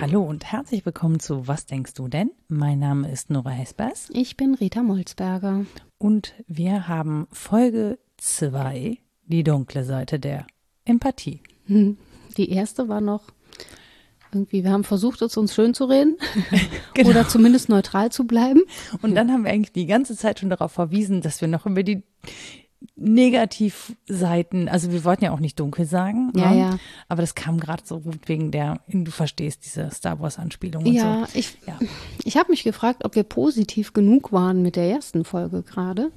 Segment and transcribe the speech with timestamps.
[0.00, 2.30] Hallo und herzlich willkommen zu Was denkst du denn?
[2.48, 5.66] Mein Name ist Nora Hespers Ich bin Rita Molzberger.
[5.98, 10.46] und wir haben Folge 2, die dunkle Seite der
[10.84, 11.40] Empathie.
[12.36, 13.30] Die erste war noch
[14.32, 16.16] irgendwie, wir haben versucht, es uns schön zu reden
[16.94, 17.10] Genau.
[17.10, 18.62] oder zumindest neutral zu bleiben.
[19.02, 21.82] Und dann haben wir eigentlich die ganze Zeit schon darauf verwiesen, dass wir noch über
[21.82, 22.02] die
[22.98, 26.58] Negativseiten, also wir wollten ja auch nicht dunkel sagen, Ja, ne?
[26.58, 26.78] ja.
[27.08, 30.92] aber das kam gerade so gut wegen der, du verstehst diese Star Wars Anspielung und
[30.92, 31.38] Ja, so.
[31.38, 31.78] ich, Ja.
[32.24, 36.10] ich habe mich gefragt, ob wir positiv genug waren mit der ersten Folge gerade.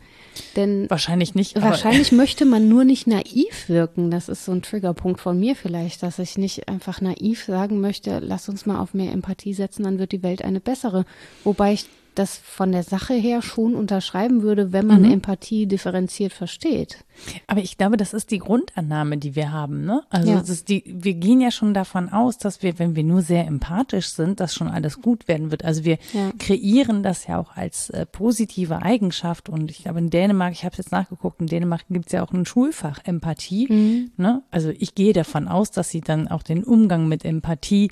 [0.55, 1.61] Denn Wahrscheinlich nicht.
[1.61, 4.09] wahrscheinlich möchte man nur nicht naiv wirken.
[4.09, 8.19] Das ist so ein Triggerpunkt von mir vielleicht, dass ich nicht einfach naiv sagen möchte,
[8.19, 11.05] lass uns mal auf mehr Empathie setzen, dann wird die Welt eine bessere.
[11.43, 11.87] Wobei ich
[12.19, 17.03] das von der Sache her schon unterschreiben würde, wenn man Empathie differenziert versteht.
[17.47, 19.83] Aber ich glaube, das ist die Grundannahme, die wir haben.
[19.85, 20.03] Ne?
[20.09, 20.39] Also Ja.
[20.39, 23.47] das ist die, wir gehen ja schon davon aus, dass wir, wenn wir nur sehr
[23.47, 25.65] empathisch sind, dass schon alles gut werden wird.
[25.65, 26.31] Also wir Ja.
[26.39, 29.49] kreieren das ja auch als äh, positive Eigenschaft.
[29.49, 32.23] Und ich glaube, in Dänemark, ich habe es jetzt nachgeguckt, in Dänemark gibt es ja
[32.23, 34.09] auch ein Schulfach Empathie.
[34.17, 34.43] Ne?
[34.51, 37.91] Also ich gehe davon aus, dass sie dann auch den Umgang mit Empathie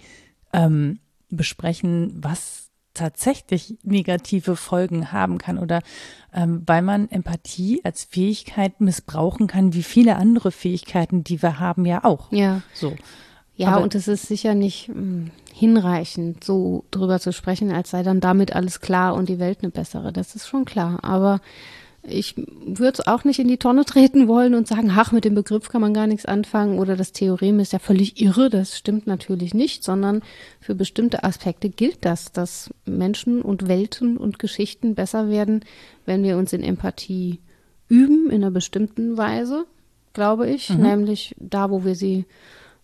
[0.54, 2.67] ähm, besprechen, was
[2.98, 5.82] tatsächlich negative Folgen haben kann oder
[6.34, 11.86] ähm, weil man Empathie als Fähigkeit missbrauchen kann, wie viele andere Fähigkeiten, die wir haben,
[11.86, 12.32] ja auch.
[12.32, 12.62] Ja.
[12.74, 12.96] So.
[13.56, 18.04] Ja, Aber- und es ist sicher nicht mh, hinreichend, so drüber zu sprechen, als sei
[18.04, 20.14] dann damit alles klar und die Welt eine bessere.
[20.14, 21.00] Das ist schon klar.
[21.04, 21.42] Aber
[22.10, 25.36] ich würde es auch nicht in die Tonne treten wollen und sagen, ach, mit dem
[25.36, 28.50] Begriff kann man gar nichts anfangen oder das Theorem ist ja völlig irre.
[28.50, 30.22] Das stimmt natürlich nicht, sondern
[30.62, 35.66] für bestimmte Aspekte gilt das, dass Menschen und Welten und Geschichten besser werden,
[36.06, 37.40] wenn wir uns in Empathie
[37.90, 39.66] üben, in einer bestimmten Weise,
[40.14, 42.26] glaube ich, nämlich da, wo wir sie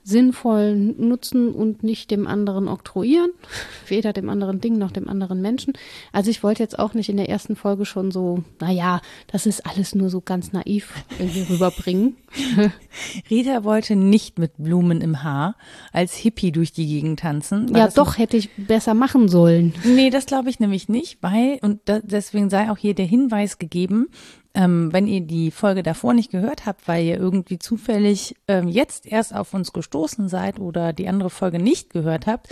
[0.03, 3.31] sinnvoll nutzen und nicht dem anderen oktroyieren,
[3.87, 5.73] weder dem anderen Ding noch dem anderen Menschen.
[6.11, 9.65] Also ich wollte jetzt auch nicht in der ersten Folge schon so, naja, das ist
[9.65, 12.17] alles nur so ganz naiv irgendwie rüberbringen.
[13.29, 15.55] Rita wollte nicht mit Blumen im Haar
[15.91, 17.73] als Hippie durch die Gegend tanzen.
[17.75, 19.73] ja, doch, hätte ich besser machen sollen.
[19.83, 23.57] Nee, das glaube ich nämlich nicht, weil, und da, deswegen sei auch hier der Hinweis
[23.57, 24.09] gegeben,
[24.55, 29.05] ähm, wenn ihr die Folge davor nicht gehört habt, weil ihr irgendwie zufällig ähm, jetzt
[29.05, 32.49] erst auf uns gestoßen seid oder die andere Folge nicht gehört habt,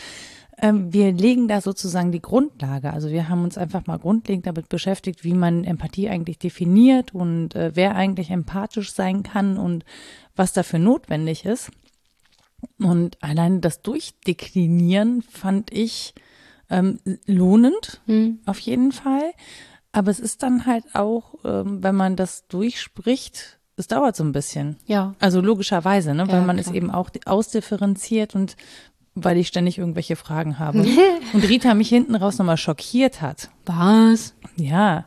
[0.59, 2.91] ähm, wir legen da sozusagen die Grundlage.
[2.91, 7.55] Also wir haben uns einfach mal grundlegend damit beschäftigt, wie man Empathie eigentlich definiert und
[7.55, 9.85] äh, wer eigentlich empathisch sein kann und
[10.35, 11.71] was dafür notwendig ist.
[12.79, 16.13] Und allein das Durchdeklinieren fand ich
[16.69, 18.01] ähm, lohnend,
[18.45, 19.33] auf jeden Fall.
[19.91, 24.31] Aber es ist dann halt auch, ähm, wenn man das durchspricht, es dauert so ein
[24.31, 24.77] bisschen.
[24.85, 25.15] Ja.
[25.19, 26.27] Also logischerweise, ne?
[26.27, 26.75] weil Ja, man es klar.
[26.75, 28.55] eben auch ausdifferenziert und
[29.15, 30.85] weil ich ständig irgendwelche Fragen habe.
[31.33, 33.49] und Rita mich hinten raus nochmal schockiert hat.
[33.65, 34.33] Was?
[34.55, 35.05] Ja.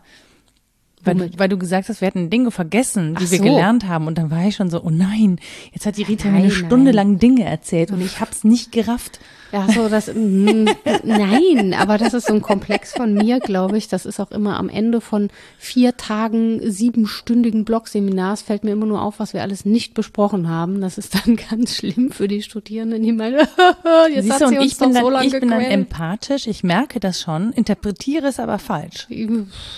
[1.02, 1.38] Weil, Womit?
[1.38, 3.44] weil du gesagt hast, wir hätten Dinge vergessen, die Ach wir so.
[3.44, 4.06] gelernt haben.
[4.06, 5.38] Und dann war ich schon so, oh nein,
[5.72, 6.94] jetzt hat die Rita mir Nein, eine Stunde nein.
[6.94, 9.20] lang Dinge erzählt und ich hab's nicht gerafft.
[9.54, 10.64] Ja, so das mm,
[11.04, 13.86] nein, aber das ist so ein Komplex von mir, glaube ich.
[13.86, 15.28] Das ist auch immer am Ende von
[15.58, 20.80] vier Tagen siebenstündigen Blogseminars fällt mir immer nur auf, was wir alles nicht besprochen haben.
[20.80, 23.46] Das ist dann ganz schlimm für die Studierenden, die meinen,
[24.12, 25.58] jetzt Siehst hat sie und uns ich bin, doch so dann, lange ich bin dann
[25.60, 25.72] gequält.
[25.72, 29.06] empathisch, ich merke das schon, interpretiere es aber falsch.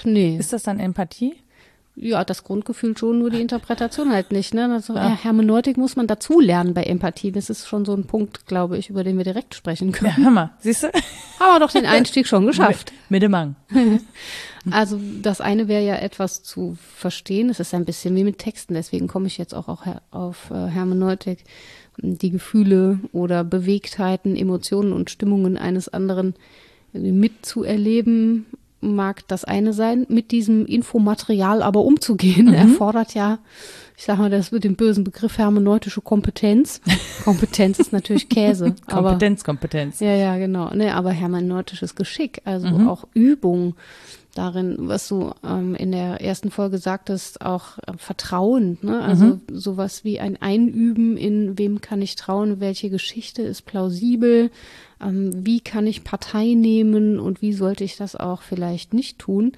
[0.05, 1.35] Nee, Ist das dann Empathie?
[1.99, 4.53] Ja, das Grundgefühl schon, nur die Interpretation halt nicht.
[4.53, 4.71] Ne?
[4.71, 5.17] Also, ja.
[5.23, 7.33] Hermeneutik muss man dazulernen bei Empathie.
[7.33, 10.13] Das ist schon so ein Punkt, glaube ich, über den wir direkt sprechen können.
[10.19, 10.89] Ja, hör mal, siehst du?
[11.41, 12.93] Haben wir doch den Einstieg schon geschafft.
[13.09, 13.57] Mit dem Mang.
[14.73, 17.51] Also das eine wäre ja etwas zu verstehen.
[17.51, 20.67] Es ist ein bisschen wie mit Texten, deswegen komme ich jetzt auch, auch auf äh,
[20.67, 21.45] Hermeneutik.
[21.99, 26.35] Die Gefühle oder Bewegtheiten, Emotionen und Stimmungen eines anderen
[26.93, 28.47] mitzuerleben,
[28.81, 30.07] mag das eine sein.
[30.09, 33.39] Mit diesem Infomaterial aber umzugehen, erfordert ja,
[33.97, 36.81] ich sag mal, das mit dem bösen Begriff hermeneutische Kompetenz.
[37.25, 38.75] Kompetenz ist natürlich Käse.
[38.87, 40.01] aber Kompetenz, Kompetenz.
[40.01, 40.71] ja, ja, genau.
[40.75, 42.89] Ne, aber hermeneutisches Geschick, also Mhm.
[42.89, 43.75] auch Übung
[44.35, 49.01] darin, was du ähm, in der ersten Folge sagtest, auch äh, Vertrauen, ne?
[49.01, 49.41] Also Mhm.
[49.51, 54.51] sowas wie ein Einüben in wem kann ich trauen, welche Geschichte ist plausibel,
[55.01, 59.53] wie kann ich Partei nehmen und wie sollte ich das auch vielleicht nicht tun.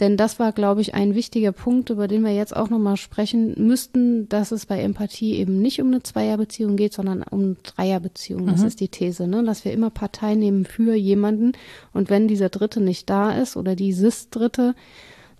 [0.00, 3.54] Denn das war, glaube ich, ein wichtiger Punkt, über den wir jetzt auch nochmal sprechen
[3.66, 8.46] müssten, dass es bei Empathie eben nicht um eine Zweierbeziehung geht, sondern um eine Dreierbeziehung.
[8.46, 9.42] Das ist die These, ne?
[9.42, 11.52] dass wir immer Partei nehmen für jemanden.
[11.92, 14.74] Und wenn dieser Dritte nicht da ist oder dieses Dritte,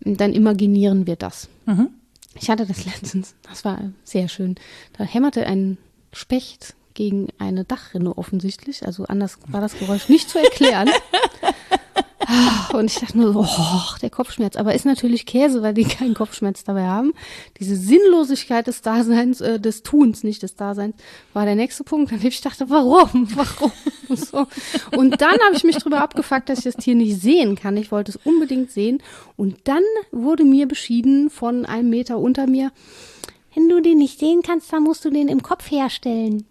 [0.01, 1.49] dann imaginieren wir das.
[1.67, 1.91] Mhm.
[2.35, 4.57] Ich hatte das letztens, das war sehr schön.
[4.97, 5.79] Da hämmerte ein
[6.13, 8.85] Specht gegen eine Dachrinne offensichtlich.
[8.85, 10.91] Also anders war das Geräusch nicht zu erklären.
[12.75, 14.57] Und ich dachte nur so, oh, der Kopfschmerz.
[14.57, 17.13] Aber ist natürlich Käse, weil die keinen Kopfschmerz dabei haben.
[17.61, 20.97] Diese Sinnlosigkeit des Daseins, äh, des Tuns, nicht des Daseins,
[21.33, 23.73] war der nächste Punkt, an dem ich dachte, warum, warum?
[24.09, 24.47] So.
[24.97, 27.77] Und dann habe ich mich darüber abgefuckt, dass ich das Tier nicht sehen kann.
[27.77, 29.01] Ich wollte es unbedingt sehen.
[29.37, 32.73] Und dann wurde mir beschieden von einem Meter unter mir,
[33.55, 36.45] wenn du den nicht sehen kannst, dann musst du den im Kopf herstellen.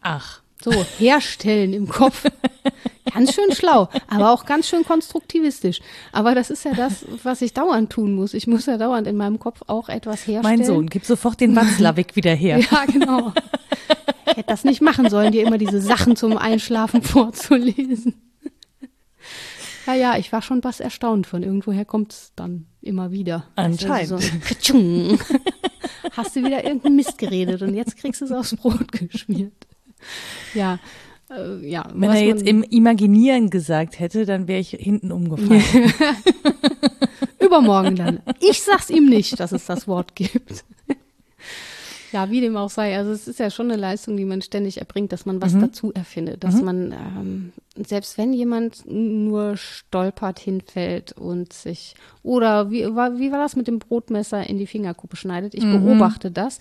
[0.00, 0.40] Ach.
[0.62, 2.24] So, herstellen im Kopf.
[3.12, 5.80] Ganz schön schlau, aber auch ganz schön konstruktivistisch.
[6.12, 8.34] Aber das ist ja das, was ich dauernd tun muss.
[8.34, 10.58] Ich muss ja dauernd in meinem Kopf auch etwas herstellen.
[10.58, 12.58] Mein Sohn, gib sofort den Watzlawick wieder her.
[12.70, 13.32] Ja, genau.
[14.26, 18.14] Ich hätte das nicht machen sollen, dir immer diese Sachen zum Einschlafen vorzulesen.
[19.86, 23.46] Ja, ja, ich war schon was erstaunt von irgendwoher kommt es dann immer wieder.
[23.54, 24.12] Anscheinend.
[24.12, 25.18] Also so.
[26.12, 29.54] Hast du wieder irgendeinen Mist geredet und jetzt kriegst du es aufs Brot geschmiert.
[30.54, 30.78] Ja,
[31.30, 31.86] äh, ja.
[31.94, 35.62] Wenn was er jetzt im Imaginieren gesagt hätte, dann wäre ich hinten umgefallen.
[37.40, 38.20] Übermorgen dann.
[38.40, 40.64] Ich sag's ihm nicht, dass es das Wort gibt.
[42.16, 42.96] Ja, wie dem auch sei.
[42.96, 45.92] Also es ist ja schon eine Leistung, die man ständig erbringt, dass man was dazu
[45.92, 53.18] erfindet, dass man, ähm, selbst wenn jemand nur stolpert, hinfällt und sich, oder wie war,
[53.18, 56.58] wie war das mit dem Brotmesser in die Fingerkuppe schneidet, ich beobachte das,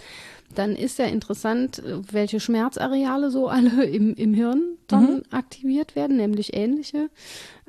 [0.54, 1.82] dann ist ja interessant,
[2.12, 7.10] welche Schmerzareale so alle im, im Hirn dann aktiviert werden, nämlich ähnliche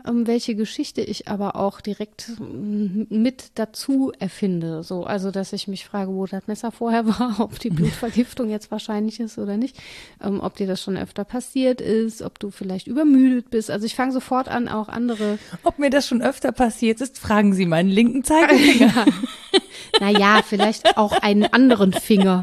[0.06, 4.82] ähm, welche Geschichte ich aber auch direkt mm, mit dazu erfinde.
[4.82, 8.70] So, also dass ich mich frage, wo das Messer vorher war, ob die Blutvergiftung jetzt
[8.70, 9.76] wahrscheinlich ist oder nicht,
[10.22, 13.70] ähm, ob dir das schon öfter passiert ist, ob du vielleicht übermüdet bist.
[13.70, 15.38] Also ich fange sofort an, auch andere.
[15.62, 19.06] Ob mir das schon öfter passiert ist, fragen Sie meinen linken Zeigefinger.
[20.00, 22.42] Naja, vielleicht auch einen anderen Finger.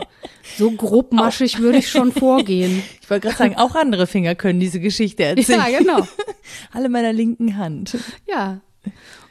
[0.57, 2.83] So grobmaschig würde ich schon vorgehen.
[3.01, 5.63] Ich wollte gerade sagen, auch andere Finger können diese Geschichte erzählen.
[5.71, 6.07] Ja, genau.
[6.71, 7.97] Alle meiner linken Hand.
[8.27, 8.61] Ja.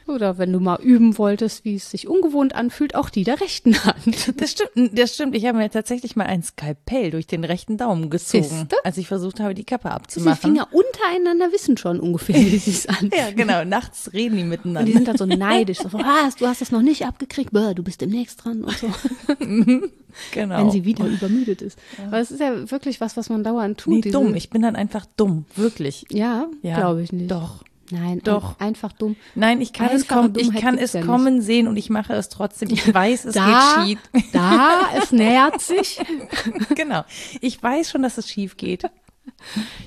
[0.07, 3.73] Oder wenn du mal üben wolltest, wie es sich ungewohnt anfühlt, auch die der rechten
[3.85, 4.33] Hand.
[4.41, 5.35] Das stimmt, das stimmt.
[5.35, 8.75] Ich habe mir tatsächlich mal ein Skalpell durch den rechten Daumen gezogen, Siehste?
[8.83, 10.37] als ich versucht habe, die Kappe abzumachen.
[10.41, 13.15] Finger untereinander wissen schon ungefähr, wie es sich anfühlt.
[13.15, 13.63] Ja, genau.
[13.63, 14.91] Nachts reden die Und die miteinander.
[14.91, 15.77] sind dann so neidisch.
[15.79, 18.87] So, was, du hast das noch nicht abgekriegt, Bäh, du bist demnächst dran und so,
[20.31, 20.57] Genau.
[20.59, 21.79] wenn sie wieder übermüdet ist.
[22.05, 24.05] Aber es ist ja wirklich was, was man dauernd tut.
[24.05, 24.35] nee, dumm.
[24.35, 25.45] Ich bin dann einfach dumm.
[25.55, 26.05] Wirklich.
[26.11, 27.31] Ja, Ja, glaube ich nicht.
[27.31, 27.63] Doch.
[27.91, 28.59] Nein, Doch.
[28.59, 29.15] ein, einfach dumm.
[29.35, 31.89] Nein, ich kann es Einfache kommen, ich Dummheit kann es ja kommen sehen und ich
[31.89, 32.69] mache es trotzdem.
[32.71, 33.99] Ich weiß, es Da, geht
[34.33, 35.99] da, es nähert sich.
[35.99, 36.67] schief.
[36.75, 37.03] genau.
[37.41, 38.83] Ich weiß schon, dass es schief geht.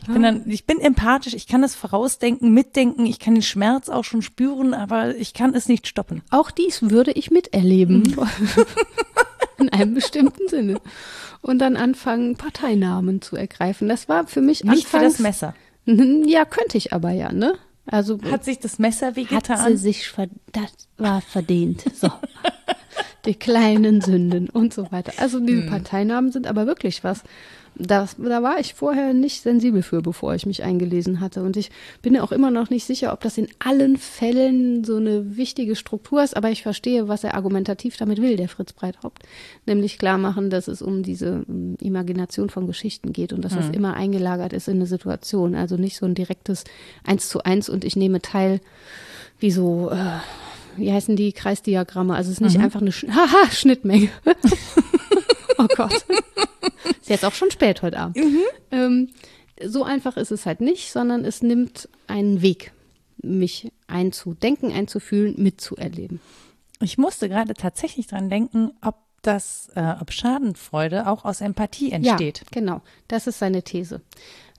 [0.01, 3.89] Ich bin dann, ich bin empathisch, ich kann es vorausdenken, mitdenken, ich kann den Schmerz
[3.91, 6.23] auch schon spüren, aber ich kann es nicht stoppen.
[6.31, 8.03] Auch dies würde ich miterleben.
[8.03, 8.27] Mhm.
[9.59, 10.81] In einem bestimmten Sinne.
[11.43, 13.89] Und dann anfangen, Parteinamen zu ergreifen.
[13.89, 15.55] Das war für mich Nicht für anfangs, das Messer.
[15.87, 17.55] Ja, könnte ich aber ja, ne?
[17.87, 19.77] Also Hat sich das Messer hat sie wehgetan?
[19.77, 20.13] sich
[20.53, 21.85] das war verdient.
[21.95, 22.11] So.
[23.25, 25.13] Die kleinen Sünden und so weiter.
[25.19, 25.69] Also diese Hm.
[25.69, 27.23] Parteinamen sind aber wirklich was.
[27.79, 31.43] Das, da war ich vorher nicht sensibel für, bevor ich mich eingelesen hatte.
[31.43, 31.71] Und ich
[32.01, 35.77] bin ja auch immer noch nicht sicher, ob das in allen Fällen so eine wichtige
[35.77, 36.37] Struktur ist.
[36.37, 39.25] Aber ich verstehe, was er argumentativ damit will, der Fritz Breithaupt.
[39.67, 41.45] Nämlich klar machen, dass es um diese
[41.79, 45.55] Imagination von Geschichten geht und dass das immer eingelagert ist in eine Situation.
[45.55, 46.65] Also nicht so ein direktes
[47.05, 48.61] Eins zu eins und ich nehme teil
[49.39, 49.97] wie so, äh,
[50.77, 52.15] wie heißen die Kreisdiagramme?
[52.15, 54.09] Also es ist nicht einfach eine Sch Haha, Schnittmenge.
[55.59, 55.93] oh Gott.
[57.01, 58.19] Ist jetzt auch schon spät heute Abend.
[58.71, 59.09] Ähm,
[59.65, 62.73] so einfach ist es halt nicht, sondern es nimmt einen Weg,
[63.23, 66.21] mich einzudenken, einzufühlen, mitzuerleben.
[66.81, 72.41] Ich musste gerade tatsächlich dran denken, ob das, äh, ob Schadenfreude auch aus Empathie entsteht.
[72.41, 72.83] Ja, genau.
[73.09, 74.03] Das ist seine These.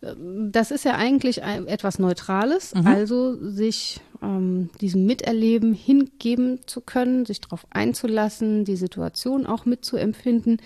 [0.02, 7.26] Ähm, Das ist ja eigentlich etwas Neutrales, also sich ähm, diesem Miterleben hingeben zu können,
[7.26, 10.58] sich darauf einzulassen, die Situation auch mitzuempfinden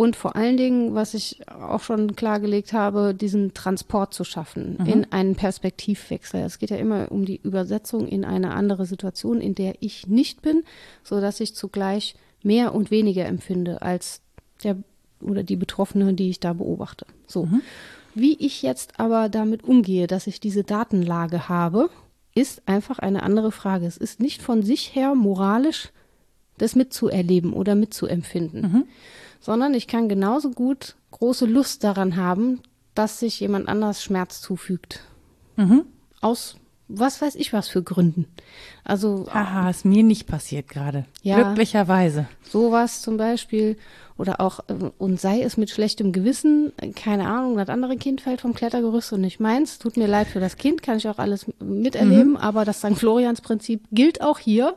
[0.00, 5.12] und vor allen Dingen, was ich auch schon klargelegt habe, diesen Transport zu schaffen in
[5.12, 6.40] einen Perspektivwechsel.
[6.40, 10.40] Es geht ja immer um die Übersetzung in eine andere Situation, in der ich nicht
[10.40, 10.62] bin,
[11.04, 14.22] so dass ich zugleich mehr und weniger empfinde als
[14.64, 14.78] der
[15.20, 17.04] oder die Betroffene, die ich da beobachte.
[17.26, 17.46] So.
[18.14, 21.90] Wie ich jetzt aber damit umgehe, dass ich diese Datenlage habe,
[22.34, 23.86] ist einfach eine andere Frage.
[23.86, 25.90] Es ist nicht von sich her moralisch,
[26.58, 28.86] das mitzuerleben oder mitzuempfinden,
[29.40, 32.60] sondern ich kann genauso gut große Lust daran haben,
[32.94, 35.00] dass sich jemand anders Schmerz zufügt.
[36.20, 36.56] Aus
[36.92, 38.26] was weiß ich was für Gründen.
[38.84, 41.04] Also Haha, ist mir nicht passiert gerade.
[41.22, 41.36] Ja.
[41.36, 42.26] Glücklicherweise.
[42.42, 43.76] sowas zum Beispiel
[44.18, 48.40] oder auch äh, und sei es mit schlechtem Gewissen, keine Ahnung, das andere Kind fällt
[48.40, 49.78] vom Klettergerüst und nicht meins.
[49.78, 52.96] Tut mir leid für das Kind, kann ich auch alles miterleben, aber das St.
[52.98, 54.74] Florians Prinzip gilt auch hier.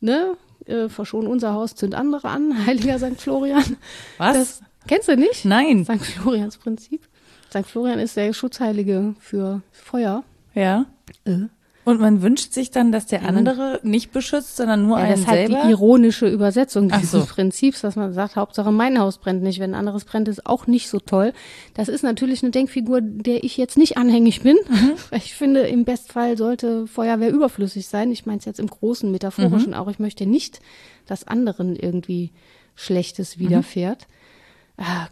[0.00, 0.36] Ne?
[0.66, 3.20] Äh, verschon unser Haus, zünd andere an, heiliger St.
[3.20, 3.76] Florian.
[4.18, 4.36] Was?
[4.36, 5.44] Das kennst du nicht?
[5.44, 5.84] Nein.
[5.84, 6.04] St.
[6.04, 7.02] Florians Prinzip.
[7.50, 7.66] St.
[7.66, 10.24] Florian ist der Schutzheilige für Feuer.
[10.54, 10.86] Ja.
[11.24, 11.46] Äh.
[11.84, 15.20] Und man wünscht sich dann, dass der andere nicht beschützt, sondern nur Ja, einen das
[15.22, 15.64] ist halt selber.
[15.64, 17.24] die ironische Übersetzung dieses so.
[17.26, 20.68] Prinzips, dass man sagt, Hauptsache mein Haus brennt nicht, wenn ein anderes brennt, ist auch
[20.68, 21.32] nicht so toll.
[21.74, 24.56] Das ist natürlich eine Denkfigur, der ich jetzt nicht anhängig bin.
[24.68, 24.92] Mhm.
[25.16, 28.12] Ich finde, im Bestfall sollte Feuerwehr überflüssig sein.
[28.12, 29.74] Ich meine es jetzt im großen, metaphorischen Mhm.
[29.76, 29.88] auch.
[29.88, 30.60] Ich möchte nicht,
[31.06, 32.30] dass anderen irgendwie
[32.76, 33.40] Schlechtes Mhm.
[33.40, 34.06] widerfährt.
[34.08, 34.14] Ah,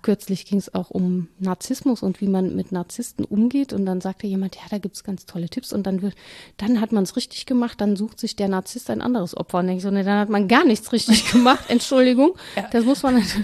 [0.02, 3.72] kürzlich ging es auch um Narzissmus und wie man mit Narzissten umgeht.
[3.72, 5.72] Und dann sagte jemand, ja, da gibt's ganz tolle Tipps.
[5.72, 6.14] Und dann wird,
[6.56, 9.58] dann hat man es richtig gemacht, dann sucht sich der Narzisst ein anderes Opfer.
[9.58, 11.64] Und denke ich so, nee, dann hat man gar nichts richtig gemacht.
[11.68, 12.32] Entschuldigung.
[12.72, 13.34] Das muss man, das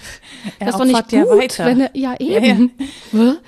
[0.58, 1.66] Er ist doch nicht ja gut, weiter.
[1.66, 2.72] wenn er, ja eben.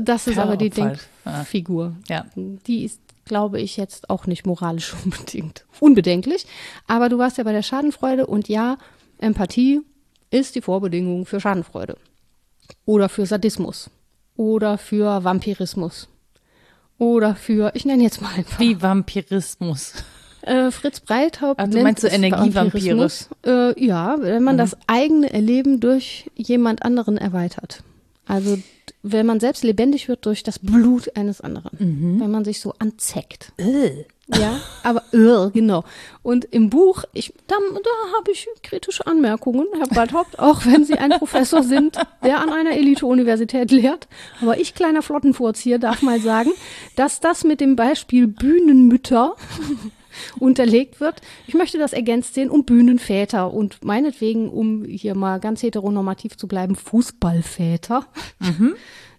[0.00, 0.70] Das ist aber die.
[0.80, 0.94] Ah.
[1.24, 1.96] Denkfigur.
[2.08, 2.26] Ja.
[2.36, 6.46] Die ist, glaube ich, jetzt auch nicht moralisch unbedingt unbedenklich.
[6.86, 8.78] Aber du warst ja bei der Schadenfreude und ja,
[9.18, 9.80] Empathie
[10.30, 11.96] ist die Vorbedingung für Schadenfreude.
[12.84, 13.90] Oder für Sadismus.
[14.36, 16.08] Oder für Vampirismus.
[16.98, 18.60] Oder für, ich nenne jetzt mal ein paar.
[18.60, 19.94] Wie Vampirismus.
[20.42, 23.08] Äh, Fritz Breithaupt Ach, du nennt so Energievampire?
[23.44, 27.82] Äh, ja, wenn man das eigene Erleben durch jemand anderen erweitert.
[28.26, 28.58] Also
[29.02, 31.78] wenn man selbst lebendig wird durch das Blut eines anderen.
[32.20, 33.52] Wenn man sich so anzeckt.
[34.28, 35.84] Ja, aber äh, genau.
[36.22, 40.94] Und im Buch, ich, da, da habe ich kritische Anmerkungen, Herr Breithaupt, auch wenn Sie
[40.94, 44.08] ein Professor sind, der an einer Elite-Universität lehrt.
[44.42, 46.50] Aber ich, kleiner Flottenfurz hier, darf mal sagen,
[46.96, 49.36] dass das mit dem Beispiel Bühnenmütter
[50.40, 51.20] unterlegt wird.
[51.46, 56.48] Ich möchte das ergänzt sehen um Bühnenväter und meinetwegen, um hier mal ganz heteronormativ zu
[56.48, 58.06] bleiben, Fußballväter.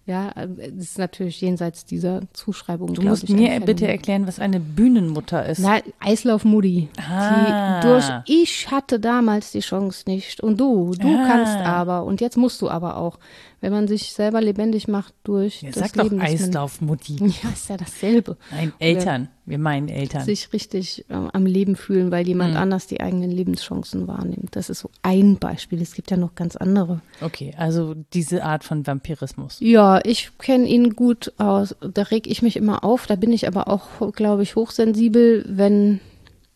[0.07, 2.93] Ja, äh, das ist natürlich jenseits dieser Zuschreibung.
[2.93, 5.59] Du musst ich, mir bitte erklären, was eine Bühnenmutter ist.
[5.59, 6.87] Na, Eislaufmutti.
[6.97, 7.81] Ah.
[7.81, 11.25] Die durch ich hatte damals die Chance nicht und du, du Ah.
[11.27, 13.19] kannst aber und jetzt musst du aber auch.
[13.59, 17.15] Wenn man sich selber lebendig macht durch Ja, das sag doch man- Eislaufmutti.
[17.43, 18.37] Ja, ist ja dasselbe.
[18.51, 19.29] Nein, Eltern.
[19.45, 20.23] Wir meinen Eltern.
[20.25, 22.61] Sich richtig äh, am Leben fühlen, weil jemand Hm.
[22.61, 24.55] anders die eigenen Lebenschancen wahrnimmt.
[24.55, 25.81] Das ist so ein Beispiel.
[25.81, 27.01] Es gibt ja noch ganz andere.
[27.21, 29.57] Okay, also diese Art von Vampirismus.
[29.59, 31.75] Ja, ich kenne ihn gut aus.
[31.79, 33.07] Da reg ich mich immer auf.
[33.07, 35.99] Da bin ich aber auch, glaube ich, hochsensibel, wenn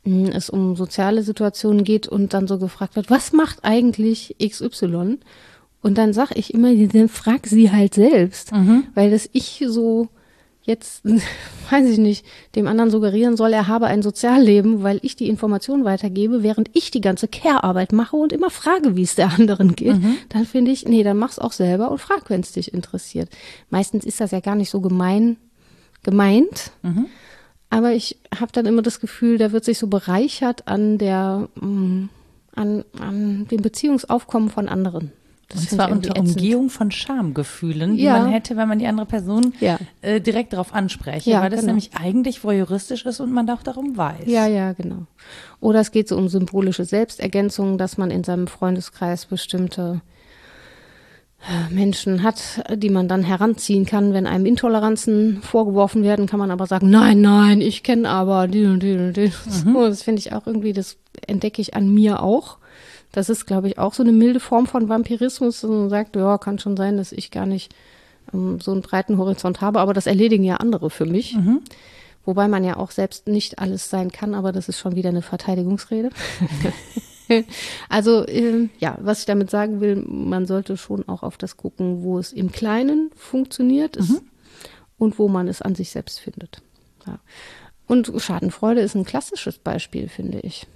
[0.04, 5.18] mh, es um soziale Situationen geht und dann so gefragt wird, was macht eigentlich XY?
[5.82, 8.52] Und dann sage ich immer, dann frag sie halt selbst,
[8.94, 10.10] weil das ich so
[10.64, 11.04] jetzt,
[11.72, 15.84] weiß ich nicht, dem anderen suggerieren soll, er habe ein Sozialleben, weil ich die Information
[15.86, 19.96] weitergebe, während ich die ganze Care-Arbeit mache und immer frage, wie es der anderen geht,
[20.30, 23.30] dann finde ich, nee, dann mach's auch selber und frag, wenn es dich interessiert.
[23.70, 25.38] Meistens ist das ja gar nicht so gemein
[26.04, 26.72] gemeint,
[27.70, 32.06] aber ich habe dann immer das Gefühl, da wird sich so bereichert an der, mm,
[32.56, 35.12] an, an dem Beziehungsaufkommen von anderen.
[35.52, 36.18] Das Und zwar unter.
[36.20, 38.20] Umgehung von Schamgefühlen, die Ja.
[38.20, 39.78] man hätte, wenn man die andere Person Ja.
[40.02, 41.72] äh, direkt darauf anspreche, Ja, weil das genau.
[41.74, 44.28] nämlich eigentlich voyeuristisch ist und man auch darum weiß.
[44.28, 45.06] Ja, ja, genau.
[45.60, 50.02] Oder es geht so um symbolische Selbstergänzung, dass man in seinem Freundeskreis bestimmte
[51.42, 56.52] äh, Menschen hat, die man dann heranziehen kann, wenn einem Intoleranzen vorgeworfen werden, kann man
[56.52, 59.32] aber sagen, nein, nein, ich kenne aber die und die und die.
[59.50, 62.58] So, das finde ich auch irgendwie, das entdecke ich an mir auch.
[63.12, 66.38] Das ist, glaube ich, auch so eine milde Form von Vampirismus, dass man sagt, ja,
[66.38, 67.74] kann schon sein, dass ich gar nicht
[68.34, 71.36] ähm, so einen breiten Horizont habe, aber das erledigen ja andere für mich.
[72.24, 75.24] Wobei man ja auch selbst nicht alles sein kann, aber das ist schon wieder eine
[75.24, 76.12] Verteidigungsrede.
[77.90, 82.04] also ähm, ja, was ich damit sagen will, man sollte schon auch auf das gucken,
[82.04, 84.22] wo es im Kleinen funktioniert ist
[84.98, 86.62] und wo man es an sich selbst findet.
[87.08, 87.20] Ja.
[87.88, 90.68] Und Schadenfreude ist ein klassisches Beispiel, finde ich.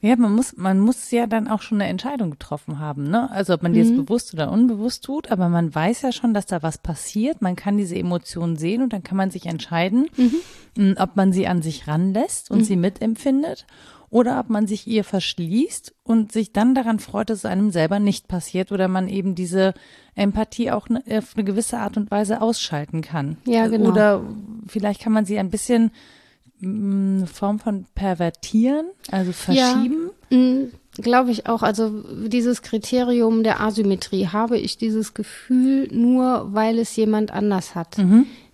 [0.00, 3.28] Ja, man muss, man muss ja dann auch schon eine Entscheidung getroffen haben, ne?
[3.32, 4.04] Also ob man die jetzt Mhm.
[4.06, 7.42] bewusst oder unbewusst tut, aber man weiß ja schon, dass da was passiert.
[7.42, 10.94] Man kann diese Emotionen sehen und dann kann man sich entscheiden, Mhm.
[10.98, 13.66] ob man sie an sich ranlässt und sie mitempfindet
[14.10, 17.98] oder ob man sich ihr verschließt und sich dann daran freut, dass es einem selber
[17.98, 19.74] nicht passiert oder man eben diese
[20.14, 23.36] Empathie auch ne, auf eine gewisse Art und Weise ausschalten kann.
[23.46, 23.90] Ja, genau.
[23.90, 24.22] Oder
[24.68, 25.90] vielleicht kann man sie ein bisschen
[26.62, 30.10] eine Form von pervertieren, also verschieben.
[31.00, 31.62] Glaube ich auch.
[31.62, 37.96] Also dieses Kriterium der Asymmetrie habe ich dieses Gefühl nur, weil es jemand anders hat.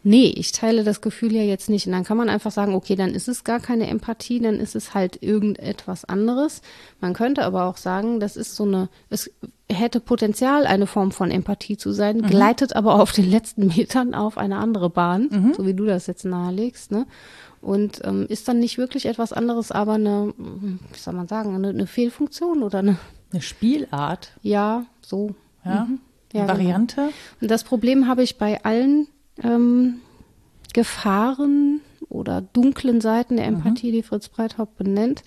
[0.04, 1.86] nee, ich teile das Gefühl ja jetzt nicht.
[1.86, 4.76] Und dann kann man einfach sagen, okay, dann ist es gar keine Empathie, dann ist
[4.76, 6.60] es halt irgendetwas anderes.
[7.00, 9.30] Man könnte aber auch sagen, das ist so eine, es
[9.70, 12.26] hätte Potenzial, eine Form von Empathie zu sein, mhm.
[12.26, 15.54] gleitet aber auf den letzten Metern auf eine andere Bahn, mhm.
[15.54, 17.06] so wie du das jetzt nahelegst, ne?
[17.64, 21.70] Und ähm, ist dann nicht wirklich etwas anderes, aber eine, wie soll man sagen, eine,
[21.70, 22.98] eine Fehlfunktion oder eine
[23.34, 24.32] eine Spielart.
[24.42, 25.34] Ja, so.
[25.64, 25.84] Ja.
[25.84, 26.00] Mhm.
[26.32, 26.54] ja genau.
[26.54, 26.96] Variante.
[26.96, 27.12] Genau.
[27.40, 29.08] Und das Problem habe ich bei allen
[29.42, 30.00] ähm,
[30.72, 33.94] Gefahren oder dunklen Seiten der Empathie, mhm.
[33.94, 35.24] die Fritz Breithaupt benennt.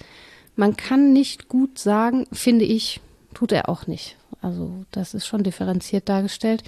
[0.55, 3.01] Man kann nicht gut sagen, finde ich,
[3.33, 4.15] tut er auch nicht.
[4.41, 6.63] Also das ist schon differenziert dargestellt.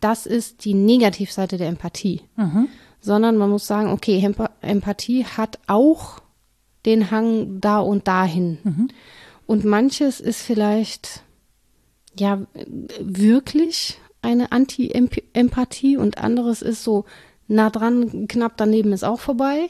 [0.00, 2.22] Das ist die Negativseite der Empathie.
[2.36, 2.68] Mhm.
[3.02, 4.24] Sondern man muss sagen, okay,
[4.62, 6.22] Empathie hat auch
[6.86, 8.58] den Hang da und dahin.
[8.62, 8.88] Mhm.
[9.46, 11.22] Und manches ist vielleicht
[12.18, 12.46] ja
[13.00, 17.04] wirklich eine Anti-Empathie und anderes ist so
[17.48, 19.68] nah dran, knapp daneben ist auch vorbei.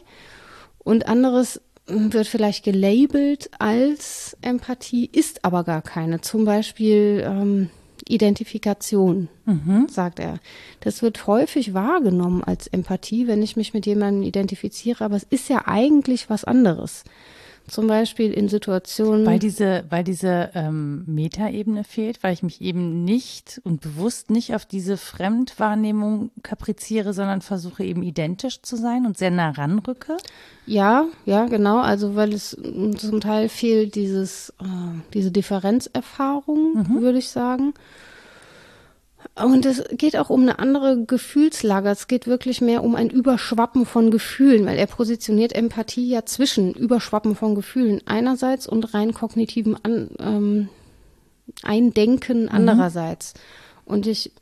[0.79, 6.21] Und anderes wird vielleicht gelabelt als Empathie, ist aber gar keine.
[6.21, 7.71] Zum Beispiel ähm,
[8.09, 9.87] Identifikation, mhm.
[9.89, 10.39] sagt er.
[10.81, 15.49] Das wird häufig wahrgenommen als Empathie, wenn ich mich mit jemandem identifiziere, aber es ist
[15.49, 17.05] ja eigentlich was anderes
[17.69, 19.27] zum Beispiel in Situationen.
[19.27, 24.55] Weil diese, weil diese ähm, Metaebene fehlt, weil ich mich eben nicht und bewusst nicht
[24.55, 30.17] auf diese Fremdwahrnehmung kapriziere, sondern versuche eben identisch zu sein und sehr nah ranrücke.
[30.67, 31.81] Ja, ja, genau.
[31.81, 32.57] Also weil es
[32.97, 34.65] zum Teil fehlt dieses, äh,
[35.15, 37.03] diese Differenzerfahrung, mhm.
[37.03, 37.75] würde ich sagen.
[39.35, 41.89] Und es geht auch um eine andere Gefühlslage.
[41.89, 46.75] Es geht wirklich mehr um ein Überschwappen von Gefühlen, weil er positioniert Empathie ja zwischen
[46.75, 50.69] Überschwappen von Gefühlen einerseits und rein kognitiven An, ähm,
[51.63, 52.51] Eindenken mhm.
[52.51, 53.33] andererseits.
[53.35, 53.93] Mhm.
[53.93, 54.33] Und ich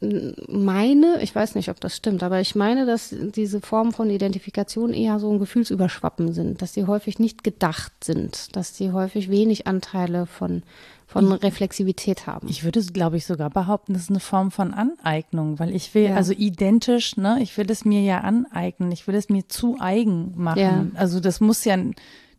[0.00, 4.94] meine, ich weiß nicht, ob das stimmt, aber ich meine, dass diese Formen von Identifikation
[4.94, 9.66] eher so ein Gefühlsüberschwappen sind, dass sie häufig nicht gedacht sind, dass sie häufig wenig
[9.66, 10.62] Anteile von
[11.10, 12.48] von Reflexivität haben.
[12.48, 16.04] Ich würde, glaube ich, sogar behaupten, das ist eine Form von Aneignung, weil ich will,
[16.04, 16.14] ja.
[16.14, 20.32] also identisch, ne, ich will es mir ja aneignen, ich will es mir zu eigen
[20.36, 20.60] machen.
[20.60, 20.86] Ja.
[20.94, 21.76] Also das muss ja,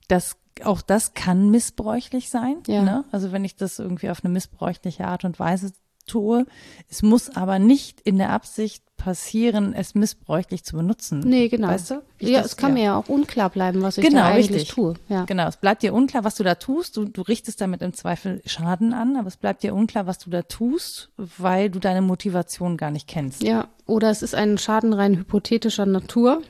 [0.08, 2.58] das, auch das kann missbräuchlich sein.
[2.66, 2.82] Ja.
[2.82, 3.04] Ne?
[3.12, 5.74] Also wenn ich das irgendwie auf eine missbräuchliche Art und Weise
[6.06, 6.46] tue.
[6.90, 11.22] Es muss aber nicht in der Absicht passieren, es missbräuchlich zu benutzen.
[11.22, 11.70] Nee, genau.
[11.70, 12.04] Weißt du?
[12.20, 12.74] Ja, das, es kann ja.
[12.76, 14.76] mir ja auch unklar bleiben, was ich genau, da eigentlich richtig.
[14.76, 14.94] tue.
[15.10, 15.26] Ja.
[15.26, 16.98] Genau, es bleibt dir unklar, was du da tust.
[16.98, 20.30] Du, du richtest damit im Zweifel Schaden an, aber es bleibt dir unklar, was du
[20.30, 23.42] da tust, weil du deine Motivation gar nicht kennst.
[23.42, 26.44] Ja, oder es ist ein Schaden rein hypothetischer Natur,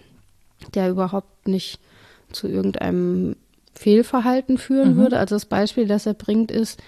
[0.74, 1.80] der überhaupt nicht
[2.34, 3.38] zu irgendeinem
[3.74, 4.98] Fehlverhalten führen mhm.
[4.98, 5.20] würde.
[5.20, 6.82] Also das Beispiel, das er bringt, ist,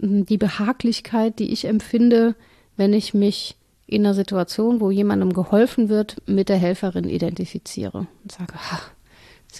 [0.00, 2.34] die Behaglichkeit, die ich empfinde,
[2.76, 8.32] wenn ich mich in einer Situation, wo jemandem geholfen wird, mit der Helferin identifiziere und
[8.32, 8.80] sage, ha,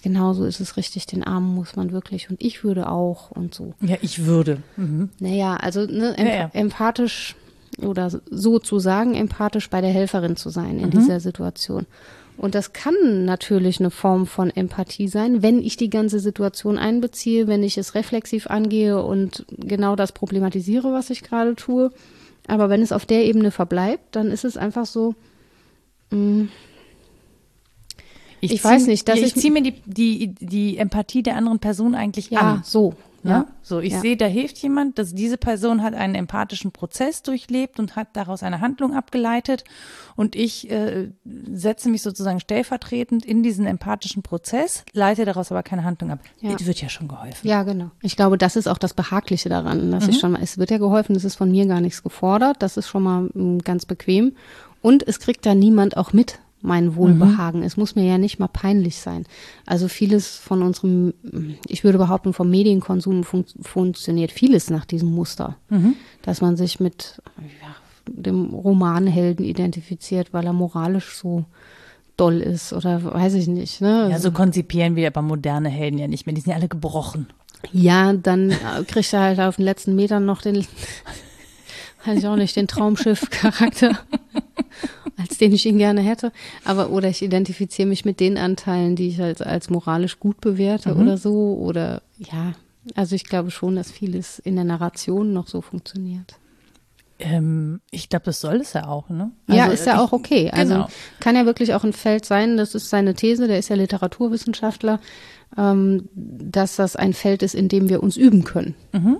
[0.02, 3.74] genauso ist es richtig, den Armen muss man wirklich und ich würde auch und so.
[3.80, 4.62] Ja, ich würde.
[4.76, 5.10] Mhm.
[5.18, 6.50] Naja, also ne, emp ja, ja.
[6.52, 7.34] empathisch
[7.78, 10.90] oder sozusagen empathisch bei der Helferin zu sein in mhm.
[10.90, 11.86] dieser Situation.
[12.40, 17.46] Und das kann natürlich eine Form von Empathie sein, wenn ich die ganze Situation einbeziehe,
[17.48, 21.92] wenn ich es reflexiv angehe und genau das problematisiere, was ich gerade tue.
[22.46, 25.14] Aber wenn es auf der Ebene verbleibt, dann ist es einfach so,
[26.12, 26.48] mh, mm,
[28.40, 31.58] ich, ich weiß nicht, dass ich, ich ziehe mir die, die, die Empathie der anderen
[31.58, 32.62] Person eigentlich ja, an.
[32.64, 32.94] so.
[33.22, 33.46] Ja, ne?
[33.62, 34.00] so ich ja.
[34.00, 38.42] sehe, da hilft jemand, dass diese Person hat einen empathischen Prozess durchlebt und hat daraus
[38.42, 39.64] eine Handlung abgeleitet
[40.16, 41.10] und ich äh,
[41.52, 46.20] setze mich sozusagen stellvertretend in diesen empathischen Prozess, leite daraus aber keine Handlung ab.
[46.40, 46.54] Ja.
[46.54, 47.46] Es wird ja schon geholfen.
[47.46, 47.90] Ja, genau.
[48.00, 50.10] Ich glaube, das ist auch das Behagliche daran, dass mhm.
[50.10, 52.78] ich schon mal, es wird ja geholfen, es ist von mir gar nichts gefordert, das
[52.78, 54.34] ist schon mal mh, mm, ganz bequem
[54.80, 57.60] und es kriegt da niemand auch mit, mein Wohlbehagen.
[57.60, 57.66] Mhm.
[57.66, 59.24] Es muss mir ja nicht mal peinlich sein.
[59.66, 61.14] Also vieles von unserem,
[61.66, 65.56] ich würde behaupten, vom Medienkonsum fun funktioniert vieles nach diesem Muster.
[65.68, 65.94] Mhm.
[66.22, 67.74] Dass man sich mit ja,
[68.06, 71.44] dem Romanhelden identifiziert, weil er moralisch so
[72.16, 73.80] doll ist oder weiß ich nicht.
[73.80, 74.08] Ne?
[74.10, 76.34] Ja, so konzipieren wir aber moderne Helden ja nicht mehr.
[76.34, 77.28] Die sind ja alle gebrochen.
[77.72, 78.52] Ja, dann
[78.86, 80.66] kriegt er halt auf den letzten Metern noch den,
[82.06, 83.98] ich auch nicht, den Traumschiff-Charakter.
[85.20, 86.32] als den ich ihn gerne hätte.
[86.64, 90.94] Aber oder ich identifiziere mich mit den Anteilen, die ich halt als moralisch gut bewerte
[90.94, 91.02] mhm.
[91.02, 91.54] oder so.
[91.54, 92.52] Oder ja,
[92.94, 96.36] also ich glaube schon, dass vieles in der Narration noch so funktioniert.
[97.18, 99.30] Ähm, ich glaube, das soll es ja auch, ne?
[99.46, 100.50] Also, ja, ist ja ich, auch okay.
[100.50, 100.88] Also genau.
[101.20, 105.00] kann ja wirklich auch ein Feld sein, das ist seine These, der ist ja Literaturwissenschaftler,
[105.58, 108.74] ähm, dass das ein Feld ist, in dem wir uns üben können.
[108.92, 109.18] Mhm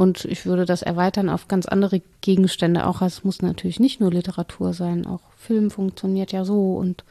[0.00, 2.86] Und ich würde das erweitern auf ganz andere Gegenstände.
[2.86, 7.04] Auch es muss natürlich nicht nur Literatur sein, auch Film funktioniert ja so und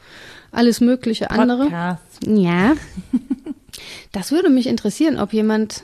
[0.52, 1.66] alles mögliche andere.
[1.66, 2.20] Podcast.
[2.26, 2.74] Ja.
[4.12, 5.84] Das würde mich interessieren, ob jemand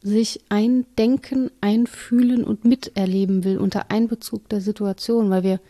[0.00, 5.60] sich eindenken, einfühlen und miterleben will unter Einbezug der Situation, weil wir,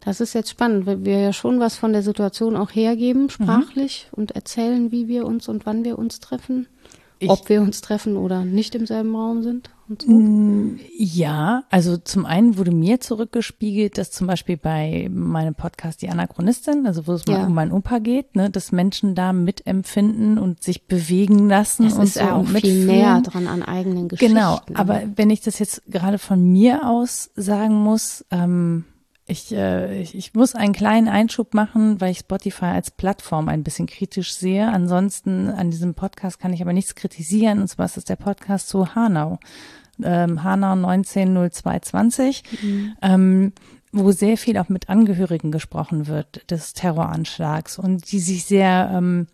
[0.00, 4.08] das ist jetzt spannend, weil wir ja schon was von der Situation auch hergeben, sprachlich
[4.12, 6.68] und erzählen, wie wir uns und wann wir uns treffen,
[7.22, 10.82] Ich- ob wir uns treffen oder nicht im selben Raum sind und so.
[10.98, 16.86] Ja, also zum einen wurde mir zurückgespiegelt, dass zum Beispiel bei meinem Podcast Die Anachronistin,
[16.86, 17.46] also wo es mal Ja.
[17.46, 22.04] um meinen Opa geht, ne, dass Menschen da mitempfinden und sich bewegen lassen Das und
[22.04, 22.86] ist so auch und viel mitfühlen.
[22.86, 24.34] näher dran an eigenen Geschichten.
[24.34, 28.84] Genau, aber wenn ich das jetzt gerade von mir aus sagen muss, ähm,
[29.26, 33.62] ich, äh, ich, ich muss einen kleinen Einschub machen, weil ich Spotify als Plattform ein
[33.62, 34.68] bisschen kritisch sehe.
[34.68, 37.60] Ansonsten an diesem Podcast kann ich aber nichts kritisieren.
[37.60, 39.38] Und zwar ist es der Podcast zu Hanau.
[40.02, 42.42] Ähm, Hanau 190220,
[43.02, 43.52] ähm,
[43.92, 49.26] wo sehr viel auch mit Angehörigen gesprochen wird des Terroranschlags und die sich sehr ähm,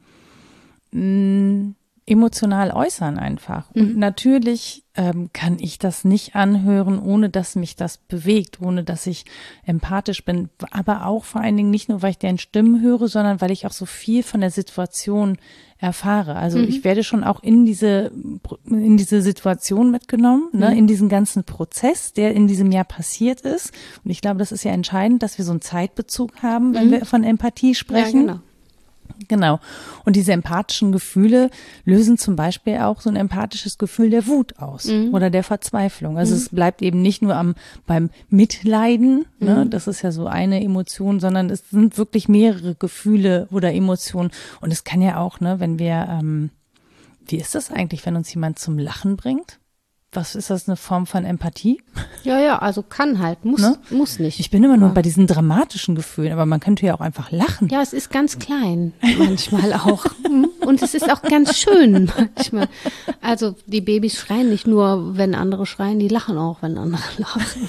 [0.90, 1.74] mh,
[2.09, 3.71] emotional äußern einfach.
[3.75, 9.07] Und natürlich ähm, kann ich das nicht anhören, ohne dass mich das bewegt, ohne dass
[9.07, 9.25] ich
[9.64, 10.49] empathisch bin.
[10.71, 13.66] Aber auch vor allen Dingen nicht nur, weil ich deren Stimmen höre, sondern weil ich
[13.66, 15.38] auch so viel von der Situation
[15.81, 16.35] erfahre.
[16.35, 18.11] Also ich werde schon auch in diese
[18.66, 23.73] in diese Situation mitgenommen, ne, in diesen ganzen Prozess, der in diesem Jahr passiert ist.
[24.05, 27.05] Und ich glaube, das ist ja entscheidend, dass wir so einen Zeitbezug haben, wenn wir
[27.05, 28.27] von Empathie ja, sprechen.
[28.27, 28.40] genau.
[29.29, 29.61] Genau.
[30.05, 31.51] Und diese empathischen Gefühle
[31.85, 36.18] lösen zum Beispiel auch so ein empathisches Gefühl der Wut aus oder der Verzweiflung.
[36.18, 37.55] Also es bleibt eben nicht nur am
[37.87, 39.66] beim Mitleiden, ne?
[39.66, 44.31] das ist ja so eine Emotion, sondern es sind wirklich mehrere Gefühle oder Emotionen.
[44.61, 46.51] Und es kann ja auch, ne, wenn wir, ähm,
[47.27, 49.59] wie ist das eigentlich, wenn uns jemand zum Lachen bringt?
[50.12, 51.83] Was ist das eine Form von Empathie?
[52.25, 53.79] Ja, ja, also kann halt, muss, Ne?
[53.90, 54.40] muss nicht.
[54.40, 57.68] Ich bin immer nur bei diesen dramatischen Gefühlen, aber man könnte ja auch einfach lachen.
[57.68, 60.07] Ja, es ist ganz klein manchmal auch.
[60.66, 62.68] Und es ist auch ganz schön manchmal.
[63.21, 67.68] Also die Babys schreien nicht nur, wenn andere schreien, die lachen auch, wenn andere lachen.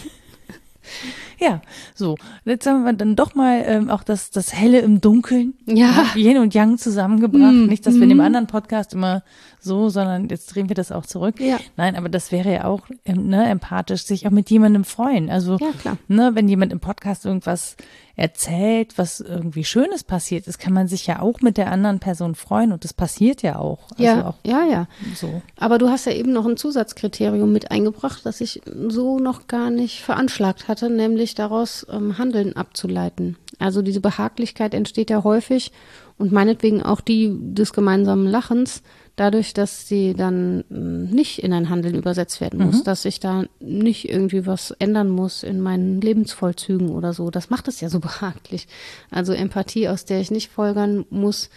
[1.39, 1.62] Ja,
[1.93, 2.15] so.
[2.45, 5.54] Jetzt haben wir dann doch mal ähm, auch das, das Helle im Dunkeln.
[5.65, 6.06] Ja.
[6.15, 7.54] Yin und Yang zusammengebracht.
[7.54, 9.23] Nicht, dass wir in dem anderen Podcast immer
[9.60, 11.39] so, sondern jetzt drehen wir das auch zurück.
[11.39, 11.58] Ja.
[11.78, 15.30] Nein, aber das wäre ja auch ähm, ne, empathisch, sich auch mit jemandem freuen.
[15.30, 15.98] Also, Ja, klar.
[16.08, 17.76] ne, wenn jemand im Podcast irgendwas
[18.15, 22.36] erzählt, was irgendwie Schönes passiert ist, kann man sich ja auch mit der anderen Person
[22.36, 23.80] freuen und das passiert ja auch.
[23.91, 24.88] Also Ja, auch ja, ja.
[25.15, 25.41] so.
[25.58, 29.69] Aber du hast ja eben noch ein Zusatzkriterium mit eingebracht, das ich so noch gar
[29.69, 33.38] nicht veranschlagt hatte, nämlich daraus ähm, Handeln abzuleiten.
[33.58, 35.72] Also diese Behaglichkeit entsteht ja häufig
[36.17, 38.84] und meinetwegen auch die des gemeinsamen Lachens,
[39.19, 43.43] dadurch, dass sie dann ähm, nicht in ein Handeln übersetzt werden muss, dass ich da
[43.60, 47.29] nicht irgendwie was ändern muss in meinen Lebensvollzügen oder so.
[47.29, 48.67] Das macht es ja so behaglich.
[49.12, 51.49] Also Empathie, aus der ich nicht folgern muss,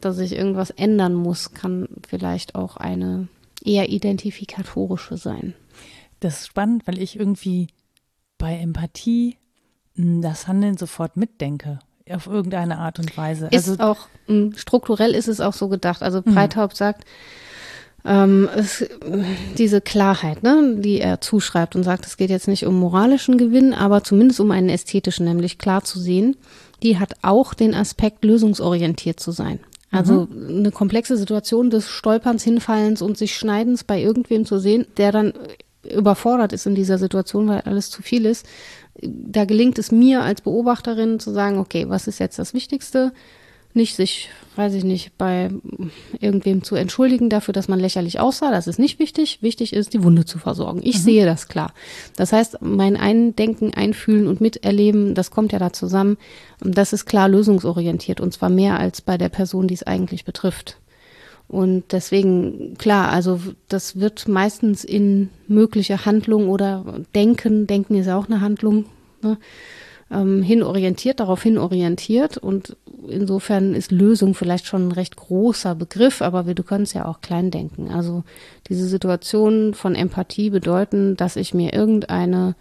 [0.00, 3.28] dass ich irgendwas ändern muss, kann vielleicht auch eine
[3.64, 5.54] eher identifikatorische sein.
[6.20, 7.68] Das ist spannend, weil ich irgendwie
[8.38, 9.38] bei Empathie
[9.94, 11.80] mh, das Handeln sofort mitdenke.
[12.10, 13.48] Auf irgendeine Art und Weise.
[13.50, 16.02] Ist also auch mh, strukturell ist es auch so gedacht.
[16.02, 17.04] Also Breithaupt sagt,
[18.04, 18.84] ähm, es,
[19.58, 23.74] diese Klarheit, ne, die er zuschreibt und sagt, es geht jetzt nicht um moralischen Gewinn,
[23.74, 26.36] aber zumindest um einen ästhetischen, nämlich klar zu sehen,
[26.82, 29.60] die hat auch den Aspekt, lösungsorientiert zu sein.
[29.92, 35.12] Also eine komplexe Situation des Stolperns, Hinfallens und sich Schneidens bei irgendwem zu sehen, der
[35.12, 35.34] dann
[35.84, 38.46] überfordert ist in dieser Situation, weil alles zu viel ist.
[39.00, 43.12] Da gelingt es mir als Beobachterin zu sagen, okay, was ist jetzt das Wichtigste?
[43.74, 45.50] Nicht sich, weiß ich nicht, bei
[46.20, 48.50] irgendwem zu entschuldigen dafür, dass man lächerlich aussah.
[48.50, 49.38] Das ist nicht wichtig.
[49.40, 50.82] Wichtig ist, die Wunde zu versorgen.
[50.84, 51.72] Ich sehe das klar.
[52.16, 56.18] Das heißt, mein Eindenken, Einfühlen und Miterleben, das kommt ja da zusammen.
[56.60, 60.76] Das ist klar lösungsorientiert und zwar mehr als bei der Person, die es eigentlich betrifft.
[61.52, 63.38] Und deswegen, klar, also
[63.68, 66.82] das wird meistens in mögliche Handlung oder
[67.14, 68.86] Denken, Denken ist auch eine Handlung,
[69.20, 69.36] ne,
[70.10, 72.38] ähm, hinorientiert, darauf hinorientiert.
[72.38, 77.04] Und insofern ist Lösung vielleicht schon ein recht großer Begriff, aber wir, du kannst ja
[77.04, 77.90] auch klein denken.
[77.90, 78.24] Also
[78.70, 82.56] diese Situationen von Empathie bedeuten, dass ich mir irgendeine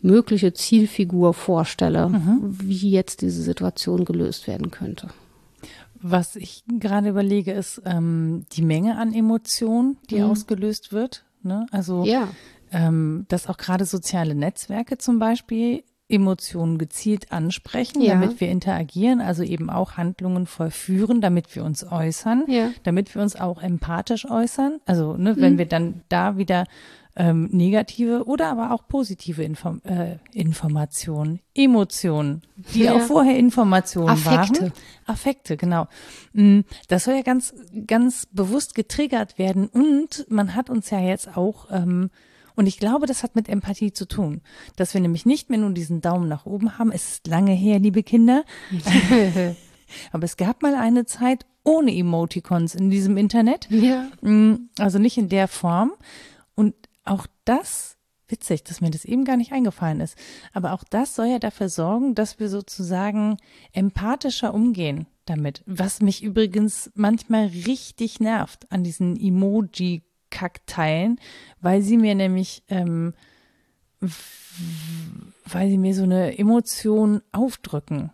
[0.00, 2.10] mögliche Zielfigur vorstelle,
[2.58, 5.08] wie jetzt diese Situation gelöst werden könnte.
[6.00, 11.24] Was ich gerade überlege, ist ähm, die Menge an Emotionen, die ausgelöst wird.
[11.42, 11.66] Ne?
[11.70, 12.30] Also, Ja.
[12.70, 18.14] ähm, dass auch gerade soziale Netzwerke zum Beispiel Emotionen gezielt ansprechen, Ja.
[18.14, 22.70] damit wir interagieren, also eben auch Handlungen vollführen, damit wir uns äußern, Ja.
[22.84, 24.80] damit wir uns auch empathisch äußern.
[24.86, 25.58] Also ne, wenn Mhm.
[25.58, 26.64] wir dann da wieder
[27.20, 32.42] ähm, negative oder aber auch positive Inform äh, Informationen, Emotionen,
[32.74, 32.94] die Ja.
[32.94, 34.60] auch vorher Informationen Affekte.
[34.62, 34.72] waren.
[35.04, 35.88] Affekte, genau.
[36.32, 37.52] Mm, Das soll ja ganz,
[37.86, 42.10] ganz bewusst getriggert werden und man hat uns ja jetzt auch, ähm,
[42.54, 44.40] und ich glaube, das hat mit Empathie zu tun,
[44.76, 46.90] dass wir nämlich nicht mehr nur diesen Daumen nach oben haben.
[46.92, 48.44] Es ist lange her, liebe Kinder.
[50.12, 53.68] Aber es gab mal eine Zeit ohne Emoticons in diesem Internet.
[53.70, 54.06] Ja.
[54.22, 55.92] Mm, Also nicht in der Form.
[57.08, 57.96] Auch das,
[58.28, 60.14] witzig, dass mir das eben gar nicht eingefallen ist,
[60.52, 63.38] aber auch das soll ja dafür sorgen, dass wir sozusagen
[63.72, 65.62] empathischer umgehen damit.
[65.64, 71.18] Was mich übrigens manchmal richtig nervt an diesen Emoji-Kackteilen,
[71.62, 73.14] weil sie mir nämlich, ähm,
[75.46, 78.10] weil sie mir so eine Emotion aufdrücken.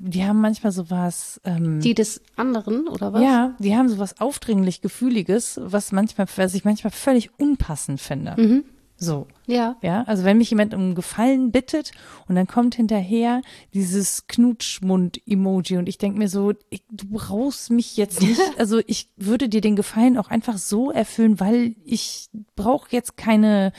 [0.00, 3.22] Die haben manchmal sowas, ähm, Die des anderen, oder was?
[3.22, 8.64] ja, die haben sowas aufdringlich Gefühliges, was manchmal, was ich manchmal völlig unpassend finde.
[9.00, 9.28] So.
[9.46, 9.76] Ja.
[9.80, 11.92] Ja, also wenn mich jemand um Gefallen bittet
[12.26, 17.96] und dann kommt hinterher dieses Knutschmund-Emoji und ich denke mir so, ich, du brauchst mich
[17.96, 22.88] jetzt nicht, also ich würde dir den Gefallen auch einfach so erfüllen, weil ich brauche
[22.90, 23.72] jetzt keine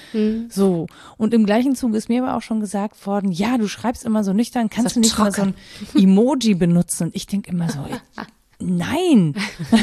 [0.49, 0.87] so.
[1.17, 4.23] Und im gleichen Zug ist mir aber auch schon gesagt worden, ja, du schreibst immer
[4.23, 5.53] so nüchtern, kannst du nicht mal so ein
[5.93, 7.07] Emoji benutzen?
[7.07, 7.85] Und ich denke immer so,
[8.59, 9.35] nein.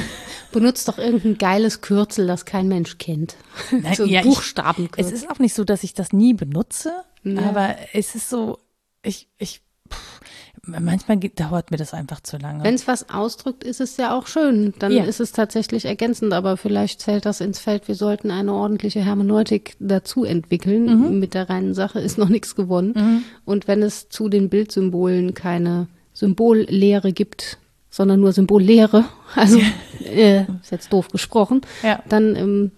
[0.52, 3.36] Benutzt doch irgendein geiles Kürzel, das kein Mensch kennt.
[3.72, 5.12] Nein, so ein ja, Buchstabenkürzel.
[5.12, 6.92] Es ist auch nicht so, dass ich das nie benutze,
[7.24, 7.42] Ja.
[7.42, 8.58] aber es ist so,
[9.02, 9.60] ich, ich,
[9.92, 10.20] pff,
[10.62, 12.64] manchmal dauert mir das einfach zu lange.
[12.64, 14.72] Wenn es was ausdrückt, ist es ja auch schön.
[14.78, 15.04] Dann Ja.
[15.04, 17.86] ist es tatsächlich ergänzend, aber vielleicht zählt das ins Feld.
[17.88, 20.84] Wir sollten eine ordentliche Hermeneutik dazu entwickeln.
[20.86, 21.18] Mhm.
[21.18, 23.24] Mit der reinen Sache ist noch nichts gewonnen.
[23.44, 27.58] Und wenn es zu den Bildsymbolen keine Symbollehre gibt,
[27.96, 29.59] sondern nur Symbollehre, also
[30.04, 32.02] äh, ist jetzt doof gesprochen, Ja.
[32.09, 32.70] dann ähm,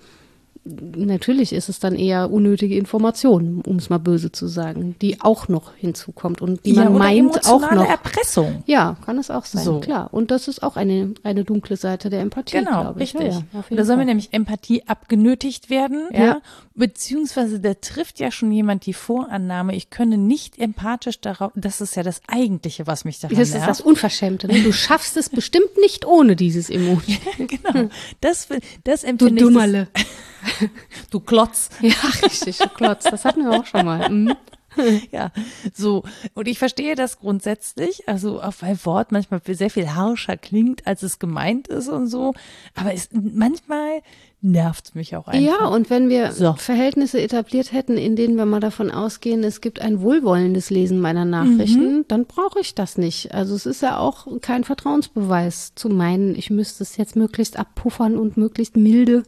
[0.96, 5.48] natürlich ist es dann eher unnötige Information, um es mal böse zu sagen, die auch
[5.48, 7.88] noch hinzukommt und die ja, man meint auch noch.
[7.88, 8.62] Erpressung.
[8.66, 9.81] Ja, kann es auch sein, So.
[9.81, 10.09] klar.
[10.12, 13.35] Und das ist auch eine, eine dunkle Seite der Empathie, Genau, richtig.
[13.35, 16.18] Ja, ja, da soll mir nämlich Empathie abgenötigt werden, ja.
[16.24, 16.40] Ja.
[16.74, 21.96] Beziehungsweise da trifft ja schon jemand die Vorannahme, ich könne nicht empathisch darauf, das ist
[21.96, 24.46] ja das Eigentliche, was mich daran das ist das Unverschämte.
[24.46, 24.62] Ne?
[24.62, 27.18] Du schaffst es bestimmt nicht ohne dieses Emoji.
[27.38, 27.88] genau.
[28.20, 28.48] Das,
[28.85, 29.88] das Du empfinde Dummerle.
[29.96, 30.02] ich.
[30.02, 30.07] Das,
[31.11, 31.70] du Klotz.
[31.81, 33.05] Ja, richtig, du Klotz.
[33.05, 34.09] Das hatten wir auch schon mal.
[34.09, 34.37] Mhm.
[35.11, 35.33] Ja,
[35.74, 36.05] so.
[36.35, 41.03] Und ich verstehe das grundsätzlich, also auch weil Wort manchmal sehr viel harscher klingt, als
[41.03, 42.33] es gemeint ist und so.
[42.77, 44.03] Aber es, manchmal
[44.40, 45.61] nervt mich auch einfach.
[45.61, 46.53] Ja, und wenn wir So.
[46.53, 51.24] Verhältnisse etabliert hätten, in denen wir mal davon ausgehen, es gibt ein wohlwollendes Lesen meiner
[51.24, 52.05] Nachrichten, Mhm.
[52.07, 53.35] dann brauche ich das nicht.
[53.35, 58.16] Also es ist ja auch kein Vertrauensbeweis zu meinen, ich müsste es jetzt möglichst abpuffern
[58.16, 59.24] und möglichst milde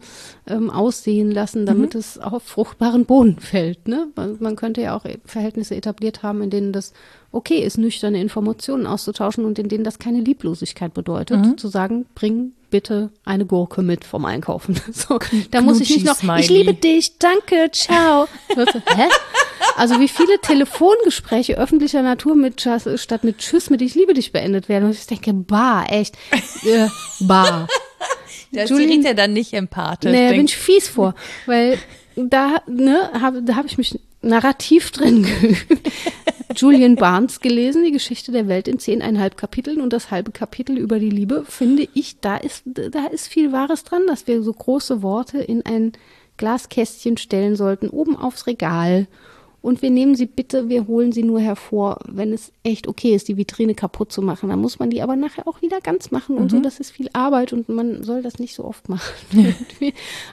[0.47, 2.01] ähm, aussehen lassen, damit Mhm.
[2.01, 3.89] es auf fruchtbaren Boden fällt.
[3.89, 4.09] Ne?
[4.15, 6.93] Man man könnte ja auch Verhältnisse etabliert haben, in denen das
[7.33, 11.59] okay ist, nüchterne Informationen auszutauschen und in denen das keine Lieblosigkeit bedeutet, Mhm.
[11.59, 14.81] zu sagen, bring bitte eine Gurke mit vom Einkaufen.
[14.93, 15.19] So,
[15.51, 16.41] da muss ich nicht noch, Knutschi-Smiley.
[16.43, 18.27] ich liebe dich, danke, ciao.
[18.57, 19.09] Hä?
[19.77, 24.69] Also wie viele Telefongespräche öffentlicher Natur mit statt mit Tschüss mit ich liebe dich beendet
[24.69, 24.85] werden.
[24.87, 26.17] Und ich denke, bah, echt,
[26.65, 26.89] äh,
[27.21, 27.67] bah.
[28.53, 30.11] Da Julien- die Rita dann nicht empathisch.
[30.11, 31.15] Naja, bin denkt, ich fies vor,
[31.47, 31.79] weil
[32.17, 35.93] da, ne, hab, da habe ich mich narrativ drin geübt.
[36.57, 40.99] Julian Barnes gelesen, die Geschichte der Welt in zehneinhalb Kapiteln und das halbe Kapitel über
[40.99, 45.03] die Liebe, finde ich, da ist, da ist viel Wahres dran, dass wir so große
[45.03, 45.93] Worte in ein
[46.39, 49.07] Glaskästchen stellen sollten, oben aufs Regal.
[49.63, 53.29] Und wir nehmen sie bitte, wir holen sie nur hervor, wenn es echt okay ist,
[53.29, 54.49] die Vitrine kaputt zu machen.
[54.49, 56.61] Dann muss man die aber nachher auch wieder ganz machen und so.
[56.61, 59.13] Das ist viel Arbeit und man soll das nicht so oft machen.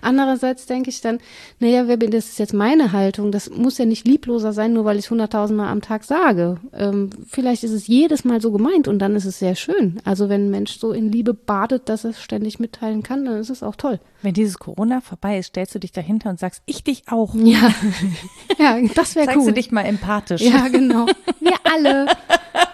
[0.02, 1.20] Andererseits denke ich dann,
[1.60, 3.32] naja, das ist jetzt meine Haltung.
[3.32, 6.58] Das muss ja nicht liebloser sein, nur weil ich es hunderttausendmal am Tag sage.
[6.74, 10.00] Ähm, vielleicht ist es jedes Mal so gemeint und dann ist es sehr schön.
[10.06, 13.40] Also wenn ein Mensch so in Liebe badet, dass er es ständig mitteilen kann, dann
[13.40, 14.00] ist es auch toll.
[14.22, 17.36] Wenn dieses Corona vorbei ist, stellst du dich dahinter und sagst, ich dich auch.
[17.36, 17.72] Ja,
[18.58, 19.48] ja das wäre Zeigst cool.
[19.48, 20.42] du dich mal empathisch.
[20.42, 21.08] Ja, genau.
[21.40, 22.08] Wir alle.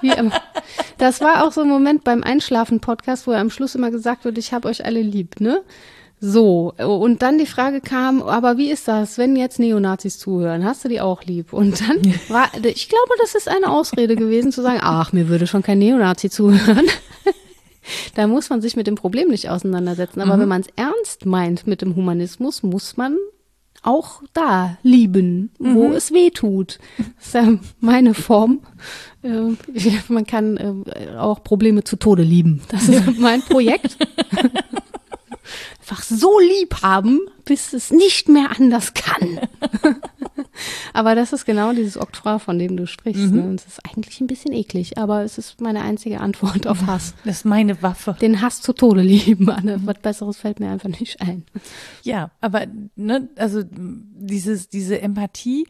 [0.01, 0.39] Wie immer.
[0.97, 4.38] Das war auch so ein Moment beim Einschlafen-Podcast, wo er am Schluss immer gesagt wird,
[4.38, 5.62] ich habe euch alle lieb, ne?
[6.25, 10.63] So, und dann die Frage kam, aber wie ist das, wenn jetzt Neonazis zuhören?
[10.63, 11.51] Hast du die auch lieb?
[11.51, 11.97] Und dann
[12.29, 15.79] war, ich glaube, das ist eine Ausrede gewesen, zu sagen, ach, mir würde schon kein
[15.79, 16.86] Neonazi zuhören.
[18.15, 20.21] Da muss man sich mit dem Problem nicht auseinandersetzen.
[20.21, 23.17] Aber wenn man es ernst meint mit dem Humanismus, muss man
[23.84, 25.93] auch da lieben, wo Mhm.
[25.96, 26.80] es weh tut.
[27.17, 28.62] Das ist ja meine Form.
[29.22, 29.52] Äh,
[30.08, 32.62] Man kann äh, auch Probleme zu Tode lieben.
[32.69, 33.98] Das ist mein Projekt.
[35.80, 39.39] Einfach so lieb haben, bis es nicht mehr anders kann.
[40.94, 43.32] aber das ist genau dieses Oktroi, von dem du sprichst.
[43.32, 43.36] Mhm.
[43.36, 43.44] Ne?
[43.44, 47.13] Und es ist eigentlich ein bisschen eklig, aber es ist meine einzige Antwort auf Hass.
[47.26, 48.16] Das ist meine Waffe.
[48.22, 49.50] Den Hass zu Tode lieben.
[49.50, 49.80] Anne.
[49.86, 51.46] Was Besseres fällt mir einfach nicht ein.
[52.04, 55.66] Ja, aber ne, also dieses, diese Empathie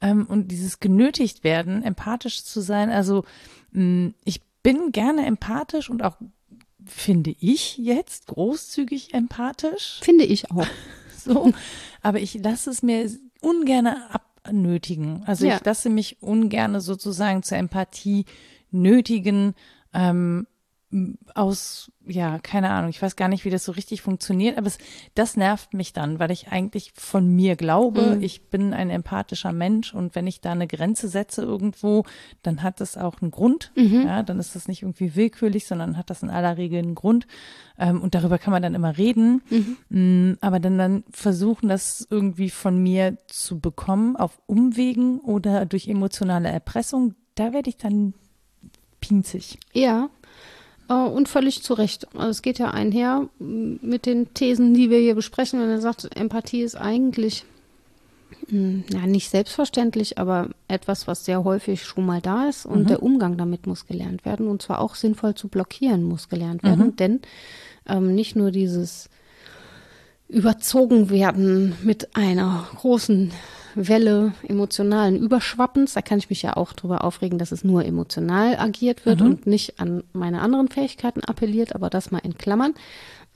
[0.00, 2.90] ähm, und dieses genötigt werden, empathisch zu sein.
[2.90, 3.24] Also
[3.72, 6.16] mh, ich bin gerne empathisch und auch
[6.88, 10.00] finde ich jetzt großzügig empathisch.
[10.02, 10.66] Finde ich auch.
[11.20, 11.52] So,
[12.00, 13.10] aber ich lasse es mir
[13.42, 15.24] ungerne abnötigen.
[15.26, 15.56] Also Ja.
[15.56, 18.24] ich lasse mich ungerne sozusagen zur Empathie
[18.70, 19.54] nötigen.
[19.92, 20.46] Ähm,
[21.34, 24.78] aus, ja, keine Ahnung, ich weiß gar nicht, wie das so richtig funktioniert, aber es,
[25.14, 28.22] das nervt mich dann, weil ich eigentlich von mir glaube, Mhm.
[28.22, 32.04] ich bin ein empathischer Mensch und wenn ich da eine Grenze setze irgendwo,
[32.42, 34.02] dann hat das auch einen Grund, Mhm.
[34.06, 37.26] ja, dann ist das nicht irgendwie willkürlich, sondern hat das in aller Regel einen Grund
[37.78, 39.42] ähm, und darüber kann man dann immer reden,
[39.90, 45.86] Mm, aber dann, dann versuchen, das irgendwie von mir zu bekommen auf Umwegen oder durch
[45.88, 48.14] emotionale Erpressung, da werde ich dann
[49.00, 49.58] pinzig.
[49.72, 50.08] Ja.
[50.88, 52.06] Äh, Und völlig zu Recht.
[52.14, 55.60] Also es geht ja einher mit den Thesen, die wir hier besprechen.
[55.60, 57.44] Wenn er sagt, Empathie ist eigentlich,
[58.48, 62.66] mh, ja, nicht selbstverständlich, aber etwas, was sehr häufig schon mal da ist.
[62.66, 64.48] Und der Umgang damit muss gelernt werden.
[64.48, 66.96] Und zwar auch sinnvoll zu blockieren muss gelernt werden.
[66.96, 67.20] Denn
[67.86, 69.08] ähm, nicht nur dieses
[70.28, 73.32] überzogen werden mit einer großen
[73.86, 75.94] Welle emotionalen Überschwappens.
[75.94, 79.46] Da kann ich mich ja auch drüber aufregen, dass es nur emotional agiert wird und
[79.46, 82.74] nicht an meine anderen Fähigkeiten appelliert, aber das mal in Klammern.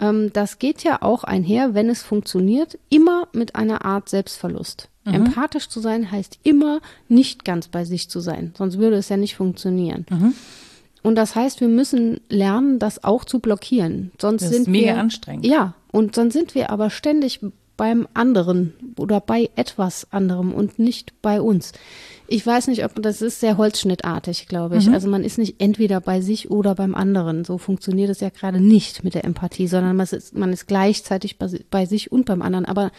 [0.00, 4.88] Ähm, das geht ja auch einher, wenn es funktioniert, immer mit einer Art Selbstverlust.
[5.04, 9.16] Empathisch zu sein heißt immer nicht ganz bei sich zu sein, sonst würde es ja
[9.16, 10.06] nicht funktionieren.
[11.02, 14.12] Und das heißt, wir müssen lernen, das auch zu blockieren.
[14.20, 15.44] Sonst Das sind ist mega wir, anstrengend.
[15.44, 17.40] Ja, und dann sind wir aber ständig
[17.82, 21.72] beim anderen oder bei etwas anderem und nicht bei uns.
[22.28, 24.88] Ich weiß nicht, ob das ist sehr holzschnittartig, glaube ich.
[24.88, 27.44] Also man ist nicht entweder bei sich oder beim anderen.
[27.44, 31.38] So funktioniert es ja gerade nicht mit der Empathie, sondern man ist, man ist gleichzeitig
[31.38, 32.66] bei, bei sich und beim anderen.
[32.66, 32.92] Aber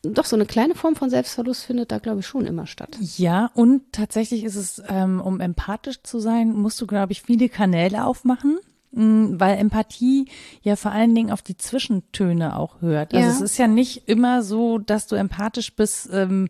[0.00, 2.96] doch so eine kleine Form von Selbstverlust findet da, glaube ich, schon immer statt.
[3.18, 7.50] Ja, und tatsächlich ist es, ähm, um empathisch zu sein, musst du, glaube ich, viele
[7.50, 8.58] Kanäle aufmachen.
[8.92, 10.26] Mm, Weil Empathie
[10.62, 13.14] ja vor allen Dingen auf die Zwischentöne auch hört.
[13.14, 13.32] Also Ja.
[13.34, 16.48] es ist ja nicht immer so, dass du empathisch bist, ähm,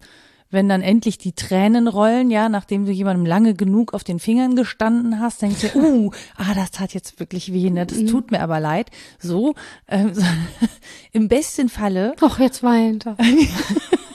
[0.50, 4.56] wenn dann endlich die Tränen rollen, ja, nachdem du jemandem lange genug auf den Fingern
[4.56, 7.84] gestanden hast, denkst du, uh, ah, das tat jetzt wirklich weh, ne?
[7.84, 8.90] das tut mir aber leid.
[9.18, 9.54] So,
[9.88, 10.22] ähm, so
[11.12, 13.16] im besten Falle Doch, jetzt weint er.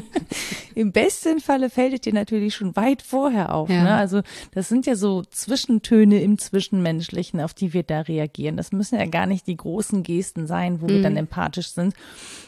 [0.74, 3.68] Im besten Falle fällt es dir natürlich schon weit vorher auf.
[3.70, 3.82] Ja.
[3.84, 3.94] Ne?
[3.94, 8.56] Also das sind ja so Zwischentöne im Zwischenmenschlichen, auf die wir da reagieren.
[8.56, 11.94] Das müssen ja gar nicht die großen Gesten sein, wo wir dann empathisch sind,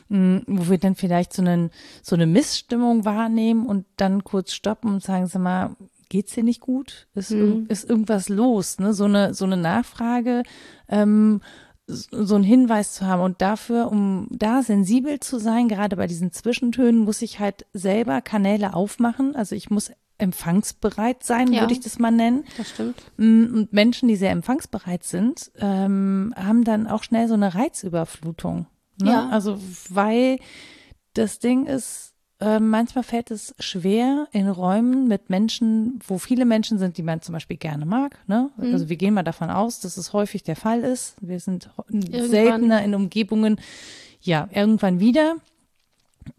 [0.08, 1.70] mh, wo wir dann vielleicht so, einen,
[2.02, 5.76] so eine Missstimmung wahrnehmen und dann kurz stoppen und sagen, sag mal,
[6.10, 7.06] geht's dir nicht gut?
[7.14, 8.78] Ist, irg- ist irgendwas los?
[8.78, 8.94] Ne?
[8.94, 10.42] So eine so eine Nachfrage.
[10.88, 11.40] Ähm,
[11.88, 16.32] so einen Hinweis zu haben und dafür, um da sensibel zu sein, gerade bei diesen
[16.32, 19.34] Zwischentönen, muss ich halt selber Kanäle aufmachen.
[19.34, 21.60] Also ich muss empfangsbereit sein, Ja.
[21.62, 22.44] würde ich das mal nennen.
[22.56, 22.96] Das stimmt.
[23.16, 28.66] Mm, Und Menschen, die sehr empfangsbereit sind, ähm, haben dann auch schnell so eine Reizüberflutung.
[29.00, 29.10] Ne?
[29.10, 29.28] Ja.
[29.30, 30.38] Also weil
[31.14, 36.78] das Ding ist, äh, manchmal fällt es schwer in Räumen mit Menschen, wo viele Menschen
[36.78, 38.16] sind, die man zum Beispiel gerne mag.
[38.28, 38.50] Ne?
[38.56, 38.72] Mhm.
[38.72, 41.16] Also wir gehen mal davon aus, dass es häufig der Fall ist.
[41.20, 41.84] Wir sind ho-
[42.28, 43.60] seltener in Umgebungen,
[44.20, 45.36] ja, irgendwann wieder.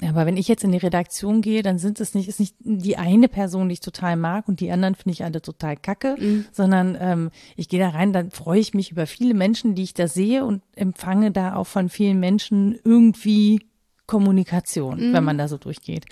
[0.08, 2.98] Aber wenn ich jetzt in die Redaktion gehe, dann sind es nicht, ist nicht die
[2.98, 6.16] eine Person, die ich total mag und die anderen finde ich alle total kacke,
[6.52, 9.96] sondern ähm, ich gehe da rein, dann freue ich mich über viele Menschen, die ich
[9.96, 13.62] da sehe und empfange da auch von vielen Menschen irgendwie
[14.10, 16.06] Kommunikation, wenn man da so durchgeht.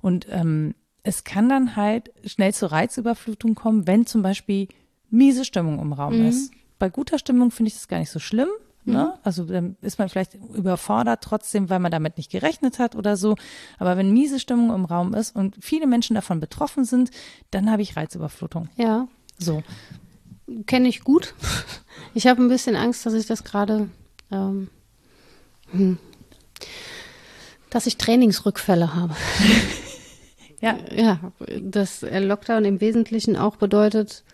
[0.00, 4.68] Und ähm, es kann dann halt schnell zur Reizüberflutung kommen, wenn zum Beispiel
[5.10, 6.52] miese Stimmung im Raum ist.
[6.78, 8.48] Bei guter Stimmung finde ich das gar nicht so schlimm.
[8.84, 9.18] Ne?
[9.24, 13.34] Also dann ist man vielleicht überfordert trotzdem, weil man damit nicht gerechnet hat oder so.
[13.78, 17.10] Aber wenn miese Stimmung im Raum ist und viele Menschen davon betroffen sind,
[17.50, 18.68] dann habe ich Reizüberflutung.
[18.76, 19.06] Ja,
[19.38, 19.62] So.
[20.66, 21.34] kenne ich gut.
[22.14, 23.88] Ich habe ein bisschen Angst, dass ich das gerade,
[24.32, 24.68] ähm,
[25.72, 25.98] hm,
[27.70, 29.14] dass ich Trainingsrückfälle habe.
[30.62, 30.76] Ja.
[30.94, 31.18] Ja,
[31.58, 34.24] dass äh, Lockdown im Wesentlichen auch bedeutet,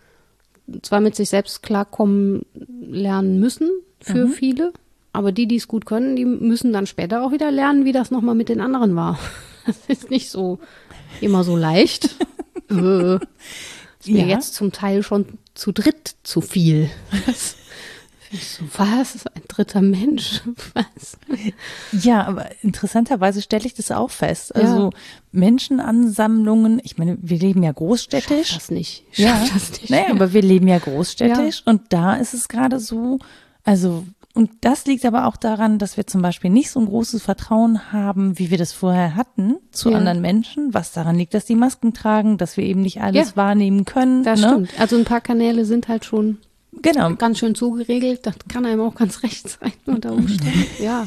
[0.82, 2.44] zwar mit sich selbst klarkommen
[2.80, 3.70] lernen müssen
[4.00, 4.72] für viele,
[5.12, 8.10] aber die, die es gut können, die müssen dann später auch wieder lernen, wie das
[8.10, 9.20] nochmal mit den anderen war.
[9.66, 10.58] Das ist nicht so
[11.20, 12.16] immer so leicht.
[12.70, 14.26] äh, ist mir Ja.
[14.26, 16.90] jetzt zum Teil schon zu dritt zu viel.
[18.36, 19.26] Ich so, was?
[19.26, 20.42] Ein dritter Mensch?
[20.74, 21.16] Was?
[22.04, 24.52] Ja, aber interessanterweise stelle ich das auch fest.
[24.54, 24.62] Ja.
[24.62, 24.90] Also
[25.32, 28.48] Menschenansammlungen, ich meine, wir leben ja großstädtisch.
[28.48, 29.04] Schaff das nicht.
[29.14, 29.90] Ja, Schaff das nicht.
[29.90, 33.18] naja, aber wir leben ja großstädtisch und da ist es gerade so,
[33.64, 37.22] also und das liegt aber auch daran, dass wir zum Beispiel nicht so ein großes
[37.22, 39.96] Vertrauen haben, wie wir das vorher hatten, zu Ja.
[39.96, 43.36] anderen Menschen, was daran liegt, dass die Masken tragen, dass wir eben nicht alles Ja.
[43.36, 44.24] wahrnehmen können.
[44.24, 44.48] Das ne?
[44.48, 44.70] stimmt.
[44.80, 46.36] Also ein paar Kanäle sind halt schon
[46.82, 48.26] Genau, ganz schön zugeregelt.
[48.26, 50.64] Das kann einem auch ganz recht sein unter Umständen.
[50.82, 51.06] Ja.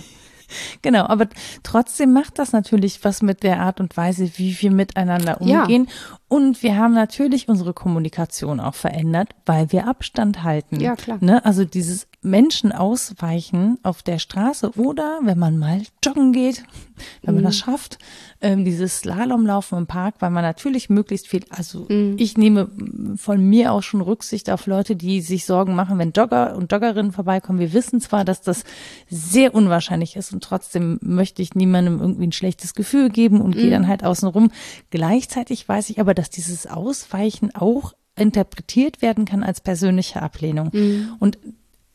[0.82, 1.28] Genau, aber
[1.62, 5.62] trotzdem macht das natürlich was mit der Art und Weise, wie wir miteinander Ja.
[5.62, 5.88] umgehen.
[6.28, 10.80] Und wir haben natürlich unsere Kommunikation auch verändert, weil wir Abstand halten.
[10.80, 11.20] Ja, klar.
[11.22, 11.46] Ne?
[11.46, 16.64] Also dieses Menschen ausweichen auf der Straße oder wenn man mal joggen geht,
[17.24, 17.60] wenn man das Mhm.
[17.60, 17.98] schafft,
[18.42, 22.16] ähm, dieses Slalomlaufen im Park, weil man natürlich möglichst viel, also Mhm.
[22.18, 22.70] ich nehme
[23.16, 27.14] von mir auch schon Rücksicht auf Leute, die sich Sorgen machen, wenn Jogger und Joggerinnen
[27.14, 27.60] vorbeikommen.
[27.60, 28.66] Wir wissen zwar, dass das
[29.10, 33.60] sehr unwahrscheinlich ist und trotzdem möchte ich niemandem irgendwie ein schlechtes Gefühl geben und Mhm.
[33.60, 34.52] gehe dann halt außen rum.
[34.90, 40.72] Gleichzeitig weiß ich aber, dass dieses Ausweichen auch interpretiert werden kann als persönliche Ablehnung.
[40.74, 41.16] Mhm.
[41.20, 41.38] Und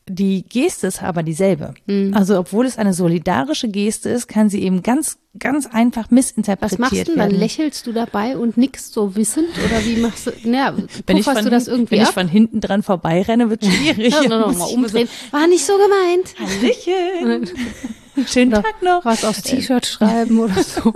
[0.07, 1.73] die Geste ist aber dieselbe.
[2.13, 6.77] Also obwohl es eine solidarische Geste ist, kann sie eben ganz, ganz einfach missinterpretiert Was
[6.79, 7.15] machst du denn?
[7.17, 7.39] Dann werden.
[7.39, 9.47] lächelst du dabei und nickst so wissend?
[9.65, 10.31] Oder wie machst du?
[10.43, 10.75] Naja,
[11.07, 12.13] Wenn ich, von, du das irgendwie wenn ich ab?
[12.13, 14.13] von hinten dran vorbeirenne, wird schwierig.
[14.13, 15.09] Da noch muss mal ich umdrehen.
[15.31, 16.27] War nicht so gemeint.
[16.37, 17.49] So, Hallöchen.
[18.27, 19.03] Schönen Oder Tag noch.
[19.05, 20.93] Was aufs T-Shirt schreiben oder so.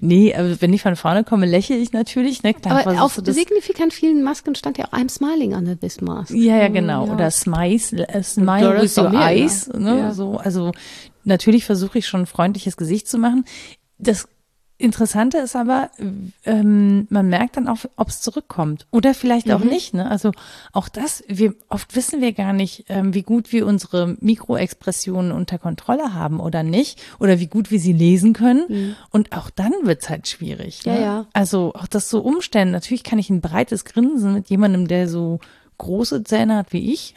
[0.00, 2.42] Nee, aber wenn ich von vorne komme, lächle ich natürlich.
[2.42, 2.54] Ne?
[2.54, 6.32] Klar, Aber auf signifikant vielen Masken stand ja auch I'm smiling under this mask.
[6.34, 7.06] Ja, ja, genau.
[7.06, 7.12] Ja.
[7.12, 9.68] Oder smile, äh, smile with your eyes.
[9.68, 9.98] Ne?
[9.98, 10.14] Ja.
[10.14, 10.72] So, also
[11.24, 13.44] natürlich versuche ich schon ein freundliches Gesicht zu machen.
[13.98, 14.28] Das
[14.78, 15.90] Interessante ist aber,
[16.44, 19.52] ähm, man merkt dann auch, ob es zurückkommt oder vielleicht Mhm.
[19.54, 19.94] auch nicht.
[19.94, 20.10] Ne?
[20.10, 20.32] Also
[20.72, 25.58] auch das, wir oft wissen wir gar nicht, ähm, wie gut wir unsere Mikroexpressionen unter
[25.58, 28.96] Kontrolle haben oder nicht oder wie gut wir sie lesen können.
[29.10, 30.82] Und auch dann wird's halt schwierig.
[30.84, 30.92] Mhm.
[30.92, 31.04] Ja, ne?
[31.04, 31.26] ja.
[31.32, 32.70] Also auch das so umstellen.
[32.70, 35.40] Natürlich kann ich ein breites Grinsen mit jemandem, der so
[35.78, 37.14] große Zähne hat wie ich.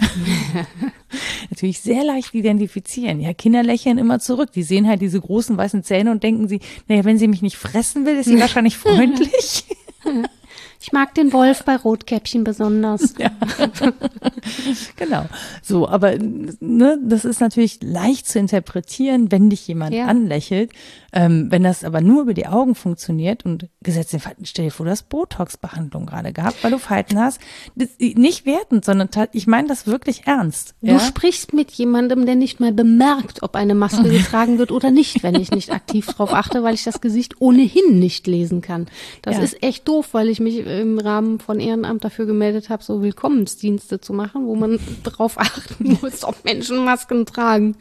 [1.50, 3.20] Natürlich sehr leicht identifizieren.
[3.20, 4.52] Ja, Kinder lächeln immer zurück.
[4.52, 7.58] Die sehen halt diese großen weißen Zähne und denken sie, naja, wenn sie mich nicht
[7.58, 9.66] fressen will, ist sie wahrscheinlich freundlich.
[10.82, 13.14] Ich mag den Wolf bei Rotkäppchen besonders.
[14.96, 15.26] genau.
[15.62, 20.06] So, aber ne, das ist natürlich leicht zu interpretieren, wenn dich jemand Ja.
[20.06, 20.72] anlächelt.
[21.12, 24.72] Ähm, wenn das aber nur über die Augen funktioniert und gesetzt den Fall, stell dir
[24.72, 27.42] vor, du hast Botox-Behandlung gerade gehabt, weil du Falten hast.
[27.76, 30.76] Das, nicht wertend, sondern ich meine das wirklich ernst.
[30.82, 31.00] Du ja?
[31.00, 35.36] sprichst mit jemandem, der nicht mal bemerkt, ob eine Maske getragen wird oder nicht, wenn
[35.36, 38.88] ich nicht aktiv drauf achte, weil ich das Gesicht ohnehin nicht lesen kann.
[39.24, 39.44] Das Ja.
[39.44, 44.00] ist echt doof, weil ich mich im Rahmen von Ehrenamt dafür gemeldet habe, so Willkommensdienste
[44.00, 47.76] zu machen, wo man drauf achten muss, ob Menschen Masken tragen.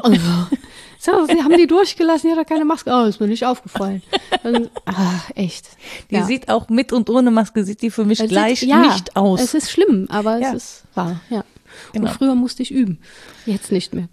[0.00, 0.20] Also,
[1.00, 2.90] so, sie haben die durchgelassen, die hat da keine Maske.
[2.92, 4.02] Oh, ist mir nicht aufgefallen.
[4.42, 5.66] Dann, ach, echt.
[6.10, 6.24] Die Ja.
[6.24, 9.16] sieht auch mit und ohne Maske, sieht die für mich Es sieht- gleich ja, nicht
[9.16, 9.40] aus.
[9.40, 10.48] Es ist schlimm, aber Ja.
[10.50, 11.44] es ist wahr, ja.
[11.92, 12.08] Genau.
[12.08, 12.98] Und früher musste ich üben.
[13.46, 14.08] Jetzt nicht mehr.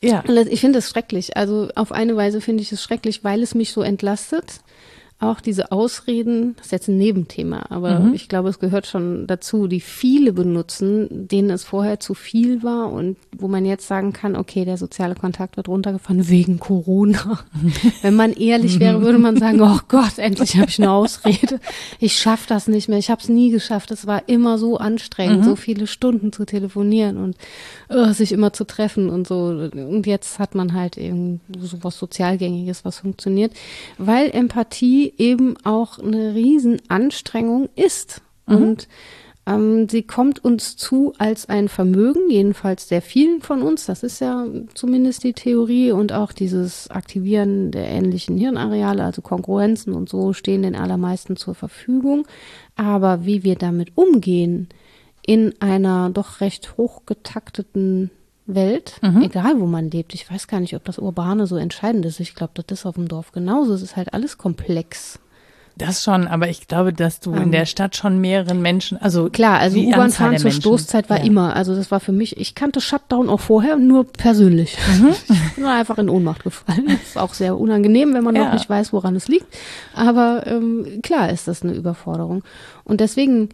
[0.00, 0.22] ja.
[0.48, 1.36] Ich finde es schrecklich.
[1.36, 4.60] Also auf eine Weise finde ich es schrecklich, weil es mich so entlastet.
[5.30, 8.14] Auch diese Ausreden, das ist jetzt ein Nebenthema, aber Mhm.
[8.14, 12.92] ich glaube, es gehört schon dazu, die viele benutzen, denen es vorher zu viel war
[12.92, 17.40] und wo man jetzt sagen kann, okay, der soziale Kontakt wird runtergefahren wegen Corona.
[18.02, 21.60] Wenn man ehrlich wäre, würde man sagen, oh Gott, endlich habe ich eine Ausrede.
[22.00, 22.98] Ich schaffe das nicht mehr.
[22.98, 23.90] Ich habe es nie geschafft.
[23.90, 27.36] Es war immer so anstrengend, so viele Stunden zu telefonieren und
[27.88, 29.46] äh, sich immer zu treffen und so.
[29.46, 33.52] Und jetzt hat man halt eben so was Sozialgängiges, was funktioniert,
[33.98, 38.22] weil Empathie eben auch eine Riesenanstrengung ist.
[38.46, 38.88] Und
[39.46, 43.86] ähm, sie kommt uns zu als ein Vermögen, jedenfalls sehr vielen von uns.
[43.86, 49.92] Das ist ja zumindest die Theorie und auch dieses Aktivieren der ähnlichen Hirnareale, also Kongruenzen
[49.92, 52.26] und so stehen den allermeisten zur Verfügung.
[52.76, 54.68] Aber wie wir damit umgehen
[55.26, 58.10] in einer doch recht hochgetakteten
[58.46, 62.20] Welt, egal wo man lebt, ich weiß gar nicht, ob das Urbane so entscheidend ist.
[62.20, 63.72] Ich glaube, das ist auf dem Dorf genauso.
[63.72, 65.18] Es ist halt alles komplex.
[65.76, 69.58] Das schon, aber ich glaube, dass du in der Stadt schon mehreren Menschen, also Klar,
[69.58, 70.60] also U-Bahn fahren zur Menschen.
[70.60, 71.24] Stoßzeit war Ja.
[71.24, 71.56] immer.
[71.56, 74.76] Also das war für mich, ich kannte Shutdown auch vorher, nur persönlich.
[75.00, 75.14] Mhm.
[75.48, 76.84] Ich bin einfach in Ohnmacht gefallen.
[76.86, 78.44] Das ist auch sehr unangenehm, wenn man Ja.
[78.44, 79.46] noch nicht weiß, woran es liegt.
[79.94, 82.44] Aber ähm, klar ist das eine Überforderung.
[82.84, 83.48] Und deswegen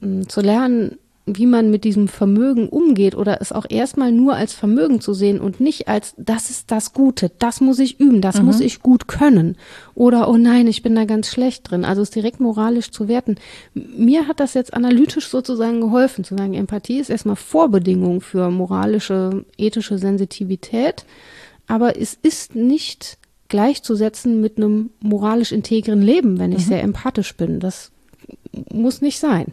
[0.00, 4.52] mh, zu lernen, wie man mit diesem Vermögen umgeht oder es auch erstmal nur als
[4.52, 8.38] Vermögen zu sehen und nicht als, das ist das Gute, das muss ich üben, das
[8.38, 8.46] mhm.
[8.46, 9.56] muss ich gut können
[9.94, 11.86] oder, oh nein, ich bin da ganz schlecht drin.
[11.86, 13.36] Also es direkt moralisch zu werten.
[13.72, 19.46] Mir hat das jetzt analytisch sozusagen geholfen, zu sagen, Empathie ist erstmal Vorbedingung für moralische,
[19.56, 21.06] ethische Sensitivität,
[21.66, 23.16] aber es ist nicht
[23.48, 26.68] gleichzusetzen mit einem moralisch integren Leben, wenn ich mhm.
[26.68, 27.60] sehr empathisch bin.
[27.60, 27.92] Das
[28.70, 29.46] muss nicht sein.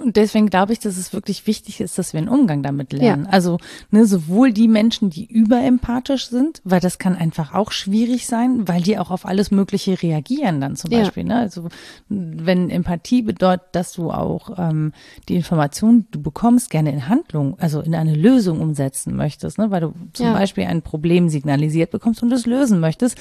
[0.00, 3.24] Und deswegen glaube ich, dass es wirklich wichtig ist, dass wir einen Umgang damit lernen.
[3.24, 3.30] Ja.
[3.30, 3.58] Also
[3.90, 8.82] ne, sowohl die Menschen, die überempathisch sind, weil das kann einfach auch schwierig sein, weil
[8.82, 11.24] die auch auf alles Mögliche reagieren dann zum Beispiel.
[11.24, 11.34] Ja.
[11.34, 11.40] Ne?
[11.40, 11.68] Also
[12.08, 14.92] wenn Empathie bedeutet, dass du auch ähm,
[15.28, 19.70] die Informationen, die du bekommst, gerne in Handlung, also in eine Lösung umsetzen möchtest, ne?
[19.70, 20.32] weil du zum ja.
[20.32, 23.18] Beispiel ein Problem signalisiert bekommst und es lösen möchtest,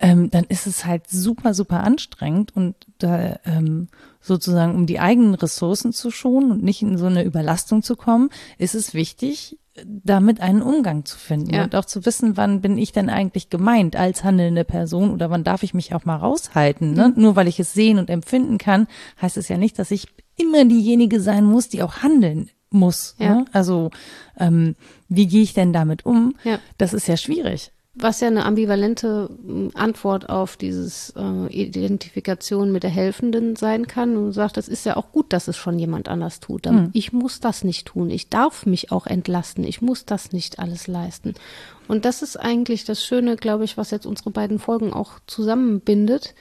[0.00, 3.88] ähm, dann ist es halt super, super anstrengend und da ähm,
[4.26, 8.30] sozusagen, um die eigenen Ressourcen zu schonen und nicht in so eine Überlastung zu kommen,
[8.58, 11.64] ist es wichtig, damit einen Umgang zu finden ja.
[11.64, 15.44] und auch zu wissen, wann bin ich denn eigentlich gemeint als handelnde Person oder wann
[15.44, 16.92] darf ich mich auch mal raushalten.
[16.92, 17.12] Ne?
[17.14, 17.22] Mhm.
[17.22, 18.86] Nur weil ich es sehen und empfinden kann,
[19.20, 23.16] heißt es ja nicht, dass ich immer diejenige sein muss, die auch handeln muss.
[23.18, 23.36] Ja.
[23.36, 23.44] Ne?
[23.52, 23.90] Also
[24.38, 24.76] ähm,
[25.08, 26.34] wie gehe ich denn damit um?
[26.44, 26.58] Ja.
[26.78, 32.82] Das ist ja schwierig was ja eine ambivalente hm, Antwort auf dieses äh, Identifikation mit
[32.82, 36.08] der Helfenden sein kann und sagt, das ist ja auch gut, dass es schon jemand
[36.08, 36.66] anders tut.
[36.66, 36.90] Mhm.
[36.92, 38.10] Ich muss das nicht tun.
[38.10, 39.64] Ich darf mich auch entlasten.
[39.64, 41.34] Ich muss das nicht alles leisten.
[41.88, 46.34] Und das ist eigentlich das Schöne, glaube ich, was jetzt unsere beiden Folgen auch zusammenbindet.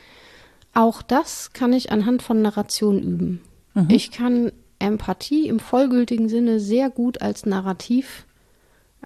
[0.73, 3.41] Auch das kann ich anhand von Narration üben.
[3.73, 3.87] Mhm.
[3.89, 8.25] Ich kann Empathie im vollgültigen Sinne sehr gut als Narrativ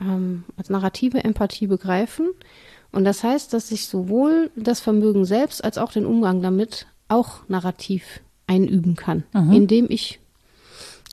[0.01, 2.29] ähm, als narrative Empathie begreifen.
[2.91, 7.47] Und das heißt, dass ich sowohl das Vermögen selbst als auch den Umgang damit auch
[7.47, 9.53] narrativ einüben kann, mhm.
[9.53, 10.19] indem ich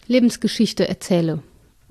[0.07, 1.43] Lebensgeschichte erzähle,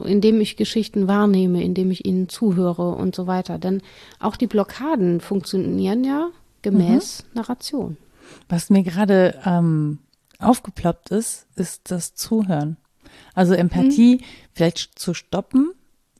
[0.04, 3.60] indem ich Geschichten wahrnehme, indem ich ihnen zuhöre und so weiter.
[3.60, 3.82] Denn
[4.20, 6.30] auch die Blockaden funktionieren ja
[6.62, 7.30] gemäß mhm.
[7.36, 7.98] Narration.
[8.50, 10.00] Was mir gerade ähm,
[10.39, 12.78] aufgeploppt ist, ist das Zuhören.
[13.36, 14.24] Also Empathie mhm.
[14.54, 15.74] vielleicht zu stoppen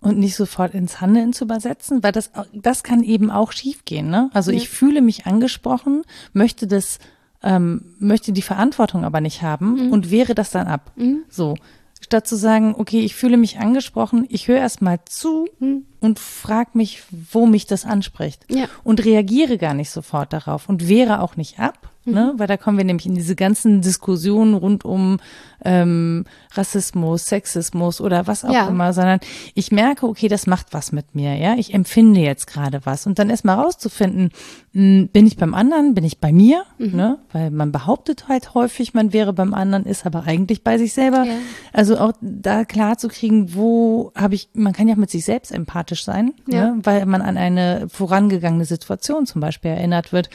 [0.05, 4.09] und nicht sofort ins Handeln zu übersetzen, weil das, das kann eben auch schiefgehen.
[4.09, 4.29] Ne?
[4.33, 4.57] Also ja.
[4.57, 6.99] ich fühle mich angesprochen, möchte das,
[7.41, 9.91] ähm, möchte die Verantwortung aber nicht haben mhm.
[9.91, 10.91] und wehre das dann ab.
[10.95, 11.23] Mhm.
[11.27, 11.55] So.
[12.01, 15.85] Statt zu sagen, okay, ich fühle mich angesprochen, ich höre erst mal zu mhm.
[16.01, 17.01] und frage mich,
[17.31, 18.45] wo mich das anspricht.
[18.51, 18.67] Ja.
[18.83, 22.11] Und reagiere gar nicht sofort darauf und wehre auch nicht ab, Ne?
[22.11, 22.17] mhm.
[22.17, 22.33] ne?
[22.37, 25.17] weil da kommen wir nämlich in diese ganzen Diskussionen rund um
[25.63, 28.67] ähm, Rassismus, Sexismus oder was auch ja.
[28.67, 29.19] immer, sondern
[29.55, 33.17] ich merke, okay, das macht was mit mir, ja, ich empfinde jetzt gerade was und
[33.17, 34.29] dann erstmal rauszufinden,
[34.73, 36.95] mh, hm, bin ich beim anderen, bin ich bei mir, mhm.
[36.95, 40.93] ne, weil man behauptet halt häufig, man wäre beim anderen, ist aber eigentlich bei sich
[40.93, 41.23] selber.
[41.23, 41.33] Ja.
[41.73, 45.51] Also auch da klar zu kriegen, wo habe ich, man kann ja mit sich selbst
[45.51, 46.71] empathisch sein, ja.
[46.71, 50.29] ne, weil man an eine vorangegangene Situation zum Beispiel erinnert wird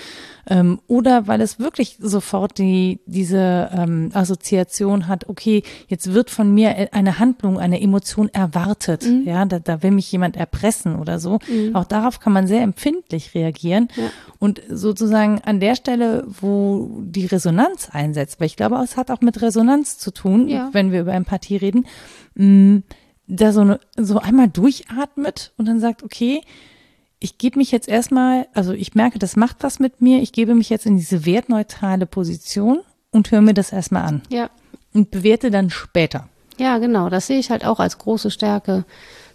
[0.49, 6.53] ähm, oder weil es wirklich sofort die diese ähm, Assoziation hat, okay, jetzt wird von
[6.53, 9.23] mir eine Handlung, eine Emotion erwartet, mhm.
[9.25, 11.39] ja, da, da will mich jemand erpressen oder so.
[11.49, 11.77] Mhm.
[11.77, 14.11] Auch darauf kann man sehr empfindlich reagieren ja.
[14.39, 19.21] und sozusagen an der Stelle, wo die Resonanz einsetzt, weil ich glaube, es hat auch
[19.21, 20.71] mit Resonanz zu tun, ja.
[20.73, 21.87] wenn wir über Empathie reden,
[22.35, 22.83] mh, mm,
[23.31, 26.41] da so, eine, so einmal durchatmet und dann sagt, okay,
[27.21, 30.55] ich gebe mich jetzt erstmal, also ich merke, das macht was mit mir, ich gebe
[30.55, 34.23] mich jetzt in diese wertneutrale Position und höre mir das erstmal an.
[34.31, 34.49] Ja.
[34.95, 36.29] Und bewerte dann später.
[36.59, 37.11] Ja, genau.
[37.11, 38.85] Das sehe ich halt auch als große Stärke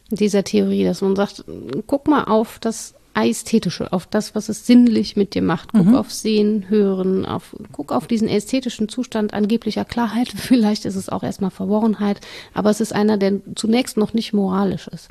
[0.09, 1.45] dieser Theorie, dass man sagt,
[1.87, 5.71] guck mal auf das Ästhetische, auf das, was es sinnlich mit dir macht.
[5.71, 5.95] Guck mhm.
[5.95, 10.27] auf Sehen, Hören, auf, guck auf diesen ästhetischen Zustand angeblicher Klarheit.
[10.35, 12.19] Vielleicht ist es auch erstmal Verworrenheit,
[12.53, 15.09] aber es ist einer, der zunächst noch nicht moralisch ist.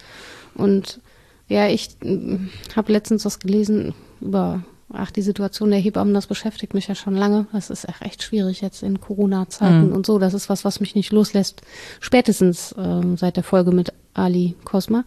[0.55, 1.01] Und
[1.49, 2.39] ja, ich äh,
[2.75, 7.15] habe letztens was gelesen über ach, die Situation der Hebammen, das beschäftigt mich ja schon
[7.15, 7.47] lange.
[7.53, 9.93] Das ist echt schwierig jetzt in Corona-Zeiten mhm.
[9.93, 10.19] und so.
[10.19, 11.63] Das ist was, was mich nicht loslässt.
[12.01, 15.05] Spätestens äh, seit der Folge mit Ali Kosma.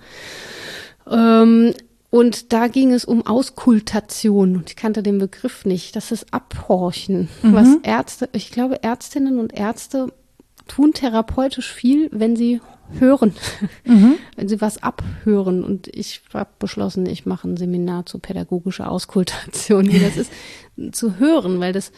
[1.09, 1.73] Ähm,
[2.09, 4.57] und da ging es um Auskultation.
[4.57, 5.95] Und ich kannte den Begriff nicht.
[5.95, 7.29] Das ist Abhorchen.
[7.41, 7.53] Mhm.
[7.53, 10.11] Was Ärzte, ich glaube, Ärztinnen und Ärzte
[10.67, 12.61] tun therapeutisch viel, wenn sie
[12.99, 13.33] hören,
[13.85, 14.15] mhm.
[14.35, 15.63] wenn sie was abhören.
[15.63, 20.31] Und ich habe beschlossen, ich mache ein Seminar zur pädagogischer Auskultation, wie das ist,
[20.91, 21.91] zu hören, weil das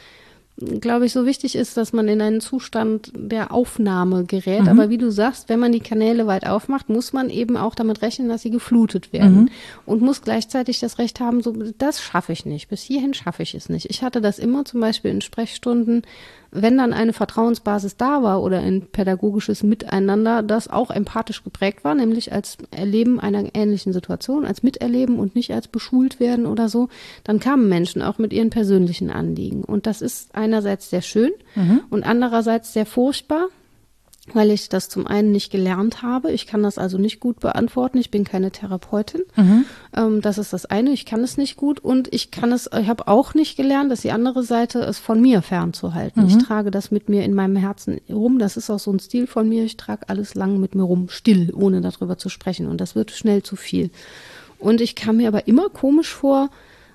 [0.81, 4.63] glaube ich, so wichtig ist, dass man in einen Zustand der Aufnahme gerät.
[4.63, 4.67] Mhm.
[4.67, 8.01] Aber wie du sagst, wenn man die Kanäle weit aufmacht, muss man eben auch damit
[8.01, 9.43] rechnen, dass sie geflutet werden.
[9.43, 9.49] Mhm.
[9.85, 12.69] Und muss gleichzeitig das Recht haben, so, das schaffe ich nicht.
[12.69, 13.89] Bis hierhin schaffe ich es nicht.
[13.89, 16.03] Ich hatte das immer zum Beispiel in Sprechstunden,
[16.51, 21.95] wenn dann eine Vertrauensbasis da war oder ein pädagogisches Miteinander, das auch empathisch geprägt war,
[21.95, 26.89] nämlich als Erleben einer ähnlichen Situation, als Miterleben und nicht als beschult werden oder so,
[27.23, 29.63] dann kamen Menschen auch mit ihren persönlichen Anliegen.
[29.63, 31.31] Und das ist einerseits sehr schön
[31.89, 33.47] und andererseits sehr furchtbar,
[34.33, 36.31] weil ich das zum einen nicht gelernt habe.
[36.31, 37.97] Ich kann das also nicht gut beantworten.
[37.97, 39.21] Ich bin keine Therapeutin.
[39.95, 40.91] Ähm, das ist das eine.
[40.91, 44.01] Ich kann es nicht gut und ich kann es, ich habe auch nicht gelernt, dass
[44.01, 46.23] die andere Seite es von mir fernzuhalten.
[46.27, 48.39] Ich trage das mit mir in meinem Herzen rum.
[48.39, 49.63] Das ist auch so ein Stil von mir.
[49.63, 52.67] Ich trage alles lang mit mir rum, still, ohne darüber zu sprechen.
[52.67, 53.89] Und das wird schnell zu viel.
[54.59, 56.49] Und ich kam mir aber immer komisch vor,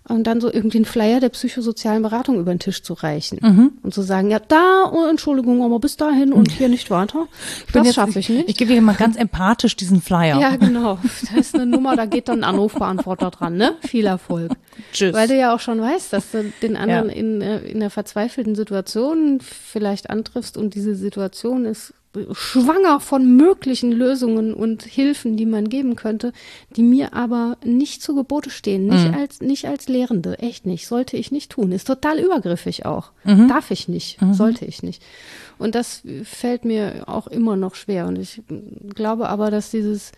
[0.06, 3.94] und dann so irgendwie einen Flyer der psychosozialen Beratung über den Tisch zu reichen und
[3.94, 7.26] zu sagen, ja, da, oh, Entschuldigung, aber bis dahin und hier nicht weiter.
[7.72, 8.48] bin das schaffe ich nicht.
[8.48, 10.38] Ich gebe dir mal ganz empathisch diesen Flyer.
[10.38, 10.98] Ja, genau.
[11.32, 13.76] Da ist eine Nummer, da geht dann ein Anrufbeantworter dran, ne?
[13.80, 14.52] Viel Erfolg.
[14.92, 15.14] Tschüss.
[15.14, 17.14] Weil du ja auch schon weißt, dass du den anderen Ja.
[17.14, 21.94] in, äh, in einer verzweifelten Situation vielleicht antriffst und diese Situation ist
[22.32, 26.32] schwanger von möglichen Lösungen und Hilfen, die man geben könnte,
[26.76, 31.16] die mir aber nicht zu Gebote stehen, nicht als nicht als Lehrende, echt nicht, sollte
[31.16, 33.10] ich nicht tun, ist total übergriffig auch,
[33.48, 35.02] darf ich nicht, sollte ich nicht.
[35.58, 38.06] Und das fällt mir auch immer noch schwer.
[38.06, 38.42] Und ich
[38.94, 40.12] glaube aber, dass dieses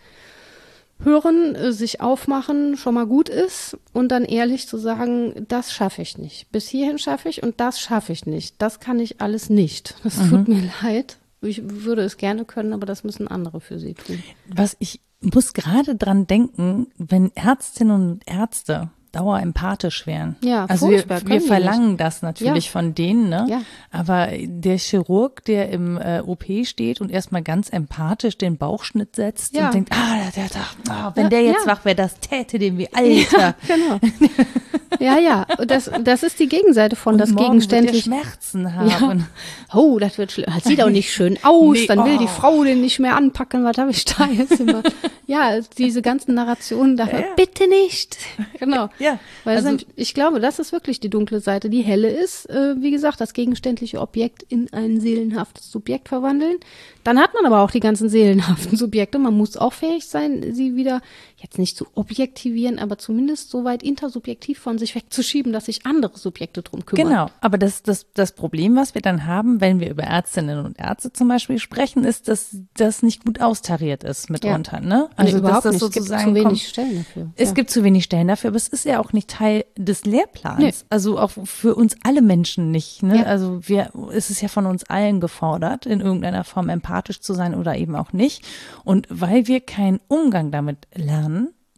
[1.03, 6.01] Hören, äh, sich aufmachen schon mal gut ist und dann ehrlich zu sagen, das schaffe
[6.01, 6.51] ich nicht.
[6.51, 8.55] Bis hierhin schaffe ich und das schaffe ich nicht.
[8.57, 9.95] Das kann ich alles nicht.
[10.03, 11.17] Das tut mir leid.
[11.41, 14.21] Ich würde es gerne können, aber das müssen andere für sie tun.
[14.47, 20.35] Was ich muss gerade dran denken, wenn Ärztinnen und Ärzte dauerempathisch wären.
[20.43, 22.71] Ja, also wir, wir verlangen das natürlich Ja.
[22.71, 23.45] von denen, ne?
[23.49, 23.61] Ja.
[23.91, 29.55] Aber der Chirurg, der im äh, OP steht und erstmal ganz empathisch den Bauchschnitt setzt
[29.55, 29.67] Ja.
[29.67, 31.71] und denkt, ah, der, der, ah, wenn Ja, der jetzt ja.
[31.71, 33.55] wach wäre, das täte dem wie Alter.
[33.67, 33.99] Genau.
[34.99, 35.45] ja, ja.
[35.57, 38.03] Und das, das ist die Gegenseite von das wird der gegenständlich.
[38.03, 38.99] Schmerzen Ja.
[39.01, 39.27] haben.
[39.73, 40.51] Oh, das wird schlimm.
[40.53, 41.77] Das sieht auch nicht schön aus.
[41.77, 42.21] Nee, Dann will oh.
[42.21, 43.63] die Frau den nicht mehr anpacken.
[43.63, 44.81] Was habe ich da jetzt immer?
[45.27, 47.05] ja, diese ganzen Narrationen da.
[47.05, 47.25] Ja, ja.
[47.35, 48.17] Bitte nicht.
[48.59, 48.89] Genau.
[48.99, 51.69] Ja, Weil also- sind- ich glaube, das ist wirklich die dunkle Seite.
[51.69, 56.57] Die helle ist, äh, wie gesagt, das gegenständliche Objekt in ein seelenhaftes Subjekt verwandeln.
[57.03, 59.19] Dann hat man aber auch die ganzen seelenhaften Subjekte.
[59.19, 61.01] Man muss auch fähig sein, sie wieder
[61.39, 66.17] jetzt nicht zu objektivieren, aber zumindest so weit intersubjektiv von sich wegzuschieben, dass sich andere
[66.17, 67.07] Subjekte drum kümmern.
[67.09, 70.79] Genau, aber das, das, das Problem, was wir dann haben, wenn wir über Ärztinnen und
[70.79, 74.79] Ärzte zum Beispiel sprechen, ist, dass das nicht gut austariert ist mitunter.
[74.79, 75.09] Ne?
[75.15, 75.83] Also Also überhaupt dass das nicht.
[75.83, 77.31] Es gibt sozusagen zu wenig kommt- Stellen dafür.
[77.35, 77.53] Es Ja.
[77.53, 80.59] gibt zu wenig Stellen dafür, aber es ist ja auch nicht Teil des Lehrplans.
[80.59, 80.73] Nee.
[80.89, 83.03] Also auch für uns alle Menschen nicht.
[83.03, 83.17] Ne?
[83.19, 83.23] Ja.
[83.25, 87.53] Also wir, es ist ja von uns allen gefordert, in irgendeiner Form empathisch zu sein
[87.53, 88.43] oder eben auch nicht.
[88.83, 91.27] Und weil wir keinen Umgang damit lernen,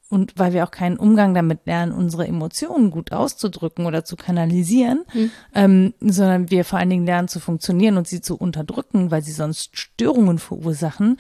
[0.10, 5.05] und weil wir auch keinen Umgang damit lernen, unsere Emotionen gut auszudrücken oder zu kanalisieren,
[5.53, 9.32] ähm, sondern wir vor allen Dingen lernen zu funktionieren und sie zu unterdrücken, weil sie
[9.32, 11.18] sonst Störungen verursachen,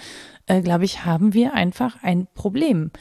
[0.47, 2.91] äh, glaube ich, haben wir einfach ein Problem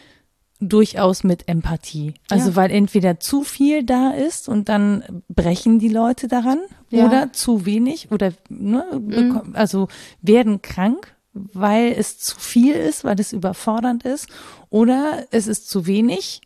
[0.60, 2.14] durchaus mit Empathie.
[2.30, 2.56] Also Ja.
[2.56, 6.58] weil entweder zu viel da ist und dann brechen die Leute daran
[6.90, 7.04] Ja.
[7.04, 7.08] Mhm.
[7.08, 9.86] oder zu wenig oder ne, bekommen, also
[10.20, 14.28] werden krank, weil es zu viel ist, weil es überfordernd ist
[14.70, 16.40] oder es ist zu wenig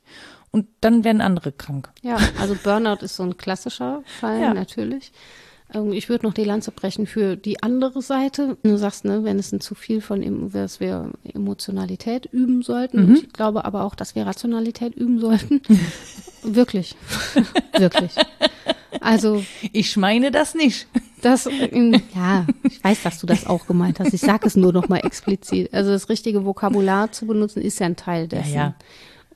[0.51, 1.91] und dann werden andere krank.
[2.03, 4.55] Ja, also Burnout ist so ein klassischer Fall, Ja.
[4.55, 5.13] natürlich.
[5.75, 8.57] Ähm, Ich würde noch die Lanze brechen für die andere Seite.
[8.63, 13.07] Du sagst, ne, wenn es ein zu viel von, dass wir Emotionalität üben sollten.
[13.07, 13.15] Mhm.
[13.17, 15.61] Ich glaube aber auch, dass wir Rationalität üben sollten.
[16.43, 16.97] Wirklich.
[17.79, 18.13] Wirklich.
[19.01, 19.43] Also,
[19.73, 20.87] Ich meine das nicht.
[21.23, 24.13] das, in, ja, ich weiß, dass du das auch gemeint hast.
[24.13, 25.73] Ich sage es nur noch mal explizit.
[25.73, 28.55] Also das richtige Vokabular zu benutzen, ist ja ein Teil dessen.
[28.55, 28.75] ja.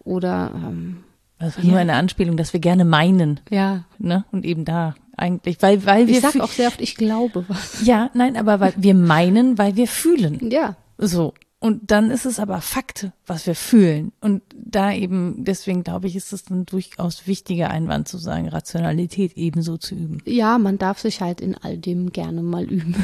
[0.04, 0.98] Oder, ähm,
[1.38, 4.24] Das war nur eine Anspielung, dass wir gerne meinen, ja, ne?
[4.30, 7.80] Und eben da eigentlich, weil weil wir ich sag auch sehr oft, ich glaube was.
[7.84, 10.50] ja, nein, aber weil wir meinen, weil wir fühlen.
[10.50, 11.34] Ja, So.
[11.58, 14.12] Und dann ist es aber Fakt, was wir fühlen.
[14.20, 19.32] Und da eben, deswegen glaube ich, ist es ein durchaus wichtiger Einwand zu sagen, Rationalität
[19.36, 20.18] ebenso zu üben.
[20.26, 22.94] Ja, man darf sich halt in all dem gerne mal üben.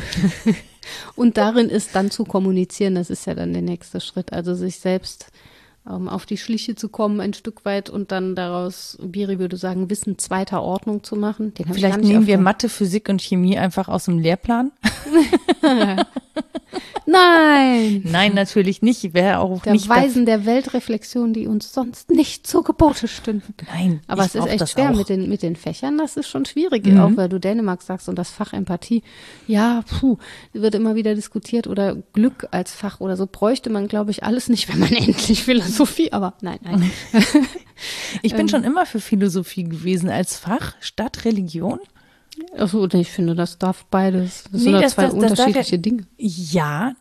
[1.16, 4.34] Und darin ist dann zu kommunizieren, das ist ja dann der nächste Schritt.
[4.34, 5.28] Also sich selbst
[5.89, 9.91] ähm, auf die Schliche zu kommen, ein Stück weit und dann daraus, Biri würde sagen,
[9.91, 11.55] Wissen zweiter Ordnung zu machen.
[11.55, 14.72] Den Vielleicht nehmen wir Mathe, Physik und Chemie einfach aus dem Lehrplan.
[17.12, 18.02] Nein!
[18.10, 19.14] Nein, natürlich nicht.
[19.14, 19.88] Wäre auch Der nicht.
[19.88, 23.54] Weisen der Weltreflexion, die uns sonst nicht zu Gebote stünden.
[23.72, 24.96] Nein, Aber es ist echt schwer auch.
[24.96, 25.98] mit den, mit den Fächern.
[25.98, 27.00] Das ist schon schwierig, Mhm.
[27.00, 29.02] auch weil du Dänemark sagst und das Fach Empathie.
[29.46, 30.16] Ja, puh,
[30.52, 34.48] wird immer wieder diskutiert oder Glück als Fach oder so bräuchte man, glaube ich, alles
[34.48, 36.90] nicht, wenn man endlich Philosophie, aber nein, nein.
[38.22, 38.38] Ich Ähm.
[38.38, 41.80] bin schon immer für Philosophie gewesen als Fach statt Religion.
[42.57, 44.45] Achso, ich finde, das darf beides.
[44.45, 46.05] Das Nee, sind ja das- zwei das- das unterschiedliche Dinge.
[46.18, 46.93] Ja,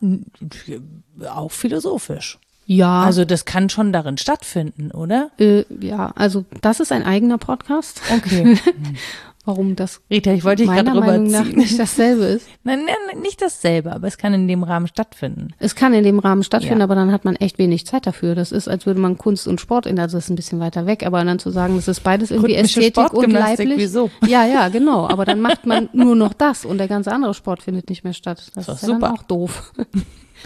[1.34, 2.38] auch philosophisch.
[2.64, 5.30] Ja, Also das kann schon darin stattfinden, oder?
[5.38, 8.00] äh, ja, also das ist ein eigener Podcast.
[8.14, 8.56] Okay.
[9.44, 11.56] Warum das Rita, ich wollte dich gerade rüberziehen.
[11.58, 12.46] nicht dasselbe ist.
[12.62, 15.48] Nein, nein, nicht dasselbe, aber es kann in dem Rahmen stattfinden.
[15.58, 16.84] Es kann in dem Rahmen stattfinden, Ja.
[16.84, 18.36] aber dann hat man echt wenig Zeit dafür.
[18.36, 20.86] Das ist, als würde man Kunst und Sport in, also das ist ein bisschen weiter
[20.86, 23.78] weg, aber dann zu sagen, das ist beides irgendwie Rhythmische Ästhetik und leiblich.
[23.78, 24.10] wieso?
[24.28, 25.08] Ja, ja, genau.
[25.08, 28.12] Aber dann macht man nur noch das und der ganze andere Sport findet nicht mehr
[28.12, 28.38] statt.
[28.54, 29.06] Das Ist ist doch ja super.
[29.08, 29.72] dann auch doof.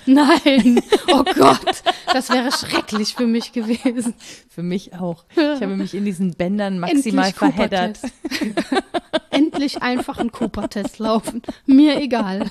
[0.04, 1.82] Nein, oh Gott,
[2.12, 4.14] das wäre schrecklich für mich gewesen.
[4.48, 5.24] Für mich auch.
[5.30, 7.98] Ich habe mich in diesen Bändern maximal Endlich verheddert.
[9.30, 11.42] Endlich einfach einen Cooper-Test laufen.
[11.66, 12.50] Mir egal.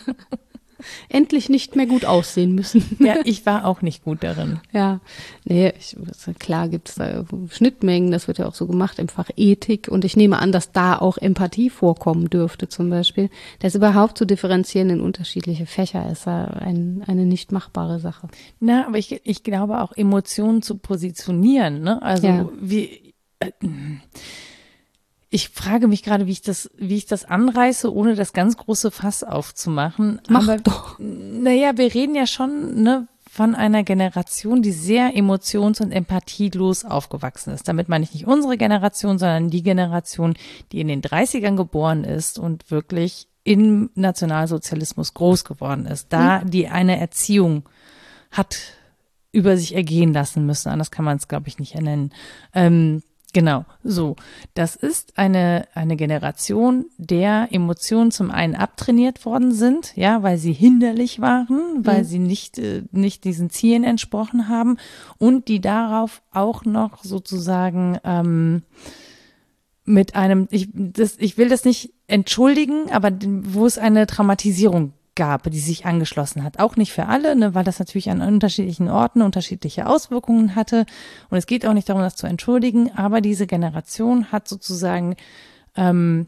[1.09, 2.97] Endlich nicht mehr gut aussehen müssen.
[2.99, 4.59] Ja, ich war auch nicht gut darin.
[4.71, 4.99] Ja,
[5.45, 9.07] nee, ich, das- klar gibt es da Schnittmengen, das wird ja auch so gemacht im
[9.07, 13.29] Fach Ethik und ich nehme an, dass da auch Empathie vorkommen dürfte zum Beispiel.
[13.59, 18.27] Das überhaupt zu differenzieren in unterschiedliche Fächer ist ja ein, eine nicht machbare Sache.
[18.59, 22.01] Na, aber ich, ich glaube auch Emotionen zu positionieren, ne?
[22.01, 22.49] Also Ja.
[22.59, 23.51] wie äh,
[25.29, 28.91] ich frage mich gerade, wie ich das, wie ich das anreiße, ohne das ganz große
[28.91, 30.21] Fass aufzumachen.
[30.29, 30.97] Mach aber, doch.
[30.99, 37.53] Naja, wir reden ja schon, ne, von einer Generation, die sehr emotions- und empathielos aufgewachsen
[37.53, 37.67] ist.
[37.67, 40.35] Damit meine ich nicht unsere Generation, sondern die Generation,
[40.71, 46.13] die in den 30ern geboren ist und wirklich im Nationalsozialismus groß geworden ist.
[46.13, 47.67] Da die eine Erziehung
[48.31, 48.57] hat
[49.33, 50.69] über sich ergehen lassen müssen.
[50.69, 52.11] Anders kann man es, glaube ich, nicht nennen.
[52.53, 53.03] Ähm,
[53.35, 54.15] genau, so.
[54.53, 60.53] Das ist eine, eine Generation, der Emotionen zum einen abtrainiert worden sind, ja, weil sie
[60.53, 64.77] hinderlich waren, weil sie nicht, äh, nicht diesen Zielen entsprochen haben
[65.17, 68.63] und die darauf auch noch sozusagen ähm,
[69.83, 75.49] mit einem, ich, das, ich will das nicht entschuldigen, aber wo es eine Traumatisierung gab,
[75.49, 76.59] die sich angeschlossen hat.
[76.59, 80.85] Auch nicht für alle, ne, weil das natürlich an unterschiedlichen Orten unterschiedliche Auswirkungen hatte.
[81.29, 85.15] Und es geht auch nicht darum, das zu entschuldigen, aber diese Generation hat sozusagen
[85.75, 86.27] ähm,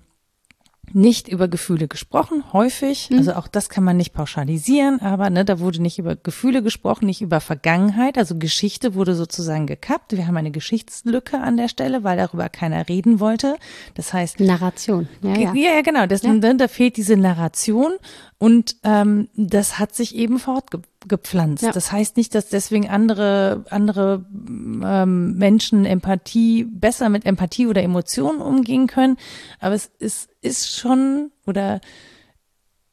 [0.93, 3.09] nicht über Gefühle gesprochen, häufig.
[3.11, 7.05] Also auch das kann man nicht pauschalisieren, aber ne, da wurde nicht über Gefühle gesprochen,
[7.05, 8.17] nicht über Vergangenheit.
[8.17, 10.15] Also Geschichte wurde sozusagen gekappt.
[10.15, 13.57] Wir haben eine Geschichtslücke an der Stelle, weil darüber keiner reden wollte.
[13.95, 15.09] Das heißt, Narration.
[15.21, 15.53] Ja, ja.
[15.53, 16.05] ja, ja, genau.
[16.05, 17.93] Das, ne, Da fehlt diese Narration
[18.39, 21.63] und ähm, das hat sich eben fortgepflanzt.
[21.63, 21.71] Ja.
[21.71, 28.41] Das heißt nicht, dass deswegen andere andere ähm, Menschen Empathie besser mit Empathie oder Emotionen
[28.41, 29.17] umgehen können,
[29.59, 31.81] aber es ist ist schon oder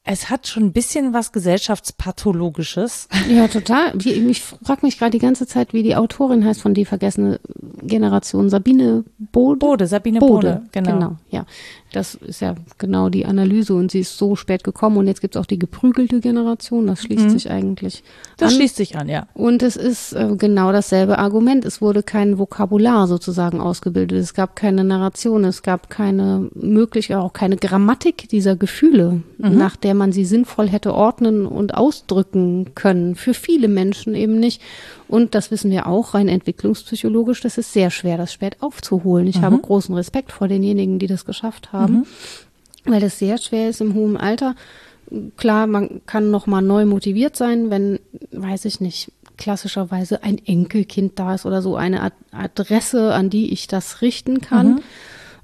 [0.07, 3.09] es hat schon ein bisschen was gesellschaftspathologisches.
[3.29, 3.95] Ja, total.
[4.05, 7.41] Ich frage mich gerade die ganze Zeit, wie die Autorin heißt von die vergessene
[7.83, 8.51] Generation.
[8.51, 9.59] Sabine Bode?
[9.59, 10.93] Bode, Sabine Bode, genau.
[10.93, 11.17] genau.
[11.31, 11.47] Ja,
[11.97, 15.37] das ist ja genau die Analyse und sie ist so spät gekommen und jetzt gibt
[15.37, 16.87] es auch die geprügelte Generation.
[16.87, 18.03] Das schließt sich eigentlich
[18.37, 18.57] Das an.
[18.57, 19.27] schließt sich an, ja.
[19.35, 21.65] Und es ist äh, genau dasselbe Argument.
[21.65, 24.19] Es wurde kein Vokabular sozusagen ausgebildet.
[24.19, 25.45] Es gab keine Narration.
[25.45, 30.95] Es gab keine Möglichkeit, auch keine Grammatik dieser Gefühle, nach der man sie sinnvoll hätte
[30.95, 33.15] ordnen und ausdrücken können.
[33.15, 34.61] Für viele Menschen eben nicht.
[35.07, 37.41] Und das wissen wir auch rein entwicklungspsychologisch.
[37.43, 39.27] Das ist sehr schwer, das spät aufzuholen.
[39.27, 41.84] Ich habe großen Respekt vor denjenigen, die das geschafft haben,
[42.85, 44.55] weil das sehr schwer ist im hohen Alter
[45.37, 47.99] klar, man kann noch mal neu motiviert sein, wenn,
[48.33, 53.53] weiß ich nicht, klassischerweise ein Enkelkind da ist oder so eine Ad Adresse, an die
[53.53, 54.81] ich das richten kann.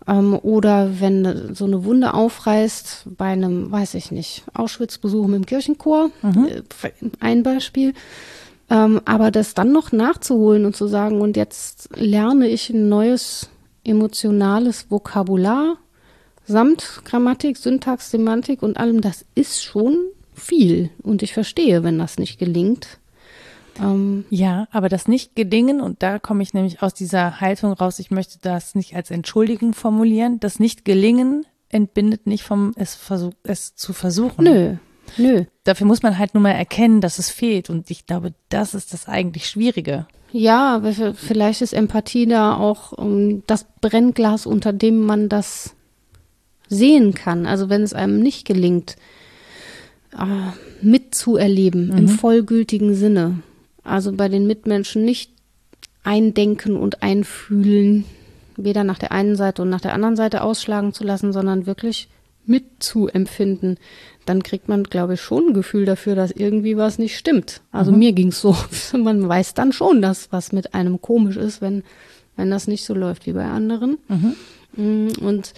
[0.07, 5.47] Ähm, oder wenn so eine Wunde aufreißt bei einem, weiß ich nicht, Auschwitz-Besuch mit dem
[5.47, 6.11] Kirchenchor,
[6.47, 6.62] äh,
[7.18, 7.95] ein Beispiel.
[8.70, 13.51] Ähm, aber das dann noch nachzuholen und zu sagen, und jetzt lerne ich ein neues
[13.82, 15.76] emotionales Vokabular,
[16.51, 19.96] samt Grammatik, Syntax, Semantik und allem, das ist schon
[20.34, 20.90] viel.
[21.03, 22.98] Und ich verstehe, wenn das nicht gelingt.
[23.80, 27.98] Ähm, Ja, aber das nicht gelingen, und da komme ich nämlich aus dieser Haltung raus,
[27.98, 33.32] ich möchte das nicht als Entschuldigung formulieren, das nicht gelingen entbindet nicht vom es, versuch,
[33.44, 34.44] es zu versuchen.
[34.44, 34.74] nö,
[35.16, 35.44] nö.
[35.64, 37.70] Dafür muss man halt nur mal erkennen, dass es fehlt.
[37.70, 40.07] Und ich glaube, das ist das eigentlich Schwierige.
[40.32, 40.82] Ja,
[41.14, 45.74] vielleicht ist Empathie da auch um, das Brennglas, unter dem man das
[46.71, 47.45] sehen kann.
[47.45, 48.97] Also wenn es einem nicht gelingt,
[50.18, 51.99] äh, mitzuerleben Mhm.
[51.99, 53.41] im vollgültigen Sinne.
[53.85, 55.31] Also bei den Mitmenschen nicht
[56.05, 58.05] eindenken und einfühlen,
[58.57, 62.09] weder nach der einen Seite und nach der anderen Seite ausschlagen zu lassen, sondern wirklich
[62.47, 63.79] mitzuempfinden.
[64.27, 67.61] Dann kriegt man, glaube ich, schon ein Gefühl dafür, dass irgendwie was nicht stimmt.
[67.73, 68.57] Also mir ging's so.
[68.97, 71.83] Man weiß dann schon, dass was mit einem komisch ist, wenn,
[72.37, 73.99] wenn das nicht so läuft wie bei anderen.
[74.77, 75.53] Mm, Und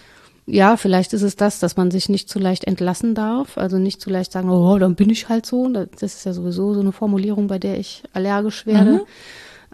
[0.53, 4.03] ja, vielleicht ist es das, dass man sich nicht zu leicht entlassen darf, also nicht
[4.03, 5.67] zu leicht sagen, oh, dann bin ich halt so.
[5.67, 9.07] Das ist ja sowieso so eine Formulierung, bei der ich allergisch werde.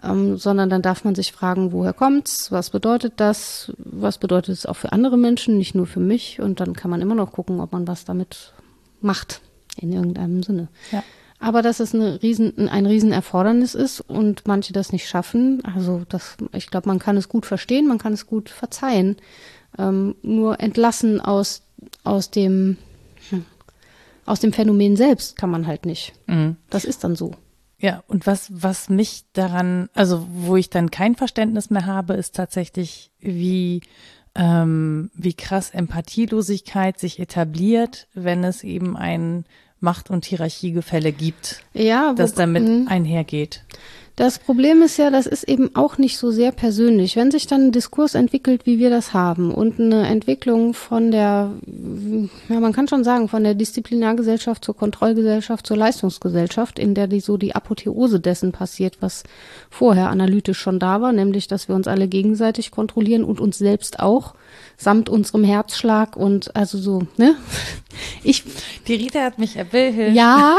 [0.01, 4.65] Ähm, sondern dann darf man sich fragen, woher kommt's, was bedeutet das, was bedeutet es
[4.65, 6.39] auch für andere Menschen, nicht nur für mich.
[6.39, 8.53] Und dann kann man immer noch gucken, ob man was damit
[9.01, 9.41] macht,
[9.75, 10.69] in irgendeinem Sinne.
[10.93, 11.03] Ja.
[11.41, 16.37] Aber dass es eine riesen, ein Riesenerfordernis ist und manche das nicht schaffen, also das,
[16.53, 19.17] ich glaube, man kann es gut verstehen, man kann es gut verzeihen.
[19.77, 21.61] Ähm, nur entlassen aus,
[22.03, 22.77] aus dem,
[23.29, 23.45] hm,
[24.25, 26.13] aus dem Phänomen selbst kann man halt nicht.
[26.27, 26.57] Mhm.
[26.69, 27.31] Das ist dann so.
[27.81, 32.35] Ja, und was, was mich daran, also wo ich dann kein Verständnis mehr habe, ist
[32.35, 33.81] tatsächlich, wie,
[34.35, 39.45] ähm, wie krass Empathielosigkeit sich etabliert, wenn es eben ein
[39.79, 42.87] Macht- und Hierarchiegefälle gibt, Ja, das wo- damit Mhm.
[42.89, 43.63] einhergeht.
[44.19, 47.15] Das Problem ist ja, das ist eben auch nicht so sehr persönlich.
[47.15, 51.53] Wenn sich dann ein Diskurs entwickelt, wie wir das haben, und eine Entwicklung von der,
[52.49, 57.21] ja, man kann schon sagen, von der Disziplinargesellschaft zur Kontrollgesellschaft zur Leistungsgesellschaft, in der die
[57.21, 59.23] so die Apotheose dessen passiert, was
[59.69, 64.01] vorher analytisch schon da war, nämlich, dass wir uns alle gegenseitig kontrollieren und uns selbst
[64.01, 64.33] auch,
[64.79, 67.35] samt unserem Herzschlag und also so, ne?
[68.23, 68.43] Ich
[68.87, 70.15] Die Rita hat mich erbildelt.
[70.15, 70.57] ja.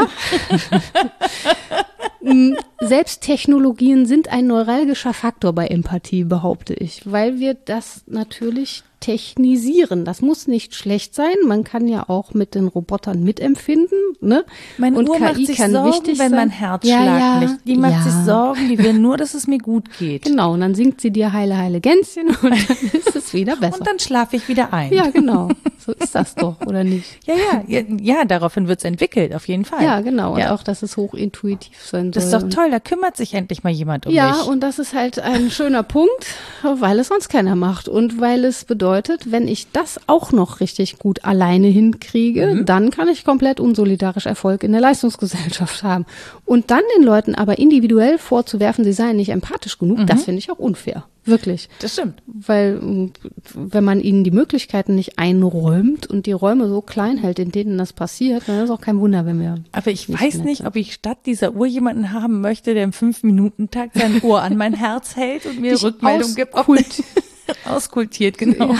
[2.21, 10.05] Mm, Selbsttechnologien sind ein neuralgischer Faktor bei Empathie, behaupte ich, weil wir das natürlich technisieren.
[10.05, 11.33] Das muss nicht schlecht sein.
[11.45, 13.97] Man kann ja auch mit den Robotern mitempfinden.
[14.21, 14.45] Ne?
[14.77, 16.39] Meine Und Uhr KI macht sich kann Sorgen, wichtig wenn sein.
[16.39, 17.55] mein Herzschlag Ja, ja, nicht.
[17.65, 18.03] Die macht ja.
[18.03, 20.23] sich Sorgen, die will nur, dass es mir gut geht.
[20.25, 22.53] Genau, und dann singt sie dir Heile, Heile Gänschen und dann
[22.93, 23.79] ist es wieder besser.
[23.79, 24.93] Und dann schlafe ich wieder ein.
[24.93, 25.49] ja, genau.
[25.83, 27.05] So ist das doch, oder nicht?
[27.25, 29.83] ja, ja, ja, ja daraufhin wird's entwickelt, auf jeden Fall.
[29.83, 30.33] Ja, genau.
[30.33, 30.53] Und Ja.
[30.53, 32.11] auch, dass es hochintuitiv sein soll.
[32.11, 34.47] Das ist doch toll, da kümmert sich endlich mal jemand um Ja, mich.
[34.47, 36.27] und das ist halt ein schöner Punkt,
[36.61, 37.87] weil es sonst keiner macht.
[37.87, 38.90] Und weil es bedeutet,
[39.25, 44.63] wenn ich das auch noch richtig gut alleine hinkriege, dann kann ich komplett unsolidarisch Erfolg
[44.63, 46.05] in der Leistungsgesellschaft haben.
[46.45, 50.51] Und dann den Leuten aber individuell vorzuwerfen, sie seien nicht empathisch genug, das finde ich
[50.51, 51.05] auch unfair.
[51.23, 51.69] Wirklich.
[51.79, 52.15] das stimmt.
[52.25, 53.11] Weil, mm,
[53.53, 57.77] wenn man ihnen die Möglichkeiten nicht einräumt und die Räume so klein hält, in denen
[57.77, 59.63] das passiert, dann ist auch kein Wunder, wenn wir.
[59.71, 63.99] Aber ich weiß nicht, ob ich statt dieser Uhr jemanden haben möchte, der im Fünf-Minuten-Takt
[63.99, 66.55] sein Ohr an mein Herz hält und mir Dich Rückmeldung gibt.
[66.55, 66.67] Ob,
[67.65, 68.75] auskultiert, genau.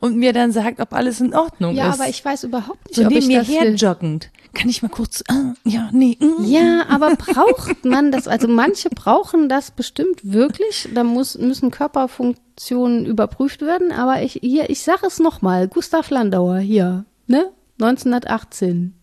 [0.00, 2.00] Und mir dann sagt, ob alles in Ordnung Ja, ist.
[2.00, 3.74] aber ich weiß überhaupt nicht, so ob neben ich mir das her will.
[3.74, 4.30] joggend.
[4.54, 6.44] Kann ich mal kurz, ah, ja, nee, mm.
[6.44, 8.28] Ja, aber braucht man das?
[8.28, 10.88] Also manche brauchen das bestimmt wirklich.
[10.94, 13.92] Da muss, müssen Körperfunktionen überprüft werden.
[13.92, 15.68] Aber ich, hier, ich sage es nochmal.
[15.68, 17.50] Gustav Landauer hier, ne?
[17.80, 18.94] 1918.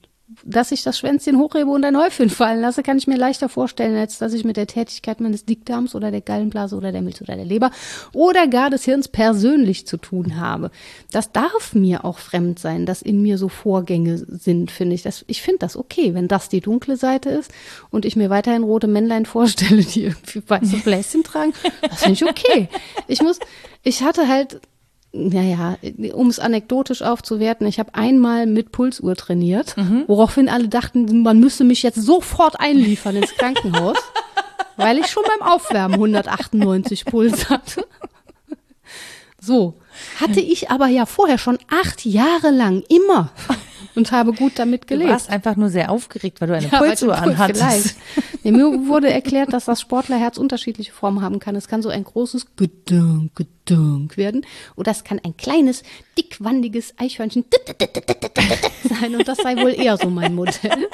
[0.44, 3.98] Dass ich das Schwänzchen hochhebe und ein Häufchen fallen lasse, kann ich mir leichter vorstellen,
[3.98, 7.36] als dass ich mit der Tätigkeit meines Dickdarms oder der Gallenblase oder der Milz oder
[7.36, 7.72] der Leber
[8.14, 10.72] oder gar des Hirns persönlich zu tun habe.
[11.12, 15.04] Das darf mir auch fremd sein, dass in mir so Vorgänge sind, finde ich.
[15.04, 17.52] Das, ich finde das okay, wenn das die dunkle Seite ist
[17.90, 21.54] und ich mir weiterhin rote Männlein vorstelle, die irgendwie weiße Bläschen tragen.
[21.82, 22.70] Das finde ich okay.
[23.08, 23.40] Ich muss,
[23.84, 24.62] ich hatte halt
[25.12, 25.78] naja,
[26.14, 29.76] um es anekdotisch aufzuwerten, ich habe einmal mit Pulsuhr trainiert,
[30.08, 33.98] woraufhin alle dachten, man müsse mich jetzt sofort einliefern ins Krankenhaus,
[34.78, 37.86] weil ich schon beim Aufwärmen 198 Puls hatte.
[39.42, 39.76] So,
[40.20, 43.32] hatte ich aber ja vorher schon acht Jahre lang immer
[44.00, 45.12] und habe gut damit Du gelebt.
[45.12, 47.96] warst einfach nur sehr aufgeregt, weil du eine Ja, Pulsuhr du Puls- anhattest.
[48.44, 51.56] Nee, mir wurde erklärt, dass das Sportlerherz unterschiedliche Formen haben kann.
[51.56, 54.46] Es kann so ein großes Gedunk, Gedunk werden.
[54.76, 55.84] Oder es kann ein kleines,
[56.18, 57.46] dickwandiges Eichhörnchen
[58.90, 59.16] sein.
[59.16, 60.88] Und das sei wohl eher so mein Modell.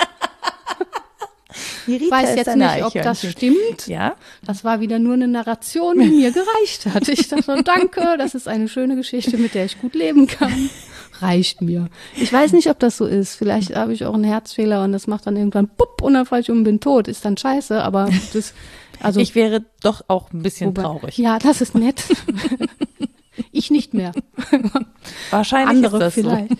[1.88, 3.88] Ich weiß jetzt nicht, ob das stimmt.
[3.88, 7.08] Ja, Das war wieder nur eine Narration, die mir gereicht hat.
[7.08, 10.70] Ich dachte, danke, das ist eine schöne Geschichte, mit der ich gut leben kann.
[11.22, 11.89] Reicht mir.
[12.16, 13.36] Ich weiß nicht, ob das so ist.
[13.36, 16.41] Vielleicht habe ich auch einen Herzfehler und das macht dann irgendwann pupp und dann falle
[16.41, 17.07] ich um und bin tot.
[17.07, 18.53] Ist dann scheiße, aber das,
[19.01, 19.20] also.
[19.20, 21.18] ich wäre doch auch ein bisschen wobei- traurig.
[21.18, 22.03] Ja, das ist nett.
[23.51, 24.11] ich nicht mehr.
[25.32, 26.51] Wahrscheinlich Andere ist das vielleicht.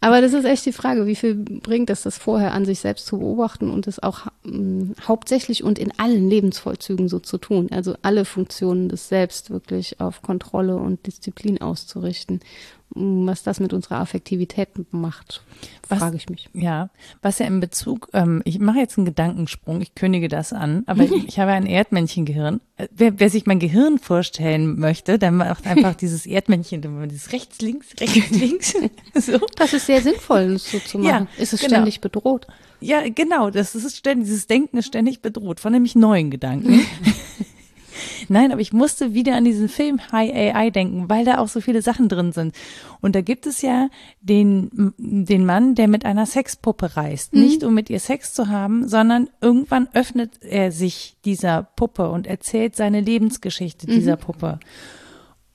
[0.00, 3.06] Aber das ist echt die Frage, wie viel bringt es, das vorher an sich selbst
[3.06, 7.68] zu beobachten und es auch ähm, hauptsächlich und in allen Lebensvollzügen so zu tun.
[7.70, 12.40] Also alle Funktionen des Selbst wirklich auf Kontrolle und Disziplin auszurichten.
[12.94, 15.42] Was das mit unserer Affektivität macht,
[15.88, 16.48] frage ich mich.
[16.52, 16.90] Ja,
[17.22, 21.04] was ja in Bezug, ähm, ich mache jetzt einen Gedankensprung, ich kündige das an, aber
[21.04, 22.60] ich, ich habe ein Erdmännchengehirn.
[22.76, 27.60] Äh, Wer, wer sich mein Gehirn vorstellen möchte, der macht einfach dieses Erdmännchen, dieses rechts,
[27.60, 28.74] links, rechts, links.
[29.14, 29.38] so.
[29.56, 31.28] Das ist sehr sinnvoll, das so zu machen.
[31.36, 31.74] Ja, ist es genau.
[31.74, 32.46] ständig bedroht?
[32.80, 36.80] Ja, genau, das ist ständig, dieses Denken ist ständig bedroht von nämlich neuen Gedanken.
[38.32, 41.60] Nein, aber ich musste wieder an diesen Film High AI denken, weil da auch so
[41.60, 42.54] viele Sachen drin sind.
[43.00, 43.88] Und da gibt es ja
[44.20, 47.34] den, den Mann, der mit einer Sexpuppe reist.
[47.34, 52.26] Nicht um mit ihr Sex zu haben, sondern irgendwann öffnet er sich dieser Puppe und
[52.26, 54.58] erzählt seine Lebensgeschichte dieser Puppe.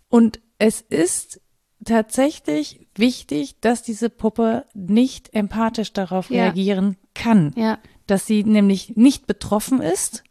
[0.10, 1.42] Und es ist
[1.86, 6.44] tatsächlich wichtig, dass diese Puppe nicht empathisch darauf Ja.
[6.44, 7.80] reagieren kann Ja.
[8.08, 10.24] dass sie nämlich nicht betroffen ist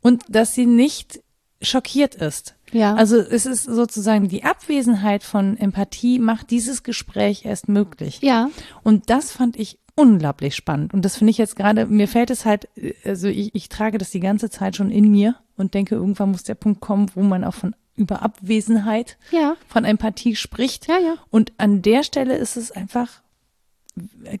[0.00, 1.20] und dass sie nicht
[1.62, 2.54] schockiert ist.
[2.72, 2.94] Ja.
[2.94, 8.20] Also es ist sozusagen die Abwesenheit von Empathie macht dieses Gespräch erst möglich.
[8.22, 8.48] Ja.
[8.82, 10.94] Und das fand ich unglaublich spannend.
[10.94, 12.68] Und das finde ich jetzt gerade, mir fällt es halt,
[13.04, 16.44] also ich, ich trage das die ganze Zeit schon in mir und denke, irgendwann muss
[16.44, 19.56] der Punkt kommen, wo man auch von über Abwesenheit Ja.
[19.68, 20.86] von Empathie spricht.
[20.88, 21.14] Ja, ja.
[21.28, 23.08] Und an der Stelle ist es einfach,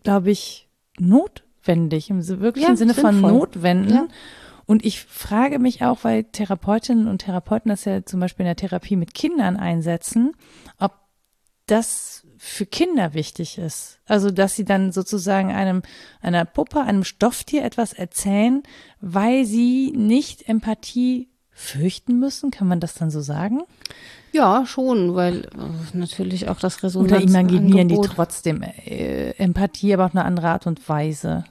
[0.02, 0.68] glaube ich,
[0.98, 3.32] notwendig, im wirklichen Ja, Sinne von sinnvoll.
[3.32, 3.92] notwenden.
[3.94, 4.08] Ja.
[4.70, 8.54] Und ich frage mich auch, weil Therapeutinnen und Therapeuten das ja zum Beispiel in der
[8.54, 10.30] Therapie mit Kindern einsetzen,
[10.78, 10.92] ob
[11.66, 13.98] das für Kinder wichtig ist.
[14.06, 15.82] Also, dass sie dann sozusagen einem,
[16.20, 18.62] einer Puppe, einem Stofftier etwas erzählen,
[19.00, 22.52] weil sie nicht Empathie fürchten müssen.
[22.52, 23.62] Kann man das dann so sagen?
[24.30, 27.10] Ja, schon, weil äh, natürlich auch das Resonanz.
[27.10, 31.42] Oder imaginieren die Angebot- trotzdem äh, Empathie, aber auf eine andere Art und Weise?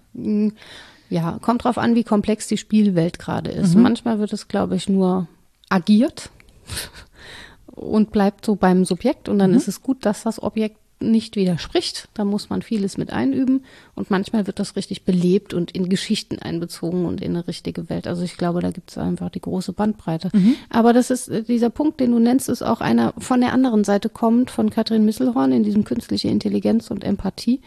[1.09, 3.75] Ja, kommt drauf an, wie komplex die Spielwelt gerade ist.
[3.75, 5.27] Manchmal wird es, glaube ich, nur
[5.69, 6.29] agiert
[7.65, 12.09] und bleibt so beim Subjekt und dann ist es gut, dass das Objekt nicht widerspricht.
[12.13, 13.63] Da muss man vieles mit einüben
[13.95, 18.07] und manchmal wird das richtig belebt und in Geschichten einbezogen und in eine richtige Welt.
[18.07, 20.29] Also ich glaube, da gibt es einfach die große Bandbreite.
[20.69, 23.83] Aber das ist äh, dieser Punkt, den du nennst, ist auch einer von der anderen
[23.83, 27.61] Seite kommt, von Katrin Misselhorn in diesem künstliche Intelligenz und Empathie.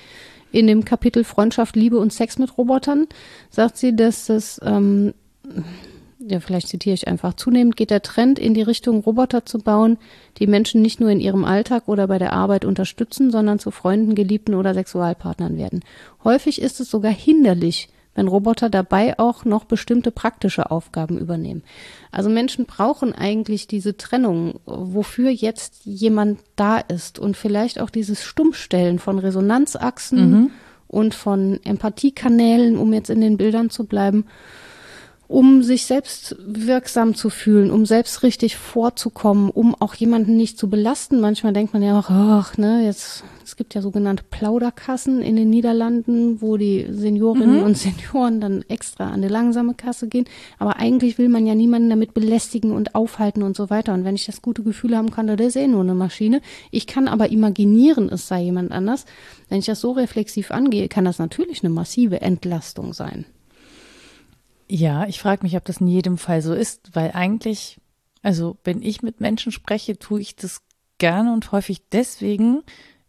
[0.53, 3.07] In dem Kapitel Freundschaft, Liebe und Sex mit Robotern
[3.51, 5.15] sagt sie, dass das ähm,
[6.29, 9.99] ja, vielleicht zitiere ich einfach, zunehmend geht der Trend in die Richtung, Roboter zu bauen,
[10.39, 14.15] die Menschen nicht nur in ihrem Alltag oder bei der Arbeit unterstützen, sondern zu Freunden,
[14.15, 15.81] Geliebten oder Sexualpartnern werden.
[16.25, 21.63] Häufig ist es sogar hinderlich, wenn Roboter dabei auch noch bestimmte praktische Aufgaben übernehmen.
[22.11, 27.19] Also Menschen brauchen eigentlich diese Trennung, wofür jetzt jemand da ist.
[27.19, 30.53] Und vielleicht auch dieses Stummstellen von Resonanzachsen
[30.89, 34.27] und von Empathiekanälen, um jetzt in den Bildern zu bleiben
[35.33, 40.69] um sich selbst wirksam zu fühlen, um selbst richtig vorzukommen, um auch jemanden nicht zu
[40.69, 41.21] belasten.
[41.21, 45.49] Manchmal denkt man ja auch, ach, ne, jetzt, es gibt ja sogenannte Plauderkassen in den
[45.49, 50.27] Niederlanden, wo die Seniorinnen und Senioren dann extra an eine langsame Kasse gehen.
[50.59, 53.95] Aber eigentlich will man ja niemanden damit belästigen und aufhalten und so weiter.
[53.95, 56.43] Und wenn ich das gute Gefühl haben kann, das ist eh nur eine Maschine.
[56.71, 59.07] Ich kann aber imaginieren, es sei jemand anders.
[59.49, 63.25] Wenn ich das so reflexiv angehe, kann das natürlich eine massive Entlastung sein.
[64.75, 67.77] Ja, ich frage mich, ob das in jedem Fall so ist, weil eigentlich,
[68.23, 70.63] also wenn ich mit Menschen spreche, tue ich das
[70.97, 72.63] gerne und häufig deswegen,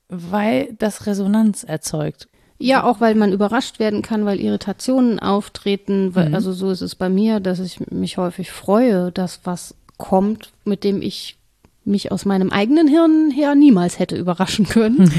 [0.09, 2.27] weil das Resonanz erzeugt.
[2.57, 6.13] Ja, auch weil man überrascht werden kann, weil Irritationen auftreten.
[6.15, 10.51] Weil, Also so ist es bei mir, dass ich mich häufig freue, dass was kommt,
[10.65, 11.37] mit dem ich
[11.85, 15.09] mich aus meinem eigenen Hirn her niemals hätte überraschen können.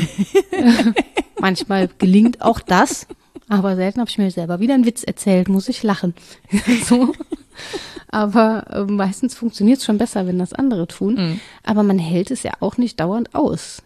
[1.40, 3.06] Manchmal gelingt auch das,
[3.48, 6.14] aber selten habe ich mir selber wieder einen Witz erzählt, muss ich lachen.
[6.84, 7.14] so.
[8.08, 11.40] Aber äh, meistens funktioniert es schon besser, wenn das andere tun.
[11.64, 13.82] Aber man hält es ja auch nicht dauernd aus.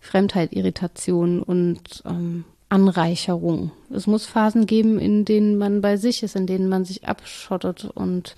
[0.00, 3.72] Fremdheit, Irritation und ähm, Anreicherung.
[3.90, 7.84] Es muss Phasen geben, in denen man bei sich ist, in denen man sich abschottet
[7.84, 8.36] und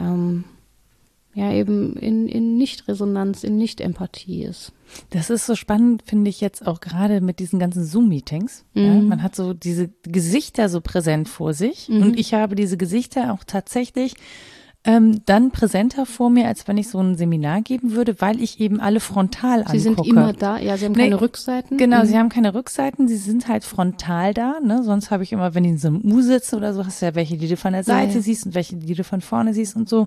[0.00, 0.44] ähm,
[1.38, 4.72] ja eben in, in Nicht-Resonanz, in Nicht-Empathie ist.
[5.10, 8.64] Das ist so spannend, finde ich jetzt auch gerade mit diesen ganzen Zoom-Meetings.
[8.74, 13.32] Ja, man hat so diese Gesichter so präsent vor sich und ich habe diese Gesichter
[13.32, 14.14] auch tatsächlich
[14.84, 18.60] ähm, dann präsenter vor mir, als wenn ich so ein Seminar geben würde, weil ich
[18.60, 19.72] eben alle frontal angucke.
[19.72, 21.76] Sie sind immer da, ja, sie haben Nee, keine Rückseiten.
[21.76, 22.06] Genau, Mhm.
[22.06, 24.82] sie haben keine Rückseiten, sie sind halt frontal da, ne?
[24.84, 27.06] Sonst habe ich immer, wenn ich in so einem U sitze oder so, hast du
[27.06, 28.20] ja welche, die du von der Seite ja.
[28.20, 30.06] siehst und welche, die du von vorne siehst und so.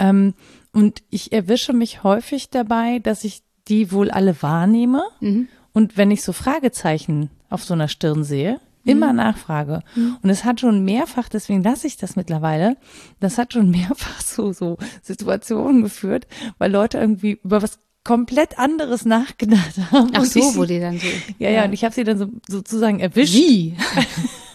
[0.00, 0.32] Ähm,
[0.76, 5.02] und ich erwische mich häufig dabei, dass ich die wohl alle wahrnehme.
[5.20, 5.48] Mhm.
[5.72, 9.16] Und wenn ich so Fragezeichen auf so einer Stirn sehe, immer Mhm.
[9.16, 9.82] nachfrage.
[10.22, 12.76] Und es hat schon mehrfach, deswegen lasse ich das mittlerweile,
[13.20, 16.26] das hat schon mehrfach so, so Situationen geführt,
[16.58, 20.10] weil Leute irgendwie über was komplett anderes nachgedacht haben.
[20.14, 21.06] Ach so, ich, wo die dann so.
[21.38, 23.34] ja, ja, und ich habe sie dann so, sozusagen erwischt.
[23.34, 23.74] Wie?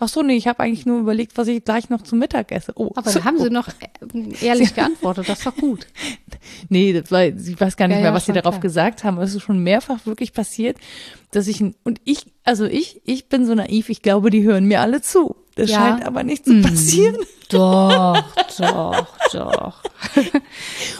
[0.00, 2.72] Ach so, nee, ich habe eigentlich nur überlegt, was ich gleich noch zum Mittag esse.
[2.76, 3.68] Oh, Aber da haben sie noch
[4.40, 5.86] ehrlich geantwortet, das war gut.
[6.68, 8.62] Nee, das war, ich weiß gar nicht Ja, mehr, ja, was sie darauf klar.
[8.62, 9.18] gesagt haben.
[9.18, 10.76] Es ist schon mehrfach wirklich passiert,
[11.30, 14.80] dass ich, und ich, also ich, ich bin so naiv, ich glaube, die hören mir
[14.80, 15.36] alle zu.
[15.56, 15.78] Das Ja.
[15.78, 15.82] Mhm.
[15.84, 17.16] scheint aber nicht zu passieren.
[17.50, 18.22] Doch,
[18.58, 19.74] doch, doch.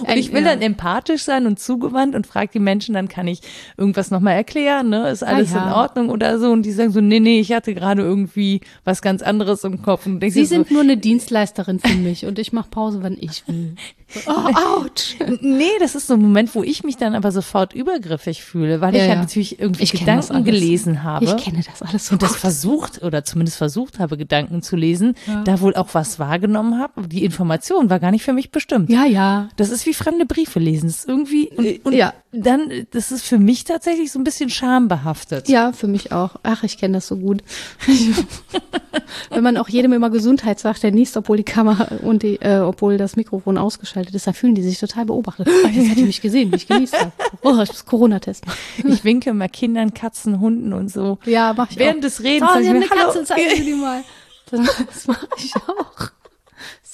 [0.00, 3.40] Und ich will dann empathisch sein und zugewandt und frage die Menschen, dann kann ich
[3.76, 5.08] irgendwas nochmal erklären, ne?
[5.10, 5.66] Ist alles Ah, ja.
[5.66, 6.50] in Ordnung oder so?
[6.50, 10.06] Und die sagen so, nee, nee, ich hatte gerade irgendwie was ganz anderes im Kopf.
[10.06, 13.16] Und Sie dir so, sind nur eine Dienstleisterin für mich und ich mache Pause, wann
[13.20, 13.74] ich will.
[14.26, 15.26] Oh, ouch.
[15.40, 18.94] Nee, das ist so ein Moment, wo ich mich dann aber sofort übergriffig fühle, weil
[18.94, 19.20] Ja, ich ja ja.
[19.20, 20.44] natürlich irgendwie Ich Gedanken alles.
[20.44, 21.24] gelesen habe.
[21.24, 22.38] Ich kenne das alles so und das gut.
[22.38, 27.06] versucht oder zumindest versucht habe, Gedanken zu lesen, da wohl auch was wahrgenommen habe.
[27.06, 28.90] Die Information war gar nicht für mich bestimmt.
[28.90, 29.48] Ja, ja.
[29.56, 30.88] Das ist wie fremde Briefe lesen.
[30.88, 32.12] Das ist irgendwie und, und ja.
[32.32, 35.48] dann, das ist für mich tatsächlich so ein bisschen schambehaftet.
[35.48, 36.36] Ja, für mich auch.
[36.42, 37.44] Ach, ich kenne das so gut.
[39.30, 42.58] Wenn man auch jedem immer Gesundheit sagt, der niest, obwohl die Kamera und die, äh,
[42.58, 45.48] obwohl das Mikrofon ausgeschaltet ist, da fühlen die sich total beobachtet.
[45.72, 46.96] Jetzt hat die mich gesehen, wie ich genießt.
[47.42, 48.44] Oh, ich muss Corona-Test.
[48.84, 51.18] Ich winke immer Kindern, Katzen, Hunden und so.
[51.26, 52.02] Ja, mach ich Während auch.
[52.02, 54.02] des Redens Oh, Sie haben eine "Hallo." Katze, zeigen Sie die mal.
[54.50, 56.10] Das, das mache ich auch.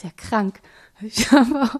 [0.01, 0.61] Ist ja krank.
[1.03, 1.71] Ich habe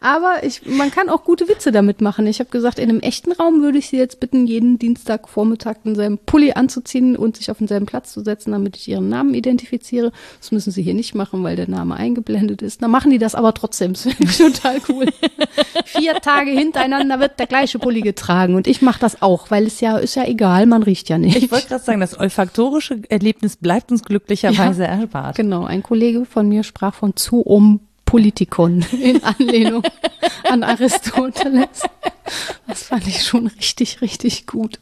[0.00, 2.26] aber ich, man kann auch gute Witze damit machen.
[2.26, 6.18] Ich habe gesagt, in einem echten Raum würde ich Sie jetzt bitten, jeden Dienstagvormittag denselben
[6.18, 10.12] Pulli anzuziehen und sich auf denselben Platz zu setzen, damit ich Ihren Namen identifiziere.
[10.38, 12.82] Das müssen Sie hier nicht machen, weil der Name eingeblendet ist.
[12.82, 13.92] Dann machen die das aber trotzdem.
[13.92, 15.06] Das finde ich total cool.
[15.84, 19.80] Vier Tage hintereinander wird der gleiche Pulli getragen und ich mache das auch, weil es
[19.80, 21.36] ja ist ja egal, man riecht ja nicht.
[21.36, 25.36] Ich wollte gerade sagen, das olfaktorische Erlebnis bleibt uns glücklicherweise erspart.
[25.36, 27.80] Genau, ein Kollege von mir sprach von Zoom
[28.10, 29.84] Politikon in Anlehnung
[30.48, 31.82] an Aristoteles.
[32.66, 34.80] Das fand ich schon richtig, richtig gut.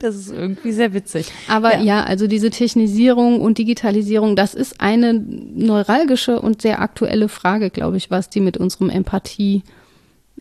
[0.00, 1.30] Das ist irgendwie sehr witzig.
[1.46, 1.82] Aber Ja.
[1.82, 2.02] ja.
[2.02, 8.10] also diese Technisierung und Digitalisierung, das ist eine neuralgische und sehr aktuelle Frage, glaube ich,
[8.10, 9.62] was die mit unserem Empathie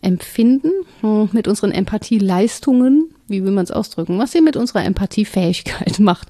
[0.01, 5.99] empfinden, hm, mit unseren Empathieleistungen, wie will man es ausdrücken, was sie mit unserer Empathiefähigkeit
[5.99, 6.27] macht.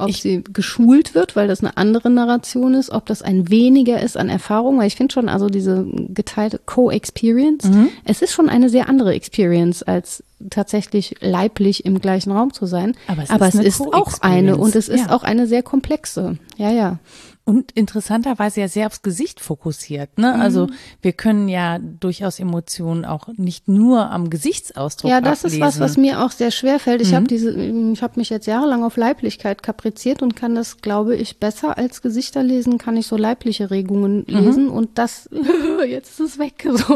[0.00, 4.00] Ob Ich- sie geschult wird, weil das eine andere Narration ist, ob das ein weniger
[4.00, 7.88] ist an Erfahrung, weil ich finde schon, also diese geteilte Co-Experience, Mhm.
[8.04, 12.96] es ist schon eine sehr andere Experience, als tatsächlich leiblich im gleichen Raum zu sein.
[13.08, 15.14] Aber es Aber ist es ist auch eine und es ist Ja.
[15.14, 16.38] auch eine sehr komplexe.
[16.56, 16.98] Ja, ja.
[17.44, 20.18] Und interessanterweise ja sehr aufs Gesicht fokussiert.
[20.18, 20.34] Ne?
[20.38, 20.72] Also Mhm.
[21.02, 25.56] wir können ja durchaus Emotionen auch nicht nur am Gesichtsausdruck Ja, das ablesen.
[25.56, 27.00] ist was, was mir auch sehr schwer fällt.
[27.00, 31.16] Ich habe diese, ich habe mich jetzt jahrelang auf Leiblichkeit kapriziert und kann das, glaube
[31.16, 35.28] ich, besser als Gesichter lesen, kann ich so leibliche Regungen lesen und das,
[35.88, 36.68] jetzt ist es weg.
[36.76, 36.94] So.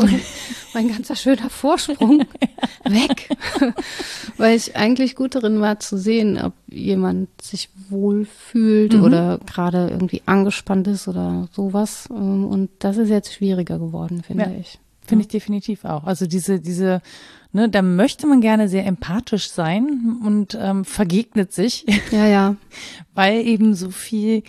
[0.74, 2.20] mein ganzer schöner Vorsprung
[2.84, 3.28] weg.
[4.36, 9.88] Weil ich eigentlich gut darin war zu sehen, ob jemand sich wohl fühlt oder gerade
[9.90, 12.08] irgendwie angespannt ist oder sowas.
[12.10, 14.50] Ähm, Und das ist jetzt schwieriger geworden, finde Ja.
[14.60, 14.78] ich.
[15.06, 16.04] Finde ich definitiv auch.
[16.04, 17.02] Also diese, diese,
[17.52, 22.56] ne, da möchte man gerne sehr empathisch sein und ähm, vergegnet sich, Ja, ja.
[23.14, 24.42] weil eben so viel,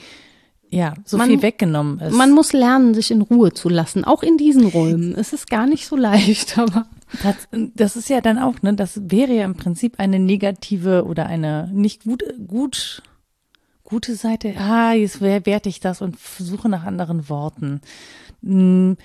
[0.69, 2.13] ja, so Man- viel weggenommen ist.
[2.15, 5.13] Man muss lernen, sich in Ruhe zu lassen, auch in diesen Räumen.
[5.13, 6.85] Es ist gar nicht so leicht, aber
[7.21, 7.35] Das,
[7.75, 11.69] das ist ja dann auch, ne, das wäre ja im Prinzip eine negative oder eine
[11.73, 13.03] nicht gut, gut,
[13.85, 14.53] gute Seite.
[14.57, 17.79] Ah, jetzt wer- werte ich das und suche nach anderen Worten.
[18.43, 18.97] Hm,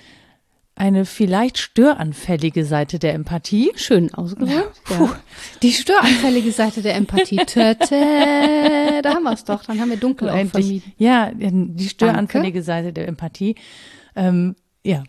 [0.73, 3.71] Eine vielleicht störanfällige Seite der Empathie.
[3.75, 4.81] schön ausgedrückt.
[4.89, 5.15] Ja.
[5.61, 7.35] Die störanfällige Seite der Empathie.
[7.45, 7.95] Töte,
[9.03, 9.63] da haben wir es doch.
[9.65, 10.91] Dann haben wir dunkel auch vermieden.
[10.97, 13.55] Ja, die störanfällige Seite der Empathie.
[14.15, 15.03] Ähm, ja.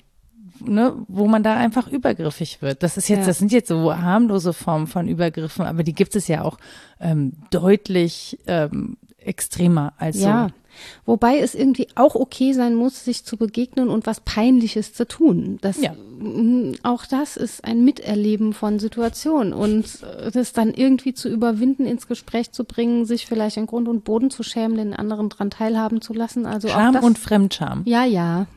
[0.64, 2.84] Ne, wo man da einfach übergriffig wird.
[2.84, 3.26] Das ist jetzt, Ja.
[3.26, 6.56] das sind jetzt so harmlose Formen von Übergriffen, aber die gibt es ja auch
[7.00, 8.96] ähm, deutlich ähm,
[9.26, 10.48] extremer als Ja.
[10.48, 10.54] so.
[11.04, 15.58] Wobei es irgendwie auch okay sein muss, sich zu begegnen und was Peinliches zu tun.
[15.60, 15.94] Das, Ja.
[16.82, 22.06] Auch das ist ein Miterleben von Situationen und äh, das dann irgendwie zu überwinden, ins
[22.06, 26.00] Gespräch zu bringen, sich vielleicht in Grund und Boden zu schämen, den anderen dran teilhaben
[26.00, 26.46] zu lassen.
[26.46, 27.82] Also auch Scham das, und Fremdscham.
[27.84, 28.46] Ja, ja.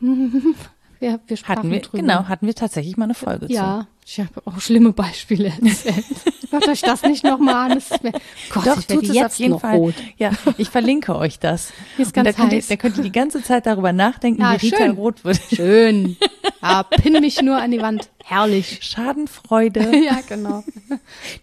[0.98, 1.98] Wir, wir sprachen Hatten wir, drüber.
[2.02, 3.52] genau, hatten wir tatsächlich mal eine Folge zu.
[3.52, 6.04] Ja, ich habe auch schlimme Beispiele erzählt.
[6.50, 7.82] Hört euch das nicht nochmal an.
[8.02, 8.12] Mir,
[8.50, 9.76] Gott, Doch, ich tut es jetzt auf jeden noch Fall.
[9.76, 9.94] rot.
[10.16, 11.72] Ja, ich verlinke euch das.
[11.96, 12.68] Hier ist ganz da könnt, ihr, heiß.
[12.68, 14.90] da könnt ihr die ganze Zeit darüber nachdenken, Ja, wie Rita schön.
[14.92, 15.40] rot wird.
[15.54, 16.16] Schön.
[16.62, 18.08] Ja, pin mich nur an die Wand.
[18.24, 18.78] Herrlich.
[18.82, 19.92] Schadenfreude.
[20.04, 20.64] Ja, genau.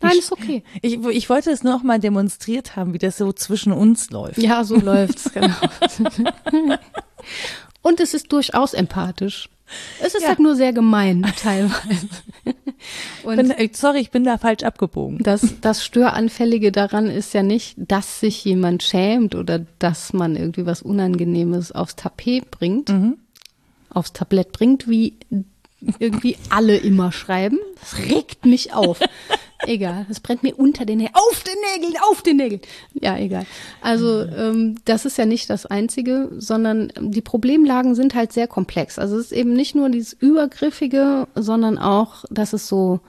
[0.01, 0.63] Nein, ist okay.
[0.81, 4.39] Ich, ich wollte es nur noch mal demonstriert haben, wie das so zwischen uns läuft.
[4.39, 5.53] Ja, so läuft's, genau.
[7.83, 9.49] Und es ist durchaus empathisch.
[10.01, 10.29] Es ist Ja.
[10.29, 12.07] halt nur sehr gemein teilweise.
[13.23, 15.19] Bin, äh, sorry, ich bin da falsch abgebogen.
[15.23, 20.65] das, das Störanfällige daran ist ja nicht, dass sich jemand schämt oder dass man irgendwie
[20.65, 22.93] was Unangenehmes aufs Tapet bringt,
[23.89, 25.13] aufs Tablett bringt, wie
[25.99, 27.59] irgendwie alle immer schreiben.
[27.79, 28.99] Das regt mich auf.
[29.67, 31.15] egal, das brennt mir unter den Nägeln.
[31.15, 32.61] Auf den Nägeln, auf den Nägeln.
[32.93, 33.45] Ja, egal.
[33.81, 38.99] Also ähm, das ist ja nicht das Einzige, sondern die Problemlagen sind halt sehr komplex.
[38.99, 42.99] Also es ist eben nicht nur dieses Übergriffige, sondern auch, dass es so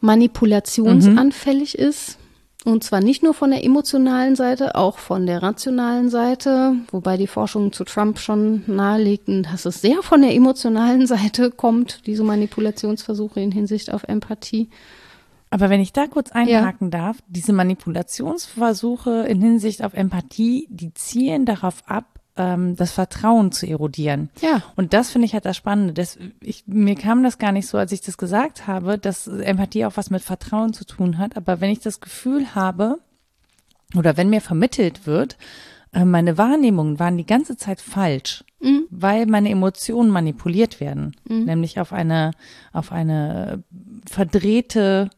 [0.00, 2.16] manipulationsanfällig ist.
[2.64, 7.26] Und zwar nicht nur von der emotionalen Seite, auch von der rationalen Seite, wobei die
[7.26, 13.40] Forschung zu Trump schon nahelegten, dass es sehr von der emotionalen Seite kommt, diese Manipulationsversuche
[13.40, 14.68] in Hinsicht auf Empathie.
[15.48, 21.44] Aber wenn ich da kurz einhaken darf, diese Manipulationsversuche in Hinsicht auf Empathie, die zielen
[21.44, 24.30] darauf ab, ähm, das Vertrauen zu erodieren.
[24.40, 24.62] Ja.
[24.74, 25.92] Und das finde ich halt das Spannende.
[25.92, 29.84] Das, ich, mir kam das gar nicht so, als ich das gesagt habe, dass Empathie
[29.84, 31.36] auch was mit Vertrauen zu tun hat.
[31.36, 32.98] Aber wenn ich das Gefühl habe,
[33.94, 35.36] oder wenn mir vermittelt wird,
[35.92, 38.42] äh, meine Wahrnehmungen waren die ganze Zeit falsch,
[38.90, 42.32] weil meine Emotionen manipuliert werden, nämlich auf eine,
[42.72, 43.62] auf eine
[44.06, 45.08] verdrehte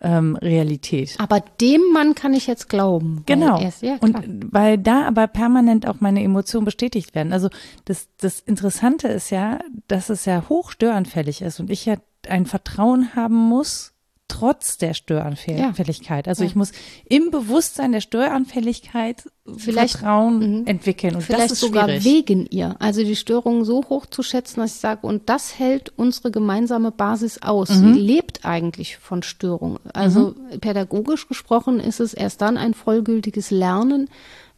[0.00, 1.16] ähm, Realität.
[1.18, 3.22] Aber dem Mann kann ich jetzt glauben.
[3.26, 3.60] Genau.
[3.60, 4.16] Ist, ja, und
[4.52, 7.32] weil da aber permanent auch meine Emotionen bestätigt werden.
[7.32, 7.48] Also
[7.86, 9.58] das, das Interessante ist ja,
[9.88, 11.96] dass es ja hochstöranfällig ist und ich ja
[12.28, 13.94] ein Vertrauen haben muss,
[14.28, 16.26] trotz der Störanfälligkeit.
[16.28, 16.48] Also Ja.
[16.50, 16.72] ich muss
[17.08, 19.24] im Bewusstsein der Störanfälligkeit
[19.56, 21.14] Vielleicht- Vertrauen entwickeln.
[21.14, 22.04] Und Vielleicht das ist sogar schwierig.
[22.04, 22.76] wegen ihr.
[22.80, 26.90] Also die Störung so hoch zu schätzen, dass ich sage, und das hält unsere gemeinsame
[26.90, 27.70] Basis aus.
[27.70, 27.94] Mhm.
[27.94, 29.78] Sie lebt eigentlich von Störung.
[29.92, 34.08] Also pädagogisch gesprochen ist es erst dann ein vollgültiges Lernen,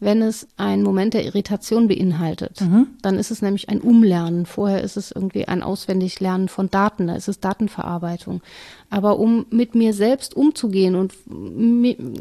[0.00, 2.60] wenn es einen Moment der Irritation beinhaltet.
[2.60, 2.88] Mhm.
[3.02, 4.46] Dann ist es nämlich ein Umlernen.
[4.46, 8.40] Vorher ist es irgendwie ein Auswendiglernen von Daten, da ist es Datenverarbeitung.
[8.90, 11.14] Aber um mit mir selbst umzugehen und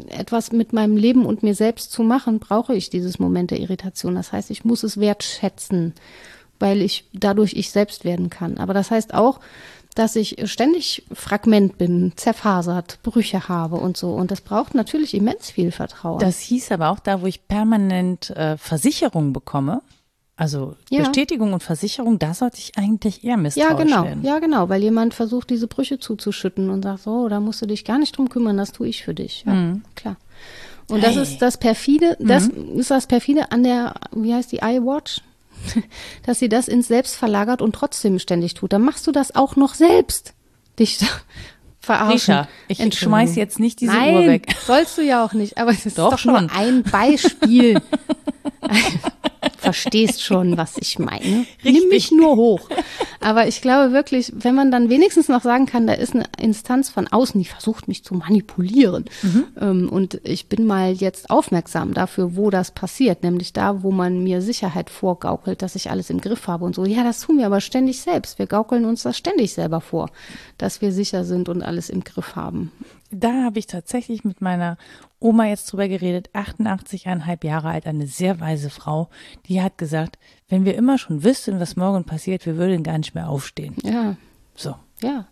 [0.08, 4.16] etwas mit meinem Leben und mir selbst zu machen, brauche ich dieses Moment der Irritation.
[4.16, 5.94] Das heißt, ich muss es wertschätzen,
[6.58, 8.58] weil ich dadurch ich selbst werden kann.
[8.58, 9.40] Aber das heißt auch,
[9.98, 14.12] dass ich ständig Fragment bin, zerfasert, Brüche habe und so.
[14.12, 16.18] Und das braucht natürlich immens viel Vertrauen.
[16.20, 19.82] Das hieß aber auch da, wo ich permanent äh, Versicherung bekomme,
[20.36, 21.00] also Ja.
[21.00, 24.04] Bestätigung und Versicherung, da sollte ich eigentlich eher Ja, misstrauisch genau.
[24.04, 24.22] werden.
[24.24, 27.84] Ja, genau, weil jemand versucht, diese Brüche zuzuschütten und sagt, so, da musst du dich
[27.84, 29.44] gar nicht drum kümmern, das tue ich für dich.
[29.46, 30.16] Ja, klar.
[30.88, 31.22] Und das Hey.
[31.24, 35.22] ist das perfide, das ist das perfide an der, wie heißt die iWatch?
[36.26, 38.72] Dass sie das ins Selbst verlagert und trotzdem ständig tut.
[38.72, 40.34] Dann machst du das auch noch selbst.
[40.78, 40.98] Dich
[41.80, 42.34] verarschen.
[42.34, 44.54] Risha, ich schmeiß jetzt nicht diese Nein, Uhr weg.
[44.66, 45.58] sollst du ja auch nicht.
[45.58, 46.32] Aber es ist Doch doch, schon.
[46.32, 47.80] nur ein Beispiel.
[49.58, 51.46] Verstehst schon, was ich meine.
[51.62, 52.68] Nimm mich nur hoch.
[53.20, 56.90] Aber ich glaube wirklich, wenn man dann wenigstens noch sagen kann, da ist eine Instanz
[56.90, 59.06] von außen, die versucht mich zu manipulieren.
[59.60, 64.22] Ähm, und ich bin mal jetzt aufmerksam dafür, wo das passiert, nämlich da, wo man
[64.22, 66.84] mir Sicherheit vorgaukelt, dass ich alles im Griff habe und so.
[66.84, 68.38] Ja, das tun wir aber ständig selbst.
[68.38, 70.10] Wir gaukeln uns das ständig selber vor,
[70.56, 72.70] dass wir sicher sind und alles im Griff haben.
[73.10, 74.76] Da habe ich tatsächlich mit meiner
[75.18, 79.08] Oma jetzt drüber geredet, 88,5 Jahre alt, eine sehr weise Frau,
[79.46, 80.18] die hat gesagt,
[80.48, 83.74] wenn wir immer schon wüssten, was morgen passiert, wir würden gar nicht mehr aufstehen.
[83.82, 84.16] Ja,
[84.54, 84.74] So.
[85.02, 85.26] Ja.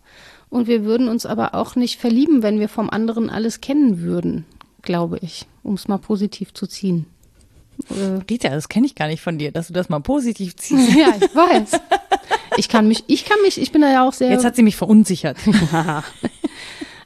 [0.49, 4.45] Und wir würden uns aber auch nicht verlieben, wenn wir vom anderen alles kennen würden,
[4.81, 7.05] glaube ich, um es mal positiv zu ziehen.
[7.89, 10.95] Äh, Rita, das kenne ich gar nicht von dir, dass du das mal positiv ziehst.
[10.95, 11.79] ja, ich weiß.
[12.55, 14.63] Ich kann mich, ich kann mich, ich bin da ja auch sehr, Jetzt hat sie
[14.63, 15.37] mich verunsichert.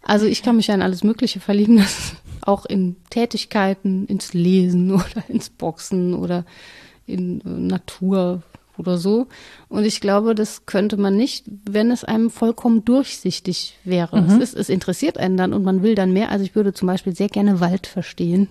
[0.04, 4.92] also ich kann mich ja in alles Mögliche verlieben, das auch in Tätigkeiten, ins Lesen
[4.92, 6.46] oder ins Boxen oder
[7.06, 8.42] in äh, Natur
[8.78, 9.28] oder so.
[9.70, 14.26] Und ich glaube, das könnte man nicht, wenn es einem vollkommen durchsichtig wäre.
[14.28, 16.32] Es, ist, es interessiert einen dann und man will dann mehr.
[16.32, 18.48] Also ich würde zum Beispiel sehr gerne Wald verstehen.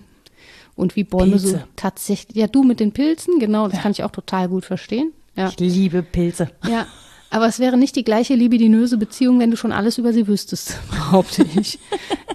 [0.75, 1.67] Und wie Bäume so Pilze.
[1.75, 2.37] tatsächlich.
[2.37, 5.11] Ja, du mit den Pilzen, genau, das kann ich auch total gut verstehen.
[5.35, 5.49] Ja.
[5.49, 6.49] Ich liebe Pilze.
[6.67, 6.87] Ja,
[7.31, 10.77] aber es wäre nicht die gleiche libidinöse Beziehung, wenn du schon alles über sie wüsstest,
[10.91, 11.79] behaupte ich.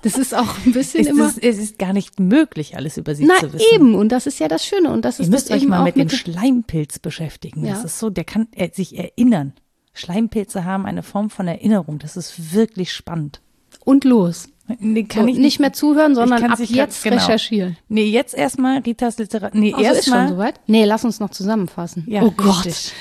[0.02, 1.28] Das ist auch ein bisschen Es immer.
[1.28, 3.64] ist, es ist gar nicht möglich, alles über sie Na zu wissen.
[3.74, 4.90] eben, und das ist ja das Schöne.
[4.93, 7.62] Und das Ihr ist müsst das euch mal auch mit dem mit Schleimpilz beschäftigen.
[7.62, 7.85] Das Ja.
[7.85, 9.52] ist so, der kann äh, sich erinnern.
[9.94, 11.98] Schleimpilze haben eine Form von Erinnerung.
[11.98, 13.40] Das ist wirklich spannend.
[13.85, 14.48] und los.
[14.81, 17.16] Nee, kann so, ich nicht mehr zuhören, sondern ab jetzt genau.
[17.16, 17.77] recherchieren.
[17.89, 19.59] Nee, jetzt erstmal Ritas Literatur.
[19.60, 20.28] Nee, ist schon erstmal.
[20.28, 20.60] soweit?
[20.66, 22.02] Nee, lass uns noch zusammenfassen.
[22.09, 22.64] Ja, oh Gott.
[22.66, 22.93] richtig.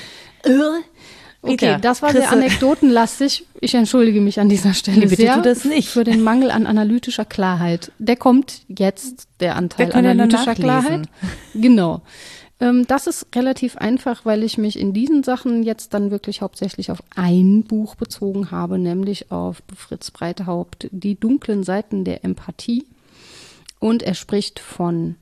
[1.48, 1.52] Äh.
[1.54, 3.46] Okay, das war sehr Chrisse- anekdotenlastig.
[3.60, 5.88] Ich entschuldige mich an dieser Stelle Nee, bitte sehr tu das nicht.
[5.88, 7.92] für den Mangel an analytischer Klarheit.
[7.98, 10.54] Der kommt jetzt, der Anteil analytischer.
[10.54, 11.06] Klarheit.
[11.54, 12.02] Genau.
[12.58, 16.90] Ähm, das ist relativ einfach, weil ich mich in diesen Sachen jetzt dann wirklich hauptsächlich
[16.90, 22.86] auf ein Buch bezogen habe, nämlich auf Fritz Breithaupt, Die dunklen Seiten der Empathie.
[23.78, 25.16] Und er spricht von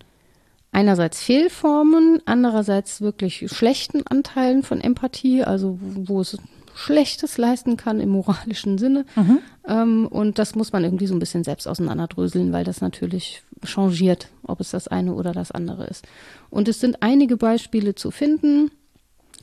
[0.74, 6.36] einerseits Fehlformen, andererseits wirklich schlechten Anteilen von Empathie, also wo es
[6.74, 9.06] Schlechtes leisten kann im moralischen Sinne.
[9.14, 9.38] Mhm.
[9.66, 14.28] Ähm, und das muss man irgendwie so ein bisschen selbst auseinanderdröseln, weil das natürlich changiert,
[14.42, 16.05] ob es das eine oder das andere ist.
[16.51, 18.72] Und es sind einige Beispiele zu finden.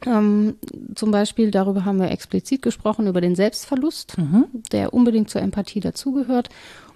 [0.06, 0.56] Ähm,
[0.96, 4.46] zum Beispiel, darüber haben wir explizit gesprochen, über den Selbstverlust, mhm.
[4.72, 6.50] der unbedingt zur Empathie dazugehört.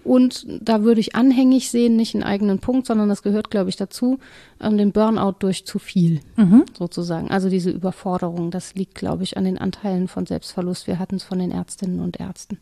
[0.06, 3.76] Und da würde ich anhängig sehen, nicht einen eigenen Punkt, sondern das gehört, glaube ich,
[3.76, 4.20] dazu,
[4.62, 6.64] ähm, den Burnout durch zu viel, mhm.
[6.78, 7.32] sozusagen.
[7.32, 10.86] Also diese Überforderung, das liegt, glaube ich, an den Anteilen von Selbstverlust.
[10.86, 12.60] Wir hatten es von den Ärztinnen und Ärzten.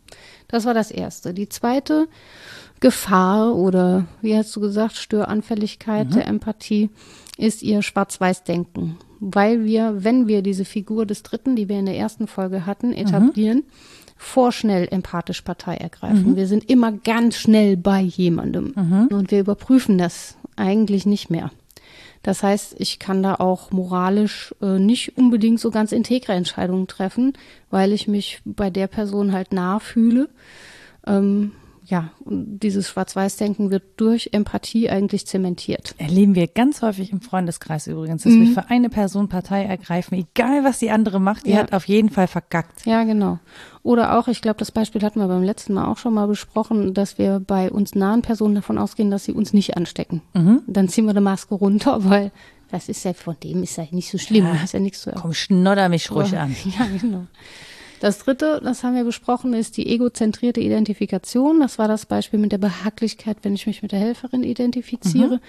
[0.48, 1.34] Das war das Erste.
[1.34, 2.08] Die zweite
[2.80, 6.14] Gefahr oder, wie hast du gesagt, Störanfälligkeit mhm.
[6.14, 6.90] der Empathie
[7.38, 8.98] ist ihr Schwarz-Weiß-Denken.
[9.20, 12.88] Weil wir, wenn wir diese Figur des Dritten, die wir in der ersten Folge hatten,
[12.88, 12.94] mhm.
[12.94, 16.32] etablieren, mhm vorschnell empathisch Partei ergreifen.
[16.32, 16.36] Mhm.
[16.36, 19.08] Wir sind immer ganz schnell bei jemandem mhm.
[19.12, 21.52] und wir überprüfen das eigentlich nicht mehr.
[22.24, 27.34] Das heißt, ich kann da auch moralisch äh, nicht unbedingt so ganz integre Entscheidungen treffen,
[27.70, 30.30] weil ich mich bei der Person halt nah fühle.
[31.06, 31.52] Ähm,
[31.86, 35.96] ja, dieses Schwarz-Weiß-Denken wird durch Empathie eigentlich zementiert.
[35.98, 38.48] Erleben wir ganz häufig im Freundeskreis übrigens, dass mhm.
[38.48, 41.58] wir für eine Person Partei ergreifen, egal was die andere macht, die ja.
[41.58, 42.86] hat auf jeden Fall vergackt.
[42.86, 43.40] Ja, genau.
[43.82, 46.94] Oder auch, ich glaube, das Beispiel hatten wir beim letzten Mal auch schon mal besprochen,
[46.94, 50.22] dass wir bei uns nahen Personen davon ausgehen, dass sie uns nicht anstecken.
[50.34, 50.62] Mhm.
[50.68, 52.32] Dann ziehen wir eine Maske runter, weil
[52.72, 55.12] das ist ja von dem ist ja nicht so schlimm, ja, ist ja nichts so.
[55.12, 56.56] Komm, schnodder mich ruhig an.
[56.66, 57.28] Ja, genau.
[58.04, 61.62] Das dritte, das haben wir besprochen, ist die egozentrierte Identifikation.
[61.62, 65.40] Das war das Beispiel mit der Behaglichkeit, wenn ich mich mit der Helferin identifiziere, mhm.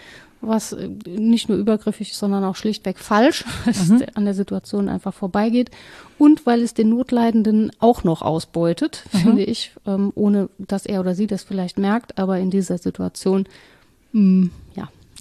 [0.40, 4.04] was äh, nicht nur übergriffig ist, sondern auch schlichtweg falsch, was mhm.
[4.14, 5.72] an der Situation einfach vorbeigeht.
[6.16, 9.18] Und weil es den Notleidenden auch noch ausbeutet, mhm.
[9.18, 13.46] finde ich, ähm, ohne dass er oder sie das vielleicht merkt, aber in dieser Situation,
[14.12, 14.50] mh, mm,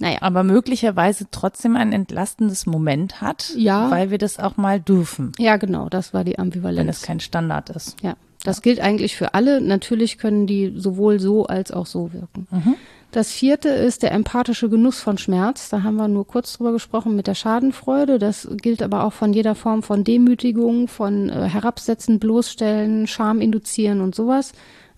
[0.00, 0.18] naja.
[0.20, 3.90] Aber möglicherweise trotzdem ein entlastendes Moment hat, ja.
[3.90, 5.32] weil wir das auch mal dürfen.
[5.38, 6.78] Ja, genau, das war die Ambivalenz.
[6.78, 7.96] Wenn es kein Standard ist.
[8.02, 8.62] Ja, das ja.
[8.62, 9.60] gilt eigentlich für alle.
[9.60, 12.46] Natürlich können die sowohl so als auch so wirken.
[12.50, 12.74] Mhm.
[13.14, 15.68] Das vierte ist der empathische Genuss von Schmerz.
[15.68, 18.18] Da haben wir nur kurz drüber gesprochen mit der Schadenfreude.
[18.18, 24.00] Das gilt aber auch von jeder Form von Demütigung, von äh, Herabsetzen, Bloßstellen, Scham induzieren
[24.00, 24.52] und sowas.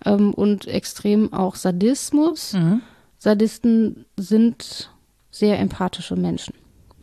[0.07, 2.55] Ähm, und extrem auch Sadismus.
[2.55, 2.81] Mhm.
[3.27, 4.89] Sadisten sind
[5.33, 6.55] sehr empathische Menschen.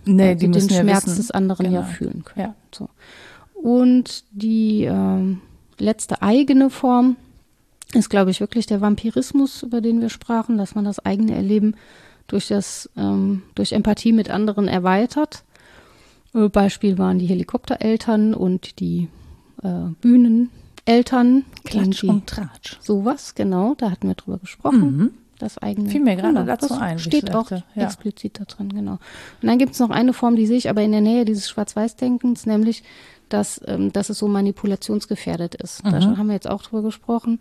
[0.06, 1.82] Nee, die, die den Schmerz ja des anderen genau.
[1.82, 2.48] ja fühlen können.
[2.48, 2.56] Ja.
[2.74, 2.88] So.
[3.54, 5.36] Und die äh,
[5.80, 7.18] letzte eigene Form
[7.94, 11.76] ist, glaube ich, wirklich der Vampirismus, über den wir sprachen, dass man das eigene Erleben
[12.28, 15.44] durch das ähm, durch Empathie mit anderen erweitert.
[16.34, 19.10] Äh, Beispiel waren die Helikoptereltern und die
[19.62, 21.44] äh, Bühneneltern.
[21.66, 22.78] Klatsch und Tratsch.
[22.80, 24.98] Sowas, genau, da hatten wir drüber gesprochen.
[24.98, 25.12] Mhm
[25.44, 25.90] das eigene.
[25.90, 27.00] Fiel mir gerade genau, dazu ein.
[27.00, 27.64] Steht auch ja.
[27.76, 28.94] explizit da drin, genau.
[28.94, 31.50] Und dann gibt es noch eine Form, die sehe ich aber in der Nähe dieses
[31.50, 32.84] Schwarz-Weiß-Denkens, nämlich,
[33.30, 35.84] dass, ähm, dass es so manipulationsgefährdet ist.
[35.84, 35.92] Mhm.
[35.92, 37.40] Da haben wir jetzt auch drüber gesprochen.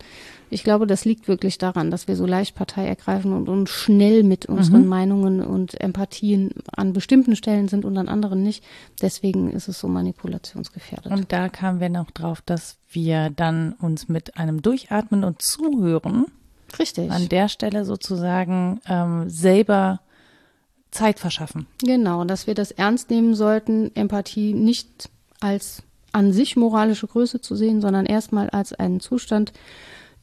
[0.50, 4.22] Ich glaube, das liegt wirklich daran, dass wir so leicht Partei ergreifen und, und schnell
[4.22, 4.88] mit unseren mhm.
[4.88, 8.64] Meinungen und Empathien an bestimmten Stellen sind und an anderen nicht.
[9.00, 11.12] Deswegen ist es so manipulationsgefährdet.
[11.12, 16.26] Und da kamen wir noch drauf, dass wir dann uns mit einem Durchatmen und Zuhören
[16.78, 17.10] Richtig.
[17.10, 20.00] An der Stelle sozusagen ähm, selber
[20.90, 21.66] Zeit verschaffen.
[21.82, 25.08] Genau, dass wir das ernst nehmen sollten, Empathie nicht
[25.40, 25.82] als
[26.12, 29.52] an sich moralische Größe zu sehen, sondern erstmal als einen Zustand,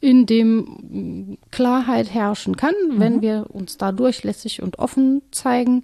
[0.01, 2.99] in dem Klarheit herrschen kann, mhm.
[2.99, 5.83] wenn wir uns da durchlässig und offen zeigen.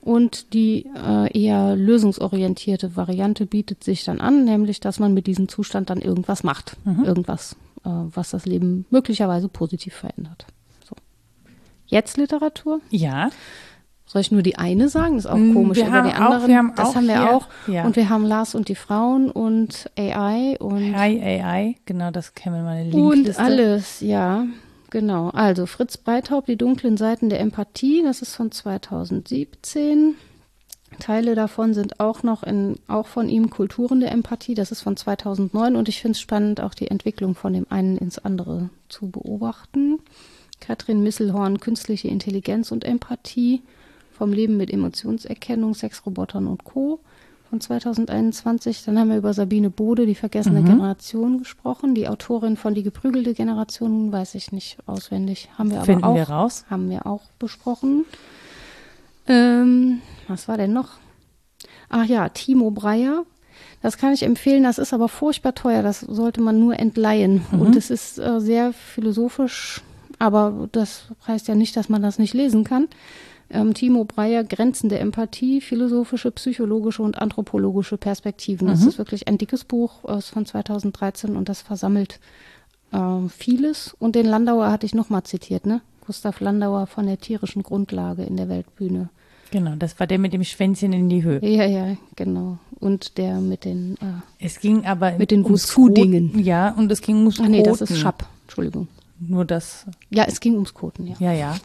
[0.00, 5.48] Und die äh, eher lösungsorientierte Variante bietet sich dann an, nämlich dass man mit diesem
[5.48, 7.02] Zustand dann irgendwas macht, mhm.
[7.04, 7.56] irgendwas
[7.90, 10.46] was das Leben möglicherweise positiv verändert.
[10.88, 10.96] So.
[11.86, 12.80] Jetzt Literatur?
[12.90, 13.30] Ja.
[14.06, 15.16] Soll ich nur die eine sagen?
[15.16, 15.78] Das ist auch mm, komisch.
[15.78, 17.48] Wir haben die anderen, auch, wir haben das haben wir hier, auch.
[17.66, 17.84] Ja.
[17.84, 20.96] Und wir haben Lars und die Frauen und AI und.
[20.96, 23.42] Hi AI, genau, das kennen wir meine Linkliste.
[23.42, 24.46] Und alles, ja.
[24.90, 25.30] Genau.
[25.30, 30.14] Also Fritz Breithaupt, die dunklen Seiten der Empathie, das ist von 2017.
[30.98, 34.54] Teile davon sind auch noch in, auch von ihm Kulturen der Empathie.
[34.54, 37.98] Das ist von 2009 und ich finde es spannend, auch die Entwicklung von dem einen
[37.98, 39.98] ins andere zu beobachten.
[40.60, 43.62] Katrin Misselhorn, Künstliche Intelligenz und Empathie
[44.16, 47.00] vom Leben mit Emotionserkennung, Sexrobotern und Co.
[47.50, 48.84] von 2021.
[48.84, 50.66] Dann haben wir über Sabine Bode, die vergessene mhm.
[50.66, 51.94] Generation, gesprochen.
[51.94, 55.50] Die Autorin von Die geprügelte Generation, weiß ich nicht auswendig.
[55.58, 56.64] Haben wir Finden aber auch, wir raus.
[56.70, 58.04] Haben wir auch besprochen.
[59.28, 60.90] Ähm, was war denn noch?
[61.88, 63.24] Ach ja, Timo Breyer.
[63.82, 67.42] Das kann ich empfehlen, das ist aber furchtbar teuer, das sollte man nur entleihen.
[67.52, 67.60] Mhm.
[67.60, 69.82] Und es ist äh, sehr philosophisch,
[70.18, 72.88] aber das heißt ja nicht, dass man das nicht lesen kann.
[73.48, 78.66] Ähm, Timo Breyer, Grenzen der Empathie, philosophische, psychologische und anthropologische Perspektiven.
[78.66, 78.88] Das Mhm.
[78.88, 82.18] ist wirklich ein dickes Buch äh, von 2013 und das versammelt
[82.92, 83.94] äh, vieles.
[84.00, 85.80] Und den Landauer hatte ich nochmal zitiert, ne?
[86.04, 89.10] Gustav Landauer von der tierischen Grundlage in der Weltbühne.
[89.50, 91.44] Genau, das war der mit dem Schwänzchen in die Höhe.
[91.44, 92.58] Ja, ja, genau.
[92.78, 96.28] Und der mit den, äh, Es ging aber Mit den ums Wuskudingen.
[96.32, 96.44] Koten.
[96.44, 98.00] Ja, und es ging ums ach nee, das ist Koten.
[98.00, 98.88] Schapp, Entschuldigung.
[99.18, 101.14] Nur das, Ja, es ging ums Koten, ja.
[101.18, 101.56] ja, ja.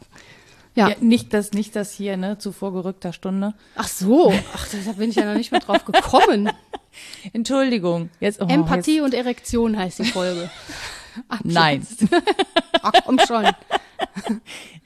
[0.74, 0.90] Ja.
[0.90, 3.54] Ja, nicht das, nicht das hier, ne, zu vorgerückter Stunde.
[3.76, 6.50] Ach so, ach, da bin ich ja noch nicht mehr drauf gekommen.
[7.34, 8.10] Entschuldigung.
[8.22, 10.50] Jetzt, oh, Empathie und Erektion heißt die Folge.
[11.44, 11.86] Nein.
[12.82, 13.44] Ach komm schon.
[13.44, 13.56] Jetzt,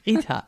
[0.04, 0.44] Rita.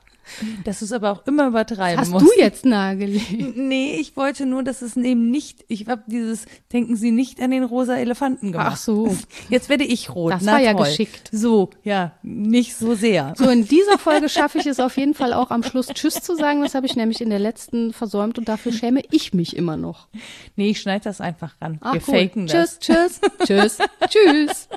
[0.65, 2.27] Dass du es aber auch immer übertreiben Hast musst.
[2.27, 3.57] du jetzt nahegelegt?
[3.57, 7.51] Nee, ich wollte nur, dass es eben nicht, ich habe dieses, denken Sie nicht an
[7.51, 8.71] den rosa Elefanten gemacht.
[8.73, 9.17] Ach so.
[9.49, 10.33] Jetzt werde ich rot.
[10.33, 10.87] Das Na war ja toll.
[10.87, 11.29] geschickt.
[11.33, 13.35] So, ja, nicht so sehr.
[13.37, 16.35] So, in dieser Folge schaffe ich es auf jeden Fall auch am Schluss Tschüss zu
[16.37, 16.63] sagen.
[16.63, 20.09] Das habe ich nämlich in der letzten versäumt und dafür schäme ich mich immer noch.
[20.57, 21.79] Nee, ich schneide das einfach ran.
[21.81, 22.15] Ach, Wir cool.
[22.21, 22.79] faken das.
[22.79, 23.79] Tschüss, tschüss, tschüss,
[24.09, 24.69] tschüss.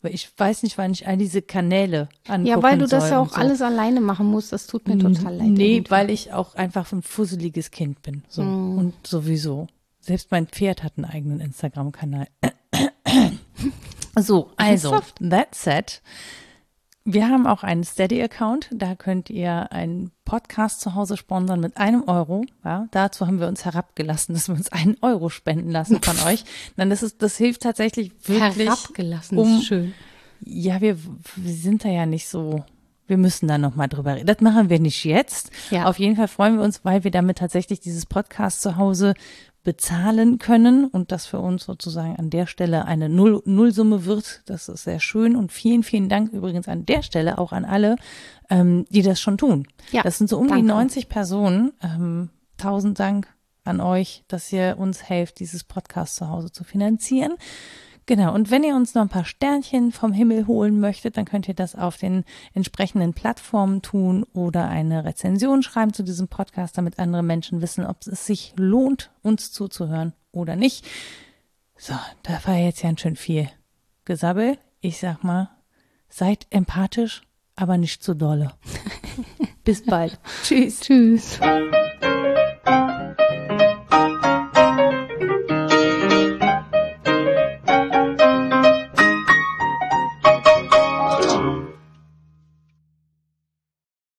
[0.00, 3.20] Weil ich weiß nicht, wann ich all diese Kanäle angucken ja, weil du das ja
[3.20, 3.36] auch so.
[3.36, 4.52] alles alleine machen musst.
[4.52, 5.48] Das tut mir total leid.
[5.48, 5.90] Nee, irgendwie.
[5.90, 8.22] weil ich auch einfach ein fusseliges Kind bin.
[8.28, 8.42] So.
[8.42, 8.78] Hm.
[8.78, 9.68] Und sowieso.
[10.00, 12.26] Selbst mein Pferd hat einen eigenen Instagram-Kanal.
[14.18, 15.18] so, also, Ernsthaft?
[15.30, 16.02] that said.
[17.04, 18.68] Wir haben auch einen Steady-Account.
[18.72, 22.44] Da könnt ihr einen Podcast zu Hause sponsern mit einem Euro.
[22.64, 26.44] Ja, dazu haben wir uns herabgelassen, dass wir uns einen Euro spenden lassen von euch.
[26.76, 28.68] Dann das ist, das hilft tatsächlich wirklich.
[28.68, 29.94] Herabgelassen, um- ist schön.
[30.44, 30.96] Ja, wir,
[31.36, 32.64] wir sind da ja nicht so.
[33.08, 34.26] Wir müssen da noch mal drüber reden.
[34.26, 35.50] Das machen wir nicht jetzt.
[35.70, 35.86] Ja.
[35.86, 39.14] Auf jeden Fall freuen wir uns, weil wir damit tatsächlich dieses Podcast zu Hause
[39.62, 44.42] bezahlen können und das für uns sozusagen an der Stelle eine Null Nullsumme wird.
[44.46, 47.96] Das ist sehr schön und vielen, vielen Dank übrigens an der Stelle auch an alle,
[48.50, 49.66] ähm, die das schon tun.
[49.92, 50.66] Ja, das sind so um die danke.
[50.66, 51.72] 90 Personen.
[51.82, 53.28] Ähm, tausend Dank
[53.64, 57.34] an euch, dass ihr uns helft, dieses Podcast zu Hause zu finanzieren.
[58.06, 61.46] Genau, und wenn ihr uns noch ein paar Sternchen vom Himmel holen möchtet, dann könnt
[61.48, 66.98] ihr das auf den entsprechenden Plattformen tun oder eine Rezension schreiben zu diesem Podcast, damit
[66.98, 70.84] andere Menschen wissen, ob es sich lohnt, uns zuzuhören oder nicht.
[71.76, 73.48] So, da war jetzt ganz schön viel
[74.04, 74.58] Gesabbel.
[74.80, 75.50] Ich sag mal,
[76.08, 77.22] seid empathisch,
[77.54, 78.52] aber nicht zu dolle.
[79.64, 80.18] Bis bald.
[80.42, 80.80] Tschüss.
[80.80, 81.38] Tschüss.